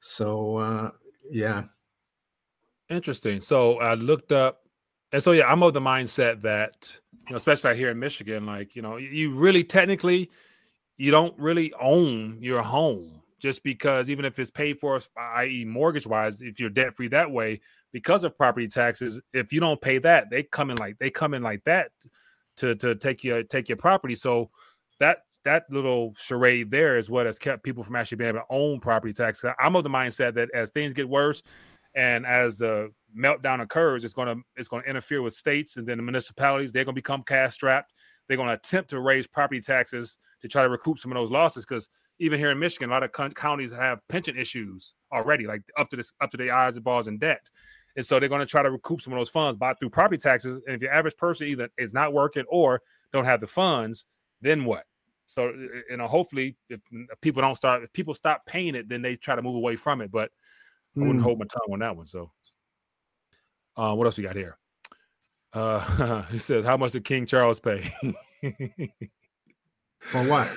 So 0.01 0.57
uh, 0.57 0.91
yeah, 1.31 1.63
interesting. 2.89 3.39
So 3.39 3.79
I 3.79 3.95
looked 3.95 4.31
up, 4.31 4.63
and 5.11 5.23
so 5.23 5.31
yeah, 5.31 5.47
I'm 5.47 5.63
of 5.63 5.73
the 5.73 5.81
mindset 5.81 6.41
that 6.41 6.99
you 7.27 7.31
know, 7.31 7.37
especially 7.37 7.75
here 7.75 7.89
in 7.89 7.99
Michigan, 7.99 8.45
like 8.45 8.75
you 8.75 8.81
know, 8.81 8.97
you 8.97 9.33
really 9.33 9.63
technically 9.63 10.29
you 10.97 11.11
don't 11.11 11.37
really 11.37 11.73
own 11.79 12.37
your 12.41 12.61
home 12.61 13.21
just 13.39 13.63
because 13.63 14.09
even 14.09 14.25
if 14.25 14.39
it's 14.39 14.49
paid 14.49 14.79
for, 14.79 14.99
i.e., 15.35 15.63
mortgage 15.63 16.07
wise, 16.07 16.41
if 16.41 16.59
you're 16.59 16.71
debt 16.71 16.95
free 16.95 17.07
that 17.09 17.29
way, 17.29 17.61
because 17.93 18.23
of 18.23 18.35
property 18.35 18.67
taxes, 18.67 19.21
if 19.33 19.53
you 19.53 19.59
don't 19.59 19.79
pay 19.79 19.99
that, 19.99 20.29
they 20.29 20.43
come 20.43 20.71
in 20.71 20.77
like 20.77 20.97
they 20.99 21.09
come 21.09 21.33
in 21.33 21.43
like 21.43 21.63
that 21.65 21.91
to 22.57 22.75
to 22.75 22.95
take 22.95 23.23
your 23.23 23.43
take 23.43 23.69
your 23.69 23.77
property. 23.77 24.15
So 24.15 24.49
that 24.99 25.19
that 25.43 25.63
little 25.69 26.13
charade 26.17 26.71
there 26.71 26.97
is 26.97 27.09
what 27.09 27.25
has 27.25 27.39
kept 27.39 27.63
people 27.63 27.83
from 27.83 27.95
actually 27.95 28.17
being 28.17 28.29
able 28.29 28.39
to 28.39 28.45
own 28.49 28.79
property 28.79 29.13
tax. 29.13 29.43
I'm 29.59 29.75
of 29.75 29.83
the 29.83 29.89
mindset 29.89 30.33
that 30.33 30.49
as 30.53 30.71
things 30.71 30.93
get 30.93 31.07
worse 31.07 31.41
and 31.95 32.25
as 32.25 32.57
the 32.57 32.91
meltdown 33.17 33.61
occurs, 33.61 34.03
it's 34.03 34.13
gonna 34.13 34.35
it's 34.55 34.67
gonna 34.67 34.83
interfere 34.83 35.21
with 35.21 35.35
states 35.35 35.77
and 35.77 35.87
then 35.87 35.97
the 35.97 36.03
municipalities. 36.03 36.71
They're 36.71 36.85
gonna 36.85 36.95
become 36.95 37.23
cash 37.23 37.53
strapped 37.53 37.93
they're 38.27 38.37
to 38.37 38.53
attempt 38.53 38.89
to 38.91 38.99
raise 38.99 39.27
property 39.27 39.61
taxes 39.61 40.17
to 40.41 40.47
try 40.47 40.63
to 40.63 40.69
recoup 40.69 40.99
some 40.99 41.11
of 41.11 41.15
those 41.15 41.31
losses 41.31 41.65
because 41.65 41.89
even 42.19 42.39
here 42.39 42.51
in 42.51 42.59
Michigan, 42.59 42.89
a 42.89 42.93
lot 42.93 43.03
of 43.03 43.11
co- 43.11 43.29
counties 43.29 43.71
have 43.71 43.99
pension 44.09 44.37
issues 44.37 44.93
already, 45.11 45.45
like 45.45 45.61
up 45.77 45.89
to 45.89 45.95
this 45.95 46.13
up 46.21 46.31
to 46.31 46.37
their 46.37 46.53
eyes 46.53 46.75
and 46.75 46.83
balls 46.83 47.07
in 47.07 47.17
debt. 47.17 47.49
And 47.95 48.05
so 48.05 48.19
they're 48.19 48.29
going 48.29 48.39
to 48.39 48.45
try 48.45 48.61
to 48.61 48.71
recoup 48.71 49.01
some 49.01 49.13
of 49.13 49.19
those 49.19 49.29
funds 49.29 49.57
by 49.57 49.73
through 49.73 49.89
property 49.89 50.17
taxes. 50.17 50.61
And 50.67 50.75
if 50.75 50.81
your 50.81 50.93
average 50.93 51.17
person 51.17 51.47
either 51.47 51.69
is 51.77 51.93
not 51.93 52.13
working 52.13 52.45
or 52.47 52.81
don't 53.11 53.25
have 53.25 53.41
the 53.41 53.47
funds, 53.47 54.05
then 54.41 54.65
what? 54.65 54.85
So 55.25 55.51
you 55.89 55.97
know, 55.97 56.07
hopefully, 56.07 56.55
if 56.69 56.79
people 57.21 57.41
don't 57.41 57.55
start, 57.55 57.83
if 57.83 57.91
people 57.93 58.13
stop 58.13 58.45
paying 58.45 58.75
it, 58.75 58.87
then 58.87 59.01
they 59.01 59.15
try 59.15 59.35
to 59.35 59.41
move 59.41 59.55
away 59.55 59.75
from 59.75 60.01
it. 60.01 60.11
But 60.11 60.31
mm. 60.95 61.03
I 61.03 61.07
wouldn't 61.07 61.19
hmm. 61.19 61.23
hold 61.23 61.39
my 61.39 61.45
tongue 61.45 61.73
on 61.73 61.79
that 61.79 61.97
one. 61.97 62.05
So, 62.05 62.31
uh, 63.75 63.93
what 63.93 64.05
else 64.05 64.17
we 64.17 64.23
got 64.23 64.35
here? 64.35 64.57
Uh, 65.51 66.21
he 66.31 66.37
says, 66.37 66.65
"How 66.65 66.77
much 66.77 66.93
did 66.93 67.03
King 67.03 67.25
Charles 67.25 67.59
pay?" 67.59 67.91
For 69.99 70.23
what? 70.27 70.49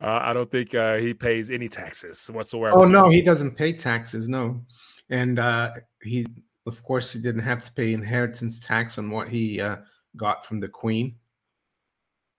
Uh, 0.00 0.20
I 0.22 0.32
don't 0.32 0.50
think 0.50 0.74
uh, 0.74 0.96
he 0.96 1.14
pays 1.14 1.50
any 1.50 1.68
taxes 1.68 2.26
whatsoever. 2.28 2.78
Oh 2.78 2.84
no, 2.84 3.08
he 3.08 3.22
doesn't 3.22 3.56
pay 3.56 3.72
taxes. 3.72 4.28
No, 4.28 4.60
and 5.08 5.38
uh, 5.38 5.70
he, 6.02 6.26
of 6.66 6.82
course, 6.82 7.12
he 7.12 7.20
didn't 7.20 7.42
have 7.42 7.64
to 7.64 7.72
pay 7.72 7.94
inheritance 7.94 8.58
tax 8.58 8.98
on 8.98 9.10
what 9.10 9.28
he 9.28 9.60
uh, 9.60 9.76
got 10.16 10.44
from 10.44 10.60
the 10.60 10.68
Queen. 10.68 11.16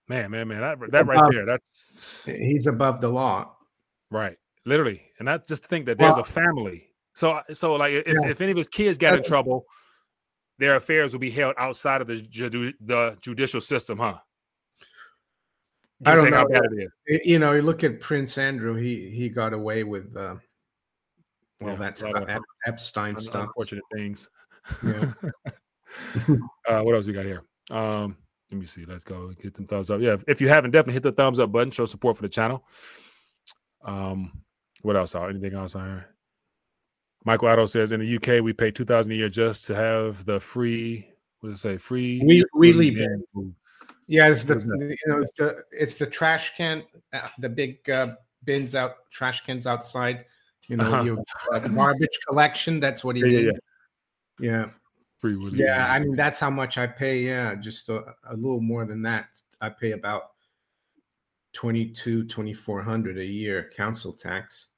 Man, 0.08 0.30
man, 0.30 0.46
man, 0.46 0.60
that, 0.60 0.78
that 0.92 1.06
right 1.06 1.32
there, 1.32 1.44
that's 1.44 2.22
he's 2.24 2.68
above 2.68 3.00
the 3.00 3.08
law. 3.08 3.56
Right, 4.10 4.36
literally, 4.64 5.02
and 5.18 5.26
that's 5.26 5.48
just 5.48 5.64
to 5.64 5.68
think 5.68 5.86
that 5.86 5.98
there's 5.98 6.14
well, 6.14 6.20
a 6.20 6.24
family. 6.24 6.90
So, 7.14 7.40
so 7.52 7.74
like, 7.74 7.92
if, 7.92 8.06
yeah. 8.06 8.28
if 8.28 8.40
any 8.40 8.52
of 8.52 8.56
his 8.56 8.68
kids 8.68 8.98
got 8.98 9.14
in 9.14 9.24
trouble, 9.24 9.64
their 10.58 10.76
affairs 10.76 11.12
will 11.12 11.20
be 11.20 11.30
held 11.30 11.54
outside 11.58 12.00
of 12.00 12.06
the, 12.06 12.74
the 12.80 13.16
judicial 13.20 13.60
system, 13.60 13.98
huh? 13.98 14.18
I 16.04 16.14
don't 16.14 16.30
know. 16.30 16.46
You 17.06 17.38
know, 17.38 17.52
you 17.52 17.62
look 17.62 17.82
at 17.84 18.00
Prince 18.00 18.36
Andrew. 18.38 18.74
He 18.74 19.10
he 19.10 19.28
got 19.28 19.52
away 19.52 19.82
with 19.82 20.14
uh, 20.16 20.36
well, 21.60 21.72
yeah, 21.72 21.76
that's 21.76 22.02
Ep- 22.02 22.42
Epstein 22.66 23.18
stuff. 23.18 23.46
Unfortunate 23.46 23.84
things. 23.94 24.28
Yeah. 24.84 25.12
uh, 26.68 26.80
what 26.82 26.94
else 26.94 27.06
we 27.06 27.12
got 27.12 27.24
here? 27.24 27.42
Um, 27.70 28.16
let 28.50 28.60
me 28.60 28.66
see. 28.66 28.84
Let's 28.84 29.04
go. 29.04 29.32
Hit 29.40 29.54
them 29.54 29.66
thumbs 29.66 29.90
up. 29.90 30.00
Yeah, 30.00 30.16
if 30.28 30.40
you 30.40 30.48
haven't, 30.48 30.72
definitely 30.72 30.94
hit 30.94 31.02
the 31.02 31.12
thumbs 31.12 31.38
up 31.38 31.50
button. 31.50 31.70
Show 31.70 31.86
support 31.86 32.16
for 32.16 32.22
the 32.22 32.28
channel. 32.28 32.64
Um, 33.84 34.42
what 34.82 34.96
else? 34.96 35.14
Anything 35.14 35.54
else 35.54 35.74
on 35.74 35.86
here? 35.86 36.16
Michael 37.24 37.48
Otto 37.48 37.66
says 37.66 37.90
in 37.92 38.00
the 38.00 38.16
UK 38.16 38.42
we 38.42 38.52
pay 38.52 38.70
two 38.70 38.84
thousand 38.84 39.12
a 39.12 39.16
year 39.16 39.28
just 39.28 39.66
to 39.66 39.74
have 39.74 40.24
the 40.26 40.38
free. 40.38 41.08
What 41.40 41.50
does 41.50 41.58
it 41.58 41.62
say? 41.62 41.76
Free. 41.78 42.22
We 42.24 42.44
we 42.54 42.72
leave 42.72 42.98
Yeah, 44.06 44.28
it's 44.28 44.44
the 44.44 44.56
you 44.58 45.12
know 45.12 45.20
it's 45.20 45.32
the 45.32 45.64
it's 45.72 45.96
the 45.96 46.06
trash 46.06 46.56
can, 46.56 46.84
uh, 47.12 47.28
the 47.38 47.48
big 47.48 47.88
uh, 47.90 48.14
bins 48.44 48.74
out, 48.74 49.10
trash 49.10 49.44
cans 49.44 49.66
outside. 49.66 50.24
You 50.68 50.76
know, 50.76 50.84
uh-huh. 50.84 51.02
your 51.02 51.18
uh, 51.52 51.58
garbage 51.68 52.18
collection. 52.26 52.80
That's 52.80 53.04
what 53.04 53.16
he 53.16 53.22
yeah, 53.22 53.28
did. 53.28 53.44
Yeah. 54.40 54.50
yeah. 54.50 54.66
Free 55.18 55.36
Yeah, 55.52 55.90
I 55.90 55.98
mean 55.98 56.14
that's 56.14 56.38
how 56.38 56.50
much 56.50 56.78
I 56.78 56.86
pay. 56.86 57.20
Yeah, 57.20 57.54
just 57.54 57.88
a, 57.88 58.14
a 58.28 58.34
little 58.34 58.60
more 58.60 58.84
than 58.84 59.02
that. 59.02 59.28
I 59.60 59.70
pay 59.70 59.92
about 59.92 60.32
22 61.54 62.24
2400 62.24 63.18
a 63.18 63.24
year 63.24 63.70
council 63.74 64.12
tax 64.12 64.68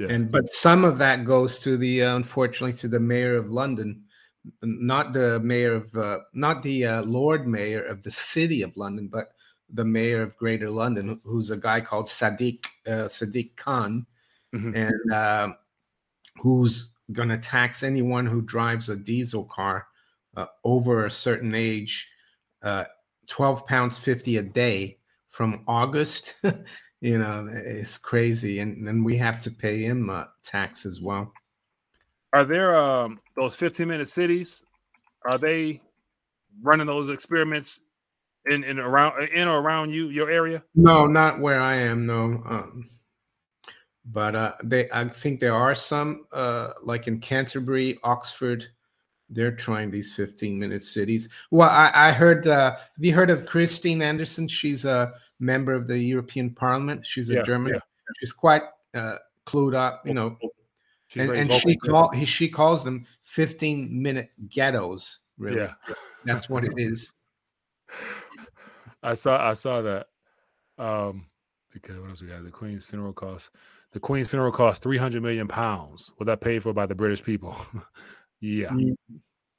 yeah. 0.00 0.06
And 0.08 0.30
but 0.30 0.48
some 0.48 0.84
of 0.84 0.96
that 0.98 1.26
goes 1.26 1.58
to 1.58 1.76
the 1.76 2.04
uh, 2.04 2.16
unfortunately 2.16 2.76
to 2.78 2.88
the 2.88 2.98
mayor 2.98 3.36
of 3.36 3.50
London, 3.50 4.04
not 4.62 5.12
the 5.12 5.40
mayor 5.40 5.74
of 5.74 5.96
uh, 5.96 6.18
not 6.32 6.62
the 6.62 6.86
uh, 6.86 7.02
Lord 7.02 7.46
Mayor 7.46 7.82
of 7.82 8.02
the 8.02 8.10
city 8.10 8.62
of 8.62 8.76
London, 8.76 9.08
but 9.08 9.32
the 9.72 9.84
mayor 9.84 10.22
of 10.22 10.36
Greater 10.36 10.70
London, 10.70 11.20
who's 11.24 11.50
a 11.50 11.56
guy 11.56 11.80
called 11.80 12.06
Sadiq 12.06 12.64
uh, 12.86 13.08
Sadiq 13.08 13.56
Khan, 13.56 14.06
mm-hmm. 14.54 14.74
and 14.74 15.12
uh, 15.12 15.52
who's 16.40 16.90
going 17.12 17.28
to 17.28 17.38
tax 17.38 17.82
anyone 17.82 18.26
who 18.26 18.40
drives 18.42 18.88
a 18.88 18.96
diesel 18.96 19.44
car 19.44 19.86
uh, 20.36 20.46
over 20.64 21.04
a 21.06 21.10
certain 21.10 21.54
age, 21.54 22.08
twelve 23.26 23.66
pounds 23.66 23.98
fifty 23.98 24.36
a 24.38 24.42
day 24.42 24.98
from 25.28 25.62
August. 25.66 26.34
You 27.02 27.16
know 27.16 27.48
it's 27.50 27.96
crazy. 27.96 28.58
And 28.58 28.86
then 28.86 29.02
we 29.02 29.16
have 29.16 29.40
to 29.40 29.50
pay 29.50 29.84
him 29.84 30.10
uh, 30.10 30.24
tax 30.44 30.84
as 30.84 31.00
well 31.00 31.32
are 32.32 32.44
there 32.44 32.76
um 32.76 33.20
those 33.36 33.56
15 33.56 33.86
minute 33.88 34.10
cities 34.10 34.64
are 35.24 35.38
they 35.38 35.80
running 36.62 36.86
those 36.86 37.08
experiments 37.08 37.80
in 38.46 38.64
in 38.64 38.78
around 38.78 39.28
in 39.30 39.48
or 39.48 39.60
around 39.60 39.92
you 39.92 40.08
your 40.08 40.30
area 40.30 40.62
no 40.74 41.06
not 41.06 41.40
where 41.40 41.60
i 41.60 41.74
am 41.74 42.06
no 42.06 42.42
um 42.46 42.88
but 44.06 44.34
uh 44.34 44.54
they 44.64 44.88
i 44.92 45.04
think 45.04 45.40
there 45.40 45.54
are 45.54 45.74
some 45.74 46.24
uh 46.32 46.70
like 46.82 47.06
in 47.06 47.20
canterbury 47.20 47.98
oxford 48.02 48.66
they're 49.32 49.54
trying 49.54 49.90
these 49.90 50.14
15 50.14 50.58
minute 50.58 50.82
cities 50.82 51.28
well 51.50 51.68
i 51.70 51.90
i 51.94 52.12
heard 52.12 52.46
uh 52.48 52.72
have 52.72 53.04
you 53.04 53.14
heard 53.14 53.30
of 53.30 53.46
christine 53.46 54.02
anderson 54.02 54.48
she's 54.48 54.84
a 54.84 55.12
member 55.40 55.72
of 55.72 55.88
the 55.88 55.98
European 55.98 56.50
Parliament. 56.50 57.04
She's 57.04 57.30
a 57.30 57.34
yeah, 57.34 57.42
German. 57.42 57.74
Yeah. 57.74 57.80
She's 58.20 58.32
quite 58.32 58.62
uh, 58.94 59.16
clued 59.46 59.74
up, 59.74 60.06
you 60.06 60.14
know. 60.14 60.36
She's 61.10 61.24
and, 61.24 61.32
and 61.32 61.52
she 61.52 61.76
call 61.76 62.10
he, 62.10 62.24
she 62.24 62.48
calls 62.48 62.84
them 62.84 63.04
15 63.22 64.00
minute 64.00 64.30
ghettos. 64.48 65.18
Really, 65.38 65.56
yeah, 65.56 65.72
that's 66.24 66.48
what 66.48 66.64
it 66.64 66.72
is. 66.76 67.14
I 69.02 69.14
saw 69.14 69.48
I 69.48 69.54
saw 69.54 69.82
that. 69.82 70.06
Um, 70.78 71.26
because 71.72 71.98
what 71.98 72.10
else 72.10 72.20
we 72.20 72.28
got? 72.28 72.44
The 72.44 72.50
Queen's 72.50 72.84
funeral 72.84 73.12
cost. 73.12 73.50
The 73.92 74.00
Queen's 74.00 74.28
funeral 74.28 74.52
cost 74.52 74.82
300 74.82 75.20
million 75.20 75.48
pounds. 75.48 76.12
Was 76.18 76.26
that 76.26 76.40
paid 76.40 76.62
for 76.62 76.72
by 76.72 76.86
the 76.86 76.94
British 76.94 77.22
people? 77.24 77.56
yeah. 78.40 78.68
Mm. 78.68 78.94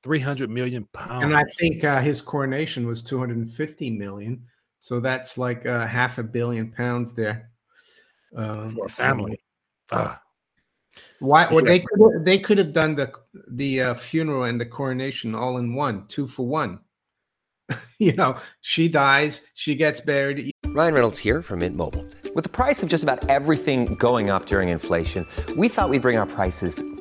300 0.03 0.49
million 0.49 0.87
pounds. 0.93 1.25
And 1.25 1.35
I 1.35 1.43
think 1.59 1.83
uh, 1.83 1.99
his 1.99 2.21
coronation 2.21 2.87
was 2.87 3.03
250 3.03 3.91
million. 3.91 4.43
So 4.79 4.99
that's 4.99 5.37
like 5.37 5.65
uh, 5.65 5.85
half 5.85 6.17
a 6.17 6.23
billion 6.23 6.71
pounds 6.71 7.13
there 7.13 7.51
um, 8.35 8.75
for 8.75 8.85
a 8.85 8.89
family. 8.89 9.39
So, 9.89 9.97
ah. 9.97 10.20
Why? 11.19 11.47
Well, 11.51 11.63
they 11.63 11.79
could 11.79 12.25
they 12.25 12.39
could 12.39 12.57
have 12.57 12.73
done 12.73 12.95
the 12.95 13.11
the 13.47 13.81
uh, 13.81 13.93
funeral 13.95 14.43
and 14.43 14.59
the 14.59 14.65
coronation 14.65 15.35
all 15.35 15.57
in 15.57 15.73
one, 15.73 16.07
two 16.07 16.27
for 16.27 16.45
one. 16.47 16.79
you 17.99 18.13
know, 18.13 18.37
she 18.61 18.87
dies, 18.87 19.41
she 19.53 19.75
gets 19.75 19.99
buried. 19.99 20.51
Ryan 20.67 20.93
Reynolds 20.93 21.19
here 21.19 21.41
from 21.41 21.59
Mint 21.59 21.75
Mobile. 21.75 22.05
With 22.33 22.43
the 22.43 22.49
price 22.49 22.81
of 22.81 22.89
just 22.89 23.03
about 23.03 23.29
everything 23.29 23.95
going 23.95 24.29
up 24.29 24.45
during 24.45 24.69
inflation, 24.69 25.27
we 25.57 25.67
thought 25.67 25.89
we'd 25.89 26.01
bring 26.01 26.17
our 26.17 26.25
prices 26.25 26.81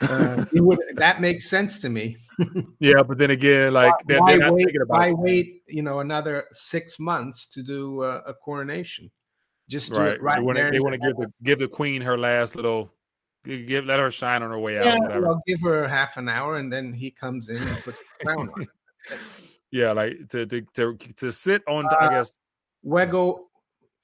uh, 0.08 0.44
would, 0.52 0.78
that 0.96 1.20
makes 1.20 1.48
sense 1.48 1.78
to 1.80 1.88
me. 1.88 2.16
Yeah, 2.78 3.02
but 3.02 3.18
then 3.18 3.30
again, 3.30 3.72
like 3.80 3.92
they're, 4.06 4.18
why 4.20 4.32
they're 4.32 4.46
not 4.46 4.54
wait? 4.54 4.76
about 4.76 4.98
Why 4.98 5.08
it. 5.08 5.18
wait? 5.18 5.62
You 5.66 5.82
know, 5.82 6.00
another 6.00 6.46
six 6.52 6.98
months 6.98 7.46
to 7.48 7.62
do 7.62 8.02
uh, 8.02 8.22
a 8.26 8.32
coronation. 8.34 9.10
Just 9.68 9.92
do 9.92 9.98
right. 9.98 10.12
it 10.14 10.22
right 10.22 10.36
they 10.38 10.42
want 10.42 10.56
there. 10.56 10.66
to 10.66 10.72
they 10.72 10.80
want 10.80 10.94
to 10.94 10.98
give 10.98 11.16
the 11.16 11.32
give 11.42 11.58
the 11.58 11.68
queen 11.68 12.02
her 12.02 12.18
last 12.18 12.56
little 12.56 12.92
give 13.44 13.84
let 13.84 14.00
her 14.00 14.10
shine 14.10 14.42
on 14.42 14.50
her 14.50 14.58
way 14.58 14.78
out. 14.78 14.84
Yeah, 14.84 14.98
whatever. 15.00 15.26
well, 15.26 15.42
give 15.46 15.60
her 15.62 15.86
half 15.86 16.16
an 16.16 16.28
hour, 16.28 16.56
and 16.56 16.72
then 16.72 16.92
he 16.92 17.10
comes 17.10 17.48
in 17.50 17.56
and 17.56 17.76
puts 17.84 17.98
the 17.98 18.24
crown 18.26 18.48
on. 18.48 18.66
yeah, 19.70 19.92
like 19.92 20.28
to 20.30 20.46
to 20.46 20.62
to, 20.74 20.96
to 20.96 21.30
sit 21.30 21.62
on. 21.68 21.86
I 21.86 22.06
Uh, 22.06 22.08
guess 22.10 22.32
Wego, 22.84 23.40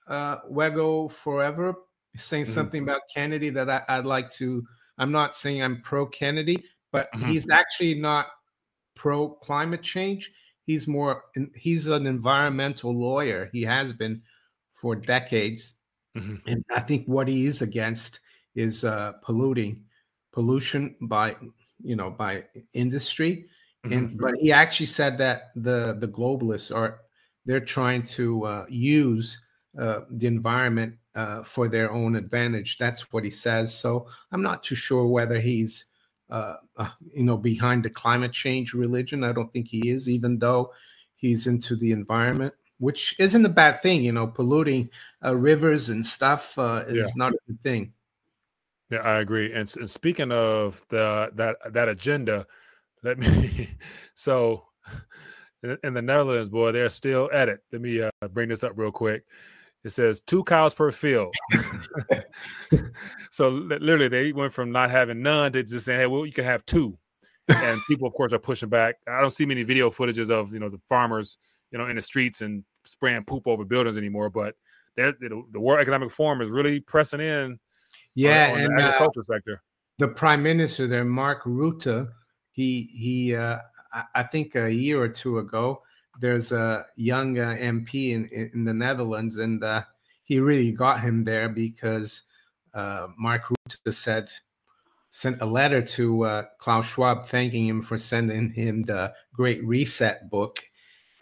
uh, 0.07 0.39
Wego 0.51 1.11
forever 1.11 1.75
saying 2.19 2.45
Mhm. 2.45 2.49
something 2.49 2.83
about 2.83 3.01
Kennedy 3.13 3.51
that 3.51 3.69
I, 3.69 3.83
I'd 3.89 4.07
like 4.07 4.31
to. 4.35 4.63
I'm 4.99 5.13
not 5.13 5.37
saying 5.37 5.63
I'm 5.63 5.83
pro 5.83 6.07
Kennedy, 6.07 6.65
but 6.93 7.11
Mhm. 7.15 7.27
he's 7.29 7.49
actually 7.51 7.95
not 7.95 8.29
pro 8.95 9.31
climate 9.31 9.83
change. 9.83 10.33
He's 10.67 10.87
more. 10.89 11.25
He's 11.55 11.87
an 11.87 12.07
environmental 12.07 12.93
lawyer. 12.95 13.51
He 13.53 13.63
has 13.63 13.93
been 13.93 14.23
for 14.69 14.97
decades, 14.97 15.77
Mhm. 16.17 16.41
and 16.47 16.65
I 16.75 16.81
think 16.81 17.07
what 17.07 17.29
he 17.29 17.47
is 17.47 17.63
against 17.63 18.21
is 18.55 18.85
uh, 18.85 19.13
polluting, 19.23 19.85
pollution 20.33 20.97
by 21.03 21.37
you 21.83 21.97
know 21.97 22.11
by 22.11 22.45
industry 22.73 23.49
and 23.91 24.11
Mhm. 24.11 24.19
but 24.19 24.35
he 24.41 24.51
actually 24.53 24.87
said 24.87 25.19
that 25.19 25.53
the 25.55 25.95
the 26.01 26.09
globalists 26.09 26.75
are 26.75 27.01
they're 27.45 27.61
trying 27.61 28.03
to 28.03 28.45
uh, 28.45 28.67
use 28.69 29.39
uh, 29.79 30.01
the 30.11 30.27
environment 30.27 30.97
uh, 31.17 31.43
for 31.43 31.67
their 31.67 31.91
own 31.91 32.15
advantage. 32.15 32.77
That's 32.79 33.11
what 33.13 33.25
he 33.25 33.31
says. 33.31 33.75
So 33.75 34.07
I'm 34.31 34.43
not 34.43 34.63
too 34.63 34.75
sure 34.75 35.07
whether 35.07 35.41
he's 35.41 35.87
uh, 36.29 36.57
uh, 36.77 36.91
you 37.15 37.25
know 37.25 37.39
behind 37.39 37.85
the 37.85 37.91
climate 37.91 38.33
change 38.33 38.75
religion. 38.75 39.25
I 39.25 39.33
don't 39.33 39.53
think 39.53 39.69
he 39.69 39.89
is, 39.89 40.09
even 40.09 40.39
though 40.39 40.73
he's 41.17 41.47
into 41.47 41.75
the 41.75 41.93
environment, 41.93 42.55
which 42.79 43.17
isn't 43.19 43.47
a 43.47 43.49
bad 43.49 43.81
thing. 43.83 44.05
You 44.05 44.13
know, 44.13 44.27
polluting 44.27 44.91
uh, 45.25 45.35
rivers 45.35 45.89
and 45.89 46.05
stuff 46.05 46.59
uh, 46.59 46.85
is 46.87 46.97
Yeah. 46.97 47.13
not 47.17 47.33
a 47.33 47.39
good 47.47 47.63
thing. 47.63 47.93
Yeah, 48.91 48.99
I 48.99 49.19
agree. 49.19 49.53
And, 49.53 49.73
and 49.79 49.91
speaking 49.91 50.31
of 50.31 50.85
the 50.91 51.31
that 51.35 51.57
that 51.73 51.89
agenda, 51.89 52.47
let 53.03 53.19
me. 53.19 53.71
so, 54.15 54.65
in, 55.63 55.79
in 55.83 55.95
the 55.95 56.03
Netherlands, 56.03 56.49
boy, 56.49 56.73
they're 56.73 56.91
still 56.91 57.31
at 57.33 57.49
it. 57.49 57.61
Let 57.73 57.81
me 57.81 58.03
uh, 58.03 58.29
bring 58.29 58.49
this 58.49 58.63
up 58.65 58.73
real 58.77 58.93
quick. 58.93 59.25
It 59.87 59.91
says 59.93 60.21
two 60.21 60.43
cows 60.43 60.75
per 60.75 60.91
field. 60.91 61.33
so 63.31 63.51
literally, 63.51 64.09
they 64.09 64.33
went 64.33 64.53
from 64.53 64.73
not 64.73 64.91
having 64.91 65.23
none 65.23 65.53
to 65.53 65.63
just 65.63 65.85
saying, 65.85 66.01
"Hey, 66.01 66.07
well, 66.07 66.27
you 66.27 66.33
can 66.33 66.45
have 66.45 66.67
two. 66.67 66.99
And 67.49 67.81
people, 67.89 68.09
of 68.09 68.15
course, 68.15 68.33
are 68.33 68.41
pushing 68.41 68.69
back. 68.69 68.97
I 69.07 69.21
don't 69.21 69.31
see 69.31 69.47
many 69.47 69.63
video 69.63 69.89
footages 69.91 70.29
of 70.29 70.53
you 70.53 70.59
know 70.59 70.69
the 70.69 70.81
farmers, 70.89 71.39
you 71.71 71.79
know, 71.79 71.87
in 71.87 71.95
the 71.95 72.03
streets 72.03 72.41
and 72.41 72.65
spraying 72.85 73.25
poop 73.27 73.47
over 73.47 73.65
buildings 73.65 73.97
anymore. 73.97 74.29
But 74.29 74.57
the, 74.97 75.15
the 75.53 75.61
World 75.61 75.81
Economic 75.81 76.11
Forum 76.11 76.41
is 76.41 76.51
really 76.51 76.81
pressing 76.81 77.21
in 77.21 77.61
Yeah, 78.15 78.51
on, 78.55 78.59
on 78.59 78.65
and 78.65 78.79
the 78.79 78.83
uh, 78.83 78.87
agriculture 78.89 79.23
sector. 79.25 79.63
the 79.99 80.09
prime 80.09 80.43
minister 80.43 80.89
there, 80.89 81.05
Mark 81.05 81.45
Rutte, 81.45 82.09
he 82.51 82.91
he 82.93 83.37
uh, 83.37 83.59
I, 83.93 84.05
I 84.17 84.23
think 84.25 84.57
a 84.57 84.69
year 84.69 85.01
or 85.01 85.09
two 85.09 85.39
ago, 85.39 85.83
there's 86.21 86.53
a 86.53 86.87
young 86.97 87.39
uh, 87.39 87.57
MP 87.59 88.13
in, 88.13 88.29
in 88.29 88.65
the 88.65 88.75
Netherlands, 88.75 89.39
and 89.39 89.63
uh, 89.63 89.83
he 90.25 90.41
really 90.41 90.73
got 90.73 91.01
him 91.01 91.25
there 91.25 91.49
because 91.49 92.23
uh, 92.75 93.09
Mark 93.19 93.45
Rutte 93.45 93.95
said 93.95 94.29
sent 95.11 95.41
a 95.41 95.47
letter 95.47 95.81
to 95.81 96.25
uh, 96.25 96.43
Klaus 96.59 96.85
Schwab 96.85 97.27
thanking 97.27 97.67
him 97.67 97.81
for 97.81 97.97
sending 97.97 98.51
him 98.51 98.83
the 98.83 99.15
Great 99.33 99.65
Reset 99.65 100.29
book. 100.29 100.61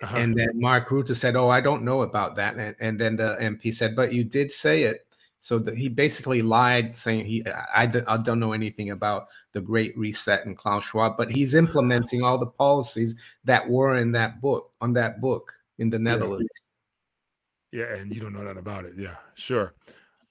Uh-huh. 0.02 0.16
And 0.16 0.34
then 0.34 0.48
Mark 0.54 0.88
Rutte 0.88 1.14
said, 1.14 1.36
"Oh, 1.36 1.48
I 1.48 1.60
don't 1.60 1.84
know 1.84 2.02
about 2.02 2.34
that." 2.36 2.56
And, 2.56 2.74
and 2.80 3.00
then 3.00 3.16
the 3.16 3.36
MP 3.40 3.72
said, 3.72 3.94
"But 3.94 4.12
you 4.12 4.24
did 4.24 4.50
say 4.50 4.82
it." 4.82 5.06
So 5.38 5.58
that 5.58 5.76
he 5.76 5.88
basically 5.88 6.42
lied, 6.42 6.96
saying 6.96 7.26
he 7.26 7.44
I, 7.46 7.84
I, 7.84 8.02
I 8.08 8.16
don't 8.16 8.40
know 8.40 8.52
anything 8.52 8.90
about 8.90 9.28
the 9.54 9.60
Great 9.60 9.96
Reset 9.96 10.44
and 10.44 10.56
Klaus 10.56 10.84
Schwab, 10.84 11.16
but 11.16 11.30
he's 11.30 11.54
implementing 11.54 12.22
all 12.22 12.36
the 12.36 12.46
policies 12.46 13.16
that 13.44 13.66
were 13.66 13.96
in 13.96 14.12
that 14.12 14.40
book 14.40 14.72
on 14.80 14.92
that 14.94 15.20
book 15.20 15.52
in 15.78 15.88
the 15.88 15.98
Netherlands. 15.98 16.48
Yeah, 17.72 17.94
and 17.94 18.14
you 18.14 18.20
don't 18.20 18.32
know 18.32 18.42
nothing 18.42 18.58
about 18.58 18.84
it. 18.84 18.94
Yeah, 18.98 19.16
sure. 19.34 19.72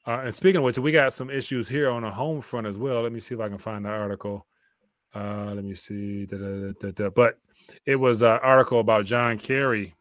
Uh, 0.06 0.22
and 0.26 0.36
speaking 0.36 0.58
of 0.58 0.64
which, 0.64 0.78
we 0.78 0.92
got 0.92 1.14
some 1.14 1.30
issues 1.30 1.68
here 1.68 1.90
on 1.90 2.04
the 2.04 2.12
home 2.12 2.42
front 2.42 2.68
as 2.68 2.78
well. 2.78 3.02
Let 3.02 3.14
me 3.14 3.20
see 3.20 3.34
if 3.34 3.42
I 3.42 3.50
can 3.50 3.58
find 3.58 3.86
the 3.86 3.90
article. 3.90 4.46
Uh, 5.16 5.52
let 5.54 5.64
me 5.64 5.74
see. 5.74 6.26
Da, 6.26 6.38
da, 6.38 6.46
da, 6.46 6.72
da, 6.80 6.92
da. 6.92 7.10
But 7.10 7.40
it 7.86 7.96
was 7.96 8.22
an 8.22 8.40
article 8.44 8.80
about 8.80 9.06
John 9.06 9.38
Kerry 9.38 9.96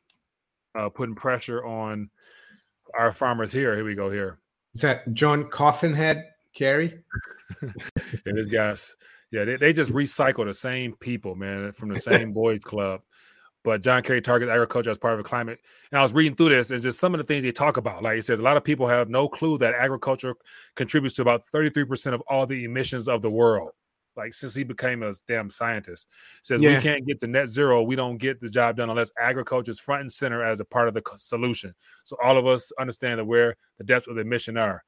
uh, 0.74 0.88
putting 0.88 1.14
pressure 1.14 1.64
on 1.64 2.10
our 2.98 3.12
farmers 3.12 3.52
here. 3.52 3.74
Here 3.76 3.84
we 3.84 3.94
go. 3.94 4.10
Here. 4.10 4.38
Is 4.74 4.80
that 4.80 5.12
John 5.14 5.44
Coffinhead 5.44 6.24
Kerry? 6.54 6.98
Yeah, 8.24 8.32
this 8.34 8.46
guys, 8.46 8.96
yeah, 9.32 9.44
they, 9.44 9.56
they 9.56 9.72
just 9.72 9.92
recycle 9.92 10.44
the 10.44 10.52
same 10.52 10.94
people, 10.94 11.34
man, 11.34 11.64
uh, 11.68 11.72
from 11.72 11.88
the 11.88 11.98
same 11.98 12.32
boys 12.34 12.62
club. 12.62 13.00
But 13.64 13.80
John 13.80 14.02
Kerry 14.02 14.20
targets 14.20 14.50
agriculture 14.50 14.90
as 14.90 14.98
part 14.98 15.14
of 15.14 15.20
a 15.20 15.22
climate. 15.22 15.58
And 15.90 15.98
I 15.98 16.02
was 16.02 16.12
reading 16.12 16.34
through 16.34 16.50
this 16.50 16.70
and 16.70 16.82
just 16.82 16.98
some 16.98 17.14
of 17.14 17.18
the 17.18 17.24
things 17.24 17.42
they 17.44 17.52
talk 17.52 17.76
about. 17.76 18.02
Like 18.02 18.16
he 18.16 18.20
says, 18.20 18.40
a 18.40 18.42
lot 18.42 18.56
of 18.56 18.64
people 18.64 18.86
have 18.88 19.08
no 19.08 19.28
clue 19.28 19.56
that 19.58 19.74
agriculture 19.74 20.34
contributes 20.74 21.14
to 21.16 21.22
about 21.22 21.44
33% 21.44 22.12
of 22.12 22.20
all 22.28 22.44
the 22.44 22.64
emissions 22.64 23.08
of 23.08 23.22
the 23.22 23.30
world. 23.30 23.70
Like 24.16 24.34
since 24.34 24.54
he 24.54 24.64
became 24.64 25.02
a 25.02 25.12
damn 25.28 25.48
scientist, 25.48 26.08
says 26.42 26.60
Yeah. 26.60 26.76
we 26.76 26.82
can't 26.82 27.06
get 27.06 27.20
to 27.20 27.28
net 27.28 27.48
zero. 27.48 27.82
We 27.82 27.96
don't 27.96 28.18
get 28.18 28.40
the 28.40 28.48
job 28.48 28.76
done 28.76 28.90
unless 28.90 29.12
agriculture 29.18 29.70
is 29.70 29.80
front 29.80 30.02
and 30.02 30.12
center 30.12 30.42
as 30.42 30.60
a 30.60 30.64
part 30.64 30.88
of 30.88 30.94
the 30.94 31.02
solution. 31.16 31.72
So 32.04 32.16
all 32.22 32.36
of 32.36 32.46
us 32.46 32.72
understand 32.78 33.20
that 33.20 33.24
where 33.24 33.56
the 33.78 33.84
depths 33.84 34.08
of 34.08 34.16
the 34.16 34.22
emission 34.22 34.58
are. 34.58 34.84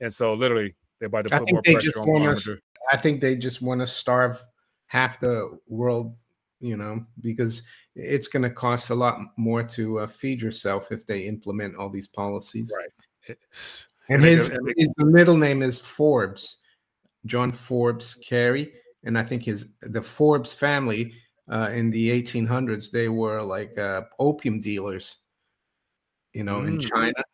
And 0.00 0.12
so 0.12 0.34
literally 0.34 0.74
they're 0.98 1.06
about 1.08 1.28
to 1.28 1.38
put 1.38 1.52
more 1.52 1.62
pressure 1.62 2.00
on 2.00 2.06
farmers. 2.06 2.48
I 2.92 2.96
think 2.96 3.20
they 3.20 3.36
just 3.36 3.62
want 3.62 3.80
to 3.80 3.86
starve 3.86 4.44
half 4.86 5.20
the 5.20 5.58
world, 5.68 6.14
you 6.60 6.76
know, 6.76 7.04
because 7.20 7.62
it's 7.94 8.28
going 8.28 8.42
to 8.42 8.50
cost 8.50 8.90
a 8.90 8.94
lot 8.94 9.20
more 9.36 9.62
to 9.62 10.00
uh, 10.00 10.06
feed 10.06 10.40
yourself 10.42 10.92
if 10.92 11.06
they 11.06 11.22
implement 11.26 11.76
all 11.76 11.88
these 11.88 12.08
policies. 12.08 12.72
Right. 12.76 13.38
And 14.08 14.22
his, 14.22 14.52
his 14.76 14.92
middle 14.98 15.36
name 15.36 15.62
is 15.62 15.80
Forbes, 15.80 16.58
John 17.24 17.52
Forbes 17.52 18.14
Kerry, 18.16 18.72
and 19.04 19.18
I 19.18 19.22
think 19.22 19.44
his 19.44 19.74
the 19.80 20.02
Forbes 20.02 20.54
family 20.54 21.14
uh, 21.50 21.70
in 21.72 21.90
the 21.90 22.10
1800s 22.22 22.90
they 22.90 23.08
were 23.08 23.42
like 23.42 23.78
uh, 23.78 24.02
opium 24.18 24.60
dealers, 24.60 25.18
you 26.34 26.44
know, 26.44 26.64
in 26.64 26.78
Mm. 26.78 26.90
China. 26.90 27.24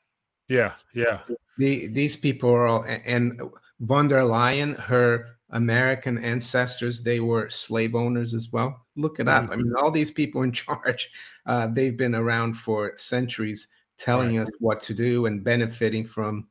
Yeah, 0.49 0.75
yeah. 0.95 1.21
The, 1.59 1.87
these 1.89 2.17
people 2.17 2.51
are 2.51 2.67
all, 2.67 2.85
and 2.85 3.41
von 3.81 4.09
der 4.09 4.23
Leyen, 4.23 4.79
her 4.79 5.39
American 5.53 6.19
ancestors, 6.19 7.03
they 7.03 7.21
were 7.21 7.51
slave 7.51 7.95
owners 7.95 8.35
as 8.35 8.51
well. 8.53 8.87
Look 8.97 9.19
it 9.21 9.29
up. 9.29 9.51
I 9.51 9.57
mean, 9.57 9.75
all 9.79 9.91
these 9.91 10.11
people 10.11 10.43
in 10.43 10.53
charge, 10.53 11.11
uh, 11.47 11.67
they've 11.69 11.97
been 11.97 12.15
around 12.15 12.55
for 12.55 12.93
centuries, 12.97 13.69
telling 13.99 14.39
us 14.39 14.49
what 14.61 14.81
to 14.81 14.95
do 14.95 15.27
and 15.27 15.45
benefiting 15.45 16.05
from 16.05 16.49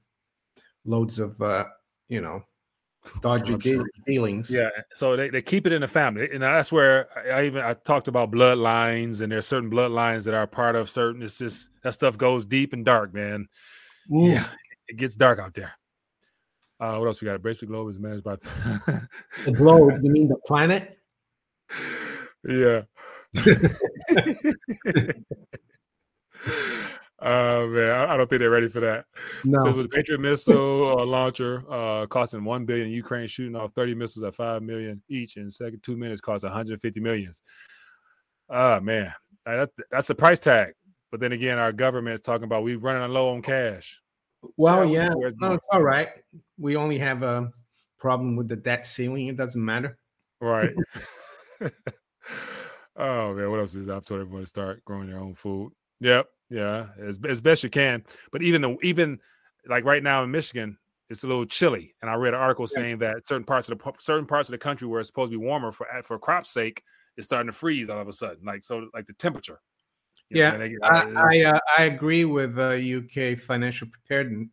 loads 0.85 1.19
of, 1.19 1.41
uh, 1.41 1.65
you 2.09 2.21
know, 2.21 2.43
dodgy 3.21 3.55
deal- 3.57 3.85
dealings. 4.05 4.51
Yeah, 4.51 4.69
so 4.93 5.15
they, 5.15 5.29
they 5.29 5.41
keep 5.41 5.65
it 5.65 5.73
in 5.73 5.81
the 5.81 5.87
family, 5.87 6.29
and 6.31 6.43
that's 6.43 6.71
where 6.71 7.07
I, 7.17 7.41
I 7.41 7.45
even 7.45 7.63
I 7.63 7.73
talked 7.73 8.07
about 8.07 8.31
bloodlines, 8.31 9.21
and 9.21 9.31
there's 9.31 9.47
certain 9.47 9.71
bloodlines 9.71 10.25
that 10.25 10.33
are 10.33 10.47
part 10.47 10.75
of 10.75 10.89
certain. 10.89 11.21
It's 11.23 11.37
just 11.37 11.69
that 11.83 11.93
stuff 11.93 12.17
goes 12.17 12.45
deep 12.45 12.73
and 12.73 12.85
dark, 12.85 13.13
man. 13.13 13.47
Mm. 14.11 14.33
Yeah, 14.33 14.47
it 14.87 14.97
gets 14.97 15.15
dark 15.15 15.39
out 15.39 15.53
there. 15.53 15.73
Uh, 16.79 16.95
what 16.97 17.07
else 17.07 17.21
we 17.21 17.25
got? 17.25 17.41
Bracelet 17.41 17.69
Globe 17.69 17.89
is 17.89 17.99
managed 17.99 18.23
by. 18.23 18.37
The 19.45 19.51
globe, 19.51 19.99
you 20.01 20.11
mean 20.11 20.27
the 20.27 20.37
planet? 20.47 20.97
yeah. 22.45 22.83
Oh 27.21 27.67
man, 27.67 27.91
I, 27.91 28.13
I 28.13 28.17
don't 28.17 28.29
think 28.29 28.39
they're 28.39 28.49
ready 28.49 28.69
for 28.69 28.79
that. 28.79 29.05
No. 29.43 29.59
So 29.59 29.71
with 29.73 29.91
Patriot 29.91 30.19
missile 30.19 30.99
uh, 30.99 31.05
launcher 31.05 31.63
uh, 31.69 32.05
costing 32.07 32.43
one 32.43 32.65
billion, 32.65 32.89
Ukraine 32.89 33.27
shooting 33.27 33.55
off 33.55 33.73
thirty 33.73 33.93
missiles 33.93 34.23
at 34.23 34.35
five 34.35 34.63
million 34.63 35.01
each 35.09 35.37
in 35.37 35.51
second 35.51 35.83
two 35.83 35.97
minutes 35.97 36.21
cost 36.21 36.43
150 36.43 36.99
millions. 37.01 37.41
Ah 38.49 38.79
man, 38.81 39.13
that, 39.45 39.69
that's 39.91 40.07
the 40.07 40.15
price 40.15 40.39
tag. 40.39 40.73
But 41.11 41.19
then 41.19 41.33
again, 41.33 41.57
our 41.59 41.71
government 41.71 42.15
is 42.15 42.21
talking 42.21 42.45
about 42.45 42.63
we 42.63 42.75
running 42.75 43.11
low 43.11 43.29
on 43.29 43.41
cash. 43.41 43.99
Well, 44.57 44.85
Yeah, 44.85 45.13
no, 45.39 45.53
it's 45.53 45.67
all 45.71 45.83
right. 45.83 46.09
We 46.57 46.75
only 46.75 46.97
have 46.97 47.23
a 47.23 47.51
problem 47.97 48.35
with 48.35 48.47
the 48.47 48.55
debt 48.55 48.87
ceiling. 48.87 49.27
It 49.27 49.37
doesn't 49.37 49.63
matter. 49.63 49.97
Right. 50.39 50.73
oh 52.95 53.33
man, 53.33 53.49
what 53.49 53.59
else 53.59 53.75
is 53.75 53.89
I've 53.89 54.05
told 54.05 54.21
everyone 54.21 54.43
to 54.43 54.47
start 54.47 54.83
growing 54.85 55.09
their 55.09 55.19
own 55.19 55.33
food. 55.33 55.73
Yep, 55.99 56.27
yeah, 56.49 56.87
as 57.01 57.19
as 57.27 57.41
best 57.41 57.63
you 57.63 57.69
can. 57.69 58.03
But 58.31 58.41
even 58.41 58.61
the 58.61 58.77
even 58.81 59.19
like 59.67 59.83
right 59.83 60.01
now 60.01 60.23
in 60.23 60.31
Michigan, 60.31 60.77
it's 61.09 61.23
a 61.23 61.27
little 61.27 61.45
chilly. 61.45 61.95
And 62.01 62.09
I 62.09 62.15
read 62.15 62.33
an 62.33 62.39
article 62.39 62.65
Yeah. 62.69 62.81
saying 62.81 62.99
that 62.99 63.27
certain 63.27 63.43
parts 63.43 63.69
of 63.69 63.77
the 63.77 63.93
certain 63.99 64.25
parts 64.25 64.49
of 64.49 64.51
the 64.51 64.57
country 64.57 64.87
where 64.87 64.99
it's 64.99 65.09
supposed 65.09 65.31
to 65.31 65.37
be 65.37 65.45
warmer 65.45 65.71
for 65.71 65.87
for 66.03 66.17
crop's 66.17 66.51
sake, 66.51 66.81
it's 67.17 67.25
starting 67.25 67.47
to 67.47 67.53
freeze 67.53 67.89
all 67.89 67.99
of 67.99 68.07
a 68.07 68.13
sudden. 68.13 68.43
Like 68.43 68.63
so, 68.63 68.89
like 68.93 69.05
the 69.05 69.13
temperature. 69.13 69.59
Know, 70.31 70.39
Yeah, 70.39 70.57
I 70.83 71.05
I, 71.15 71.41
uh, 71.43 71.59
I 71.77 71.83
agree 71.85 72.25
with 72.25 72.57
uh, 72.59 72.71
UK 72.71 73.35
financial 73.35 73.87
preparedness, 73.87 74.49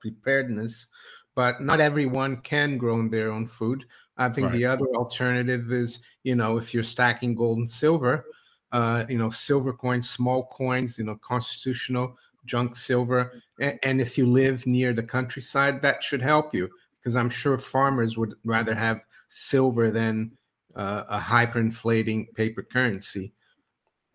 preparedness, 0.00 0.86
but 1.34 1.60
not 1.60 1.80
everyone 1.80 2.38
can 2.38 2.78
grow 2.78 3.06
their 3.08 3.30
own 3.30 3.46
food. 3.46 3.84
I 4.16 4.28
think 4.28 4.50
the 4.50 4.64
other 4.64 4.86
alternative 4.96 5.70
is, 5.72 6.00
you 6.24 6.34
know, 6.34 6.56
if 6.58 6.74
you're 6.74 6.82
stacking 6.82 7.36
gold 7.36 7.58
and 7.58 7.70
silver, 7.70 8.26
uh, 8.72 9.04
you 9.08 9.16
know, 9.16 9.30
silver 9.30 9.72
coins, 9.72 10.10
small 10.10 10.46
coins, 10.46 10.98
you 10.98 11.04
know, 11.04 11.16
constitutional 11.16 12.16
junk 12.44 12.74
silver, 12.74 13.32
and, 13.60 13.78
and 13.82 14.00
if 14.00 14.18
you 14.18 14.26
live 14.26 14.66
near 14.66 14.92
the 14.92 15.02
countryside, 15.02 15.80
that 15.82 16.02
should 16.02 16.22
help 16.22 16.54
you 16.54 16.68
because 16.98 17.14
I'm 17.14 17.30
sure 17.30 17.56
farmers 17.56 18.18
would 18.18 18.34
rather 18.44 18.74
have 18.74 19.04
silver 19.28 19.90
than 19.90 20.32
uh, 20.74 21.04
a 21.08 21.18
hyperinflating 21.18 22.34
paper 22.34 22.62
currency. 22.62 23.32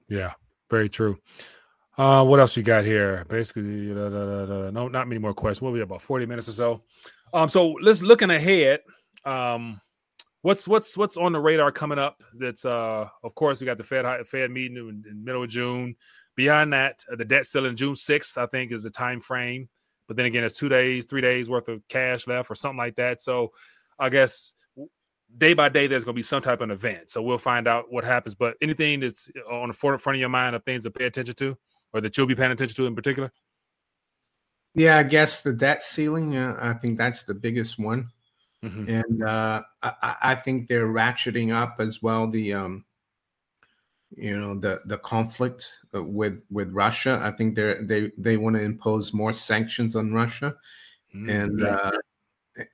Yeah, 0.07 0.33
very 0.69 0.89
true. 0.89 1.17
Uh, 1.97 2.25
what 2.25 2.39
else 2.39 2.55
we 2.55 2.63
got 2.63 2.85
here? 2.85 3.25
Basically, 3.29 3.93
da, 3.93 4.09
da, 4.09 4.45
da, 4.45 4.69
no, 4.71 4.87
not 4.87 5.07
many 5.07 5.19
more 5.19 5.33
questions. 5.33 5.61
We'll 5.61 5.73
be 5.73 5.81
about 5.81 6.01
forty 6.01 6.25
minutes 6.25 6.49
or 6.49 6.53
so. 6.53 6.81
Um, 7.33 7.49
so 7.49 7.71
let's 7.81 8.01
looking 8.01 8.31
ahead. 8.31 8.81
Um, 9.25 9.79
what's 10.41 10.67
what's 10.67 10.97
what's 10.97 11.17
on 11.17 11.33
the 11.33 11.39
radar 11.39 11.71
coming 11.71 11.99
up? 11.99 12.23
That's 12.33 12.65
uh, 12.65 13.07
of 13.23 13.35
course, 13.35 13.59
we 13.59 13.65
got 13.65 13.77
the 13.77 13.83
Fed 13.83 14.05
Fed 14.27 14.51
meeting 14.51 14.77
in, 14.77 15.03
in 15.09 15.23
middle 15.23 15.43
of 15.43 15.49
June. 15.49 15.95
Beyond 16.35 16.73
that, 16.73 17.03
uh, 17.11 17.15
the 17.15 17.25
debt 17.25 17.45
ceiling 17.45 17.75
June 17.75 17.95
sixth, 17.95 18.37
I 18.39 18.47
think, 18.47 18.71
is 18.71 18.81
the 18.81 18.89
time 18.89 19.19
frame. 19.19 19.69
But 20.07 20.17
then 20.17 20.25
again, 20.25 20.43
it's 20.43 20.57
two 20.57 20.69
days, 20.69 21.05
three 21.05 21.21
days 21.21 21.47
worth 21.47 21.67
of 21.67 21.87
cash 21.87 22.27
left, 22.27 22.49
or 22.49 22.55
something 22.55 22.77
like 22.77 22.95
that. 22.95 23.21
So, 23.21 23.51
I 23.99 24.09
guess 24.09 24.53
day 25.37 25.53
by 25.53 25.67
day 25.69 25.87
there's 25.87 26.03
going 26.03 26.13
to 26.13 26.19
be 26.19 26.23
some 26.23 26.41
type 26.41 26.61
of 26.61 26.69
event 26.69 27.09
so 27.09 27.21
we'll 27.21 27.37
find 27.37 27.67
out 27.67 27.91
what 27.91 28.03
happens 28.03 28.35
but 28.35 28.55
anything 28.61 28.99
that's 28.99 29.29
on 29.49 29.67
the 29.69 29.73
front 29.73 29.99
front 29.99 30.15
of 30.15 30.19
your 30.19 30.29
mind 30.29 30.55
of 30.55 30.63
things 30.63 30.83
to 30.83 30.91
pay 30.91 31.05
attention 31.05 31.33
to 31.35 31.57
or 31.93 32.01
that 32.01 32.15
you'll 32.17 32.27
be 32.27 32.35
paying 32.35 32.51
attention 32.51 32.75
to 32.75 32.85
in 32.85 32.95
particular 32.95 33.31
Yeah, 34.75 34.97
I 34.97 35.03
guess 35.03 35.43
the 35.43 35.53
debt 35.53 35.83
ceiling. 35.83 36.35
Uh, 36.35 36.57
I 36.59 36.73
think 36.73 36.97
that's 36.97 37.23
the 37.25 37.35
biggest 37.35 37.77
one, 37.77 38.09
Mhm. 38.63 38.87
and 38.89 39.23
uh, 39.23 39.61
I, 39.83 40.15
I- 40.21 40.35
think 40.35 40.67
they're 40.67 40.87
ratcheting 40.87 41.53
up 41.53 41.75
as 41.79 42.01
well. 42.01 42.27
The 42.27 42.53
um, 42.53 42.85
you 44.15 44.35
know 44.35 44.55
the 44.59 44.81
the 44.85 44.97
conflict 44.97 45.77
uh, 45.93 46.03
with 46.03 46.41
with 46.49 46.71
Russia. 46.71 47.19
I 47.21 47.31
think 47.37 47.55
they're 47.55 47.83
they 47.83 48.11
they 48.17 48.37
want 48.37 48.55
to 48.55 48.63
impose 48.63 49.13
more 49.13 49.33
sanctions 49.33 49.95
on 49.95 50.11
Russia, 50.13 50.55
Mm, 51.13 51.29
and 51.29 51.63
uh, 51.63 51.91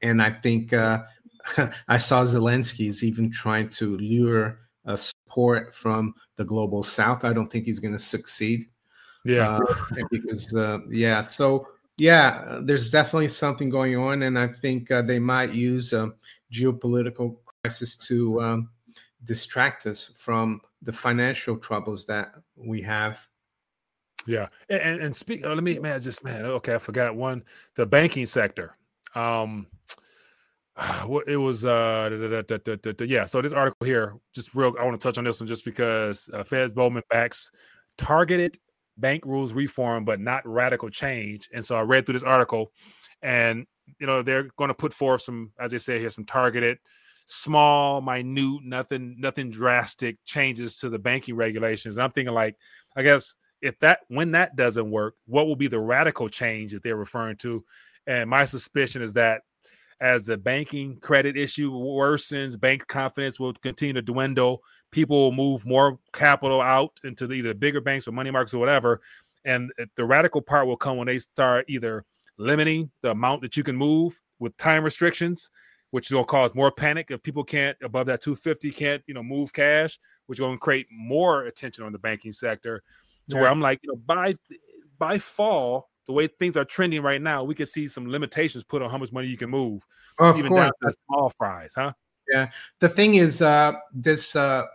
and 0.02 0.22
I 0.22 0.30
think 0.32 0.72
uh, 0.72 1.04
I 1.88 1.98
saw 1.98 2.24
Zelensky 2.24 2.88
is 2.88 3.04
even 3.04 3.32
trying 3.32 3.70
to 3.70 3.98
lure 3.98 4.60
uh, 4.86 4.98
support 4.98 5.74
from 5.74 6.14
the 6.38 6.44
global 6.44 6.84
South. 6.84 7.24
I 7.24 7.34
don't 7.34 7.52
think 7.52 7.66
he's 7.66 7.80
going 7.80 7.94
to 7.94 8.00
succeed. 8.00 8.66
Yeah. 9.26 9.58
Uh, 9.58 10.04
because 10.10 10.54
uh, 10.54 10.80
yeah 10.90 11.22
so 11.22 11.68
yeah 11.98 12.60
there's 12.64 12.90
definitely 12.90 13.28
something 13.28 13.70
going 13.70 13.98
on 13.98 14.24
and 14.24 14.40
i 14.40 14.48
think 14.48 14.90
uh, 14.92 15.02
they 15.02 15.20
might 15.20 15.52
use 15.52 15.92
a 15.92 16.14
geopolitical 16.54 17.36
crisis 17.62 17.98
to 17.98 18.42
um, 18.42 18.70
distract 19.26 19.86
us 19.86 20.12
from 20.18 20.62
the 20.82 20.94
financial 20.94 21.58
troubles 21.58 22.06
that 22.06 22.34
we 22.56 22.82
have. 22.82 23.28
Yeah 24.26 24.48
and 24.70 24.82
and, 24.82 25.02
and 25.02 25.16
speak 25.16 25.46
uh, 25.46 25.54
let 25.54 25.64
me 25.64 25.80
man 25.80 26.00
just 26.02 26.24
man 26.24 26.46
okay 26.46 26.76
i 26.76 26.78
forgot 26.78 27.16
one 27.16 27.44
the 27.76 27.86
banking 27.86 28.26
sector. 28.26 28.76
Um 29.16 29.68
it 31.28 31.38
was 31.38 31.66
uh 31.66 32.10
da- 32.48 32.58
da- 32.58 32.92
da- 32.92 33.06
yeah 33.06 33.26
so 33.26 33.42
this 33.42 33.54
article 33.54 33.86
here 33.86 34.16
just 34.34 34.54
real 34.56 34.74
i 34.80 34.84
want 34.84 35.00
to 35.00 35.04
touch 35.04 35.18
on 35.18 35.24
this 35.24 35.40
one 35.40 35.48
just 35.48 35.66
because 35.66 36.30
uh, 36.34 36.44
feds 36.44 36.74
bowman 36.74 37.04
backs 37.10 37.52
targeted 37.98 38.58
bank 38.98 39.26
rules 39.26 39.54
reform 39.54 40.06
but 40.06 40.20
not 40.20 40.46
radical 40.46 40.90
change 40.90 41.50
and 41.54 41.64
so 41.64 41.76
i 41.76 41.82
read 41.82 42.06
through 42.06 42.14
this 42.14 42.24
article 42.24 42.72
and 43.22 43.66
you 44.00 44.08
know 44.08 44.22
they're 44.22 44.50
going 44.58 44.68
to 44.68 44.74
put 44.74 44.94
forth 44.94 45.22
some 45.22 45.52
as 45.60 45.72
they 45.72 45.78
say 45.78 46.00
here 46.00 46.10
some 46.10 46.26
targeted 46.26 46.78
small 47.26 48.02
minute 48.02 48.62
nothing 48.64 49.16
nothing 49.20 49.50
drastic 49.50 50.18
changes 50.26 50.78
to 50.78 50.90
the 50.90 51.00
banking 51.00 51.36
regulations 51.36 51.98
and 51.98 52.04
i'm 52.04 52.12
thinking 52.12 52.34
like 52.34 52.56
i 52.96 53.02
guess 53.02 53.36
if 53.62 53.78
that 53.80 54.00
when 54.08 54.32
that 54.32 54.56
doesn't 54.56 54.90
work 54.90 55.16
what 55.26 55.48
will 55.48 55.56
be 55.56 55.68
the 55.68 55.80
radical 55.80 56.30
change 56.30 56.72
that 56.72 56.84
they're 56.84 56.96
referring 56.96 57.38
to? 57.38 57.64
And 58.08 58.30
my 58.30 58.46
suspicion 58.46 59.02
is 59.02 59.14
that 59.14 59.42
as 60.02 60.26
the 60.26 60.38
banking 60.38 60.98
credit 60.98 61.38
issue 61.38 61.72
worsens 61.72 62.60
bank 62.60 62.88
confidence 62.88 63.40
will 63.40 63.54
continue 63.54 63.94
to 63.94 64.02
dwindle. 64.02 64.62
People 64.92 65.24
will 65.24 65.32
move 65.32 65.66
more 65.66 66.00
capital 66.14 66.62
out 66.62 67.00
into 67.04 67.28
the, 67.28 67.36
either 67.36 67.54
bigger 67.54 67.82
banks 67.82 68.08
or 68.08 68.12
money 68.12 68.32
markets 68.32 68.54
or 68.54 68.60
whatever. 68.60 69.02
And 69.46 69.72
the 69.96 70.06
radical 70.06 70.42
part 70.42 70.68
will 70.68 70.78
come 70.78 70.98
when 70.98 71.08
they 71.08 71.20
start 71.20 71.66
either 71.68 72.06
limiting 72.38 72.90
the 73.02 73.12
amount 73.12 73.42
that 73.42 73.58
you 73.58 73.64
can 73.64 73.76
move 73.76 74.20
with 74.40 74.56
time 74.58 74.84
restrictions 74.84 75.52
which 75.92 76.10
to 76.10 76.24
cause 76.24 76.54
more 76.54 76.72
panic. 76.72 77.08
If 77.10 77.24
people 77.24 77.44
can't 77.44 77.78
above 77.84 78.08
that 78.08 78.22
250 78.22 78.72
can't 78.72 79.04
you 79.08 79.14
know 79.14 79.24
move 79.24 79.54
cash 79.54 80.00
which 80.28 80.40
will 80.40 80.56
create 80.58 80.88
more 80.92 81.46
attention 81.46 81.84
on 81.84 81.92
the 81.92 81.98
banking 81.98 82.32
sector 82.32 82.84
to 83.30 83.36
where 83.36 83.48
i'm 83.48 83.62
like 83.62 83.80
you 83.82 83.90
know 83.90 84.00
by 84.06 84.36
by 84.98 85.18
fall 85.18 85.89
the 86.10 86.14
way 86.14 86.28
things 86.28 86.58
are 86.58 86.66
trending 86.66 87.04
right 87.04 87.22
now 87.22 87.44
we 87.44 87.54
could 87.54 87.68
see 87.68 87.88
some 87.88 88.10
limitations 88.10 88.64
put 88.64 88.82
on 88.82 88.90
how 88.90 88.98
much 88.98 89.14
money 89.14 89.28
you 89.28 89.38
can 89.38 89.50
move 89.50 89.86
of 90.18 90.36
even 90.36 90.50
course 90.50 90.64
down 90.66 90.72
to 90.92 90.98
small 91.06 91.30
fries 91.38 91.74
huh? 91.76 91.94
Yeah. 92.28 92.50
the 92.80 92.90
thing 92.90 93.16
is 93.16 93.44
uh 93.44 93.74
this 93.94 94.36
uh 94.36 94.66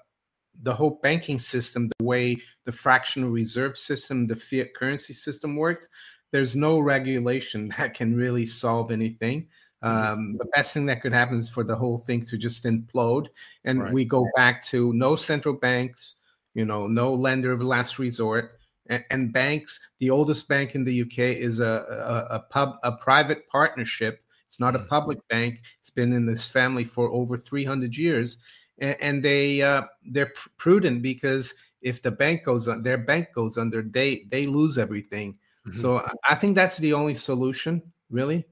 the 0.62 0.72
whole 0.72 1.00
banking 1.02 1.38
system 1.38 1.90
the 1.98 2.04
way 2.04 2.36
the 2.66 2.70
fractional 2.70 3.30
reserve 3.30 3.76
system 3.76 4.24
the 4.26 4.36
fiat 4.36 4.74
currency 4.74 5.12
system 5.12 5.56
works 5.56 5.88
there's 6.30 6.54
no 6.54 6.78
regulation 6.78 7.68
that 7.78 7.94
can 7.94 8.16
really 8.16 8.46
solve 8.46 8.90
anything. 8.90 9.46
Um, 9.82 10.36
the 10.38 10.46
best 10.46 10.72
thing 10.72 10.86
that 10.86 11.02
could 11.02 11.12
happen 11.12 11.38
is 11.38 11.50
for 11.50 11.62
the 11.62 11.76
whole 11.76 11.98
thing 11.98 12.24
to 12.24 12.38
just 12.38 12.64
implode 12.64 13.28
and 13.64 13.80
Right. 13.82 13.92
we 13.92 14.06
go 14.06 14.26
back 14.34 14.64
to 14.66 14.94
no 14.94 15.14
central 15.14 15.54
banks 15.54 16.14
you 16.54 16.64
know 16.64 16.86
no 16.86 17.12
lender 17.12 17.52
of 17.52 17.60
last 17.60 17.98
resort 17.98 18.58
and, 18.88 19.04
and 19.10 19.32
banks 19.32 19.80
the 19.98 20.10
oldest 20.10 20.48
bank 20.48 20.74
in 20.74 20.84
the 20.84 21.02
uk 21.02 21.18
is 21.18 21.58
a, 21.60 22.26
a, 22.30 22.36
a 22.36 22.40
pub 22.40 22.76
a 22.82 22.92
private 22.92 23.48
partnership 23.48 24.20
it's 24.46 24.60
not 24.60 24.76
a 24.76 24.78
Mhm. 24.78 24.88
public 24.88 25.18
bank. 25.28 25.62
It's 25.80 25.90
been 25.90 26.12
in 26.12 26.26
this 26.26 26.46
family 26.46 26.84
for 26.84 27.10
over 27.10 27.36
300 27.36 27.96
years, 27.96 28.36
and, 28.78 28.96
and 29.00 29.24
they 29.24 29.60
uh, 29.62 29.82
they're 30.12 30.32
prudent 30.58 31.02
because 31.02 31.52
if 31.82 32.00
the 32.02 32.12
bank 32.12 32.44
goes 32.44 32.68
on, 32.68 32.84
their 32.84 32.98
bank 32.98 33.28
goes 33.34 33.58
under, 33.58 33.82
they 33.82 34.26
they 34.30 34.46
lose 34.46 34.78
everything. 34.78 35.36
Mhm. 35.66 35.74
So 35.74 35.98
I- 35.98 36.12
I 36.30 36.34
think 36.36 36.54
that's 36.54 36.78
the 36.78 36.92
only 36.92 37.16
solution, 37.16 37.82
really. 38.10 38.46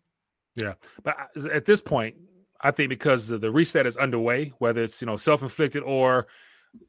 Yeah, 0.57 0.75
but 1.05 1.15
at 1.53 1.67
this 1.67 1.81
point 1.81 2.17
i 2.65 2.71
think 2.73 2.89
because 2.89 3.29
the 3.29 3.51
reset 3.51 3.87
is 3.87 3.97
underway 3.97 4.53
whether 4.59 4.83
it's 4.83 5.01
you 5.03 5.07
know 5.07 5.17
self-inflicted 5.17 5.83
or 5.85 6.27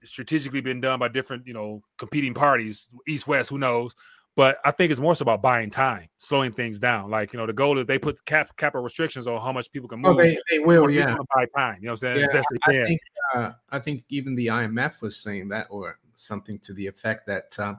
strategically 0.04 0.62
been 0.62 0.82
done 0.82 1.00
by 1.00 1.08
different 1.08 1.46
you 1.46 1.54
know 1.54 1.82
competing 1.98 2.34
parties 2.34 2.90
east 3.08 3.28
west 3.28 3.50
who 3.50 3.58
knows 3.58 3.94
but 4.36 4.58
i 4.64 4.72
think 4.72 4.92
it's 4.92 5.00
more 5.00 5.16
so 5.16 5.24
about 5.24 5.42
buying 5.42 5.70
time 5.70 6.08
slowing 6.20 6.52
things 6.52 6.80
down 6.80 7.10
like 7.10 7.34
you 7.34 7.40
know 7.40 7.46
the 7.46 7.54
goal 7.54 7.78
is 7.78 7.86
they 7.86 8.00
put 8.00 8.24
cap 8.26 8.56
capital 8.58 8.82
restrictions 8.84 9.28
on 9.28 9.42
how 9.42 9.52
much 9.52 9.72
people 9.72 9.90
can 9.90 10.00
move 10.00 10.16
Oh, 10.16 10.18
they 10.18 10.38
they 10.50 10.60
will, 10.60 10.90
yeah. 10.90 11.16
buy 11.36 11.46
time 11.56 11.78
you 11.82 11.88
know 11.88 11.92
what 11.92 12.04
i'm 12.04 12.16
saying 12.16 12.20
Yeah, 12.20 12.28
best 12.28 12.48
I 12.66 12.86
think 12.86 13.02
uh, 13.34 13.52
I 13.72 13.80
think 13.80 14.04
even 14.10 14.36
the 14.36 14.48
IMF 14.48 15.02
was 15.02 15.18
saying 15.18 15.50
that, 15.50 15.68
or 15.70 16.00
something 16.16 16.60
to 16.60 16.74
the 16.74 16.86
effect 16.88 17.26
that 17.28 17.58
uh, 17.60 17.76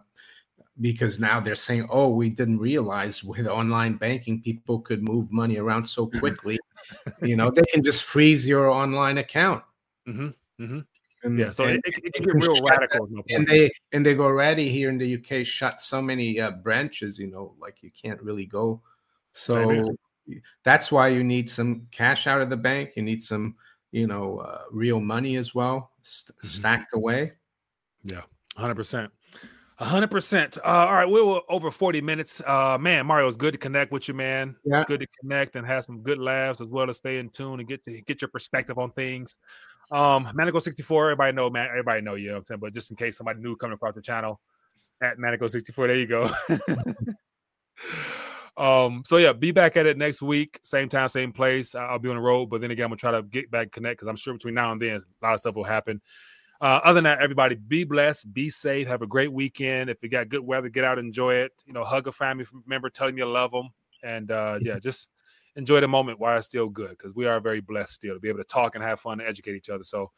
because 0.80 1.20
now 1.20 1.40
they're 1.40 1.54
saying, 1.54 1.86
"Oh, 1.90 2.08
we 2.08 2.30
didn't 2.30 2.58
realize 2.58 3.22
with 3.22 3.46
online 3.46 3.94
banking 3.94 4.40
people 4.42 4.80
could 4.80 5.02
move 5.02 5.30
money 5.30 5.58
around 5.58 5.86
so 5.86 6.06
quickly." 6.18 6.58
you 7.22 7.36
know, 7.36 7.50
they 7.50 7.62
can 7.72 7.82
just 7.82 8.04
freeze 8.04 8.46
your 8.46 8.68
online 8.68 9.18
account. 9.18 9.62
hmm 10.06 10.28
hmm 10.58 10.80
And, 11.24 11.38
Yeah, 11.38 11.50
so 11.50 11.64
and, 11.64 11.80
it, 11.84 11.94
it, 12.04 12.12
can 12.14 12.24
get 12.24 12.34
real 12.34 12.62
radical. 12.62 13.08
no 13.10 13.22
and 13.30 13.46
they 13.46 13.70
and 13.92 14.04
they've 14.04 14.20
already 14.20 14.68
here 14.70 14.90
in 14.90 14.98
the 14.98 15.14
UK 15.16 15.44
shut 15.46 15.80
so 15.80 16.00
many 16.02 16.38
uh, 16.38 16.50
branches. 16.52 17.18
You 17.18 17.30
know, 17.30 17.54
like 17.58 17.82
you 17.82 17.90
can't 17.90 18.22
really 18.22 18.44
go. 18.46 18.80
So 19.32 19.82
that's 20.64 20.92
why 20.92 21.08
you 21.08 21.24
need 21.24 21.50
some 21.50 21.86
cash 21.90 22.26
out 22.26 22.40
of 22.40 22.50
the 22.50 22.56
bank. 22.56 22.92
You 22.96 23.02
need 23.02 23.22
some, 23.22 23.56
you 23.90 24.06
know, 24.06 24.38
uh, 24.38 24.62
real 24.70 25.00
money 25.00 25.36
as 25.36 25.54
well, 25.54 25.90
st- 26.02 26.36
Mm-hmm. 26.36 26.46
stacked 26.46 26.94
away. 26.94 27.32
Yeah, 28.04 28.22
hundred 28.56 28.74
percent. 28.76 29.10
hundred 29.76 30.10
percent. 30.10 30.58
Uh, 30.58 30.86
all 30.86 30.92
right, 30.94 31.08
we 31.08 31.22
were 31.22 31.40
over 31.48 31.70
forty 31.70 32.02
minutes. 32.02 32.42
Uh, 32.46 32.76
man, 32.78 33.06
Mario, 33.06 33.26
it's 33.26 33.36
good 33.36 33.52
to 33.54 33.58
connect 33.58 33.92
with 33.92 34.08
you, 34.08 34.14
man. 34.14 34.56
Yeah. 34.64 34.80
It's 34.82 34.88
good 34.88 35.00
to 35.00 35.06
connect 35.20 35.56
and 35.56 35.66
have 35.66 35.84
some 35.84 36.00
good 36.02 36.18
laughs 36.18 36.60
as 36.60 36.68
well 36.68 36.88
as 36.90 36.98
stay 36.98 37.18
in 37.18 37.30
tune 37.30 37.60
and 37.60 37.68
get 37.68 37.82
to 37.86 38.02
get 38.02 38.20
your 38.20 38.28
perspective 38.28 38.78
on 38.78 38.90
things. 38.92 39.36
Um, 39.90 40.26
Manico 40.26 40.60
sixty 40.60 40.82
four. 40.82 41.10
Everybody 41.10 41.32
know, 41.32 41.50
man. 41.50 41.68
Everybody 41.68 42.00
know 42.00 42.14
you. 42.14 42.28
Know 42.28 42.34
what 42.34 42.38
I'm 42.38 42.46
saying, 42.46 42.60
but 42.60 42.74
just 42.74 42.90
in 42.90 42.96
case 42.96 43.16
somebody 43.16 43.40
new 43.40 43.56
coming 43.56 43.74
across 43.74 43.94
the 43.94 44.02
channel, 44.02 44.40
at 45.02 45.18
Manico 45.18 45.50
sixty 45.50 45.72
four. 45.72 45.86
There 45.86 45.96
you 45.96 46.06
go. 46.06 46.30
um, 48.56 49.02
so 49.04 49.16
yeah, 49.18 49.32
be 49.32 49.50
back 49.52 49.76
at 49.76 49.86
it 49.86 49.98
next 49.98 50.22
week, 50.22 50.58
same 50.62 50.88
time, 50.88 51.08
same 51.08 51.32
place. 51.32 51.74
I'll 51.74 51.98
be 51.98 52.08
on 52.08 52.16
the 52.16 52.22
road, 52.22 52.50
but 52.50 52.60
then 52.60 52.70
again, 52.70 52.84
I'm 52.84 52.90
gonna 52.90 52.98
try 52.98 53.12
to 53.12 53.22
get 53.22 53.50
back 53.50 53.72
connect 53.72 53.98
because 53.98 54.08
I'm 54.08 54.16
sure 54.16 54.34
between 54.34 54.54
now 54.54 54.72
and 54.72 54.80
then 54.80 55.02
a 55.22 55.24
lot 55.24 55.34
of 55.34 55.40
stuff 55.40 55.56
will 55.56 55.64
happen. 55.64 56.00
Uh, 56.60 56.80
other 56.84 56.94
than 56.94 57.04
that, 57.04 57.20
everybody 57.20 57.56
be 57.56 57.84
blessed, 57.84 58.32
be 58.32 58.48
safe, 58.48 58.86
have 58.86 59.02
a 59.02 59.06
great 59.06 59.32
weekend. 59.32 59.90
If 59.90 59.98
you 60.02 60.08
got 60.08 60.28
good 60.28 60.40
weather, 60.40 60.68
get 60.68 60.84
out, 60.84 60.98
enjoy 60.98 61.34
it. 61.34 61.52
You 61.66 61.72
know, 61.72 61.84
hug 61.84 62.06
a 62.06 62.12
family 62.12 62.46
member, 62.66 62.88
tell 62.88 63.08
them 63.08 63.18
you 63.18 63.26
love 63.26 63.50
them, 63.50 63.70
and 64.02 64.30
uh, 64.30 64.58
yeah, 64.60 64.78
just 64.78 65.10
enjoy 65.56 65.80
the 65.80 65.88
moment 65.88 66.18
while 66.18 66.36
it's 66.36 66.46
still 66.46 66.68
good 66.68 66.90
because 66.90 67.14
we 67.14 67.26
are 67.26 67.40
very 67.40 67.60
blessed 67.60 67.94
still 67.94 68.14
to 68.14 68.20
be 68.20 68.28
able 68.28 68.38
to 68.38 68.44
talk 68.44 68.74
and 68.74 68.84
have 68.84 69.00
fun 69.00 69.20
and 69.20 69.28
educate 69.28 69.54
each 69.54 69.70
other. 69.70 69.84
So 69.84 70.10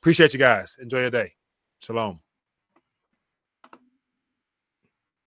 appreciate 0.00 0.32
you 0.32 0.38
guys. 0.38 0.76
Enjoy 0.80 1.00
your 1.00 1.10
day. 1.10 1.32
Shalom. 1.80 2.18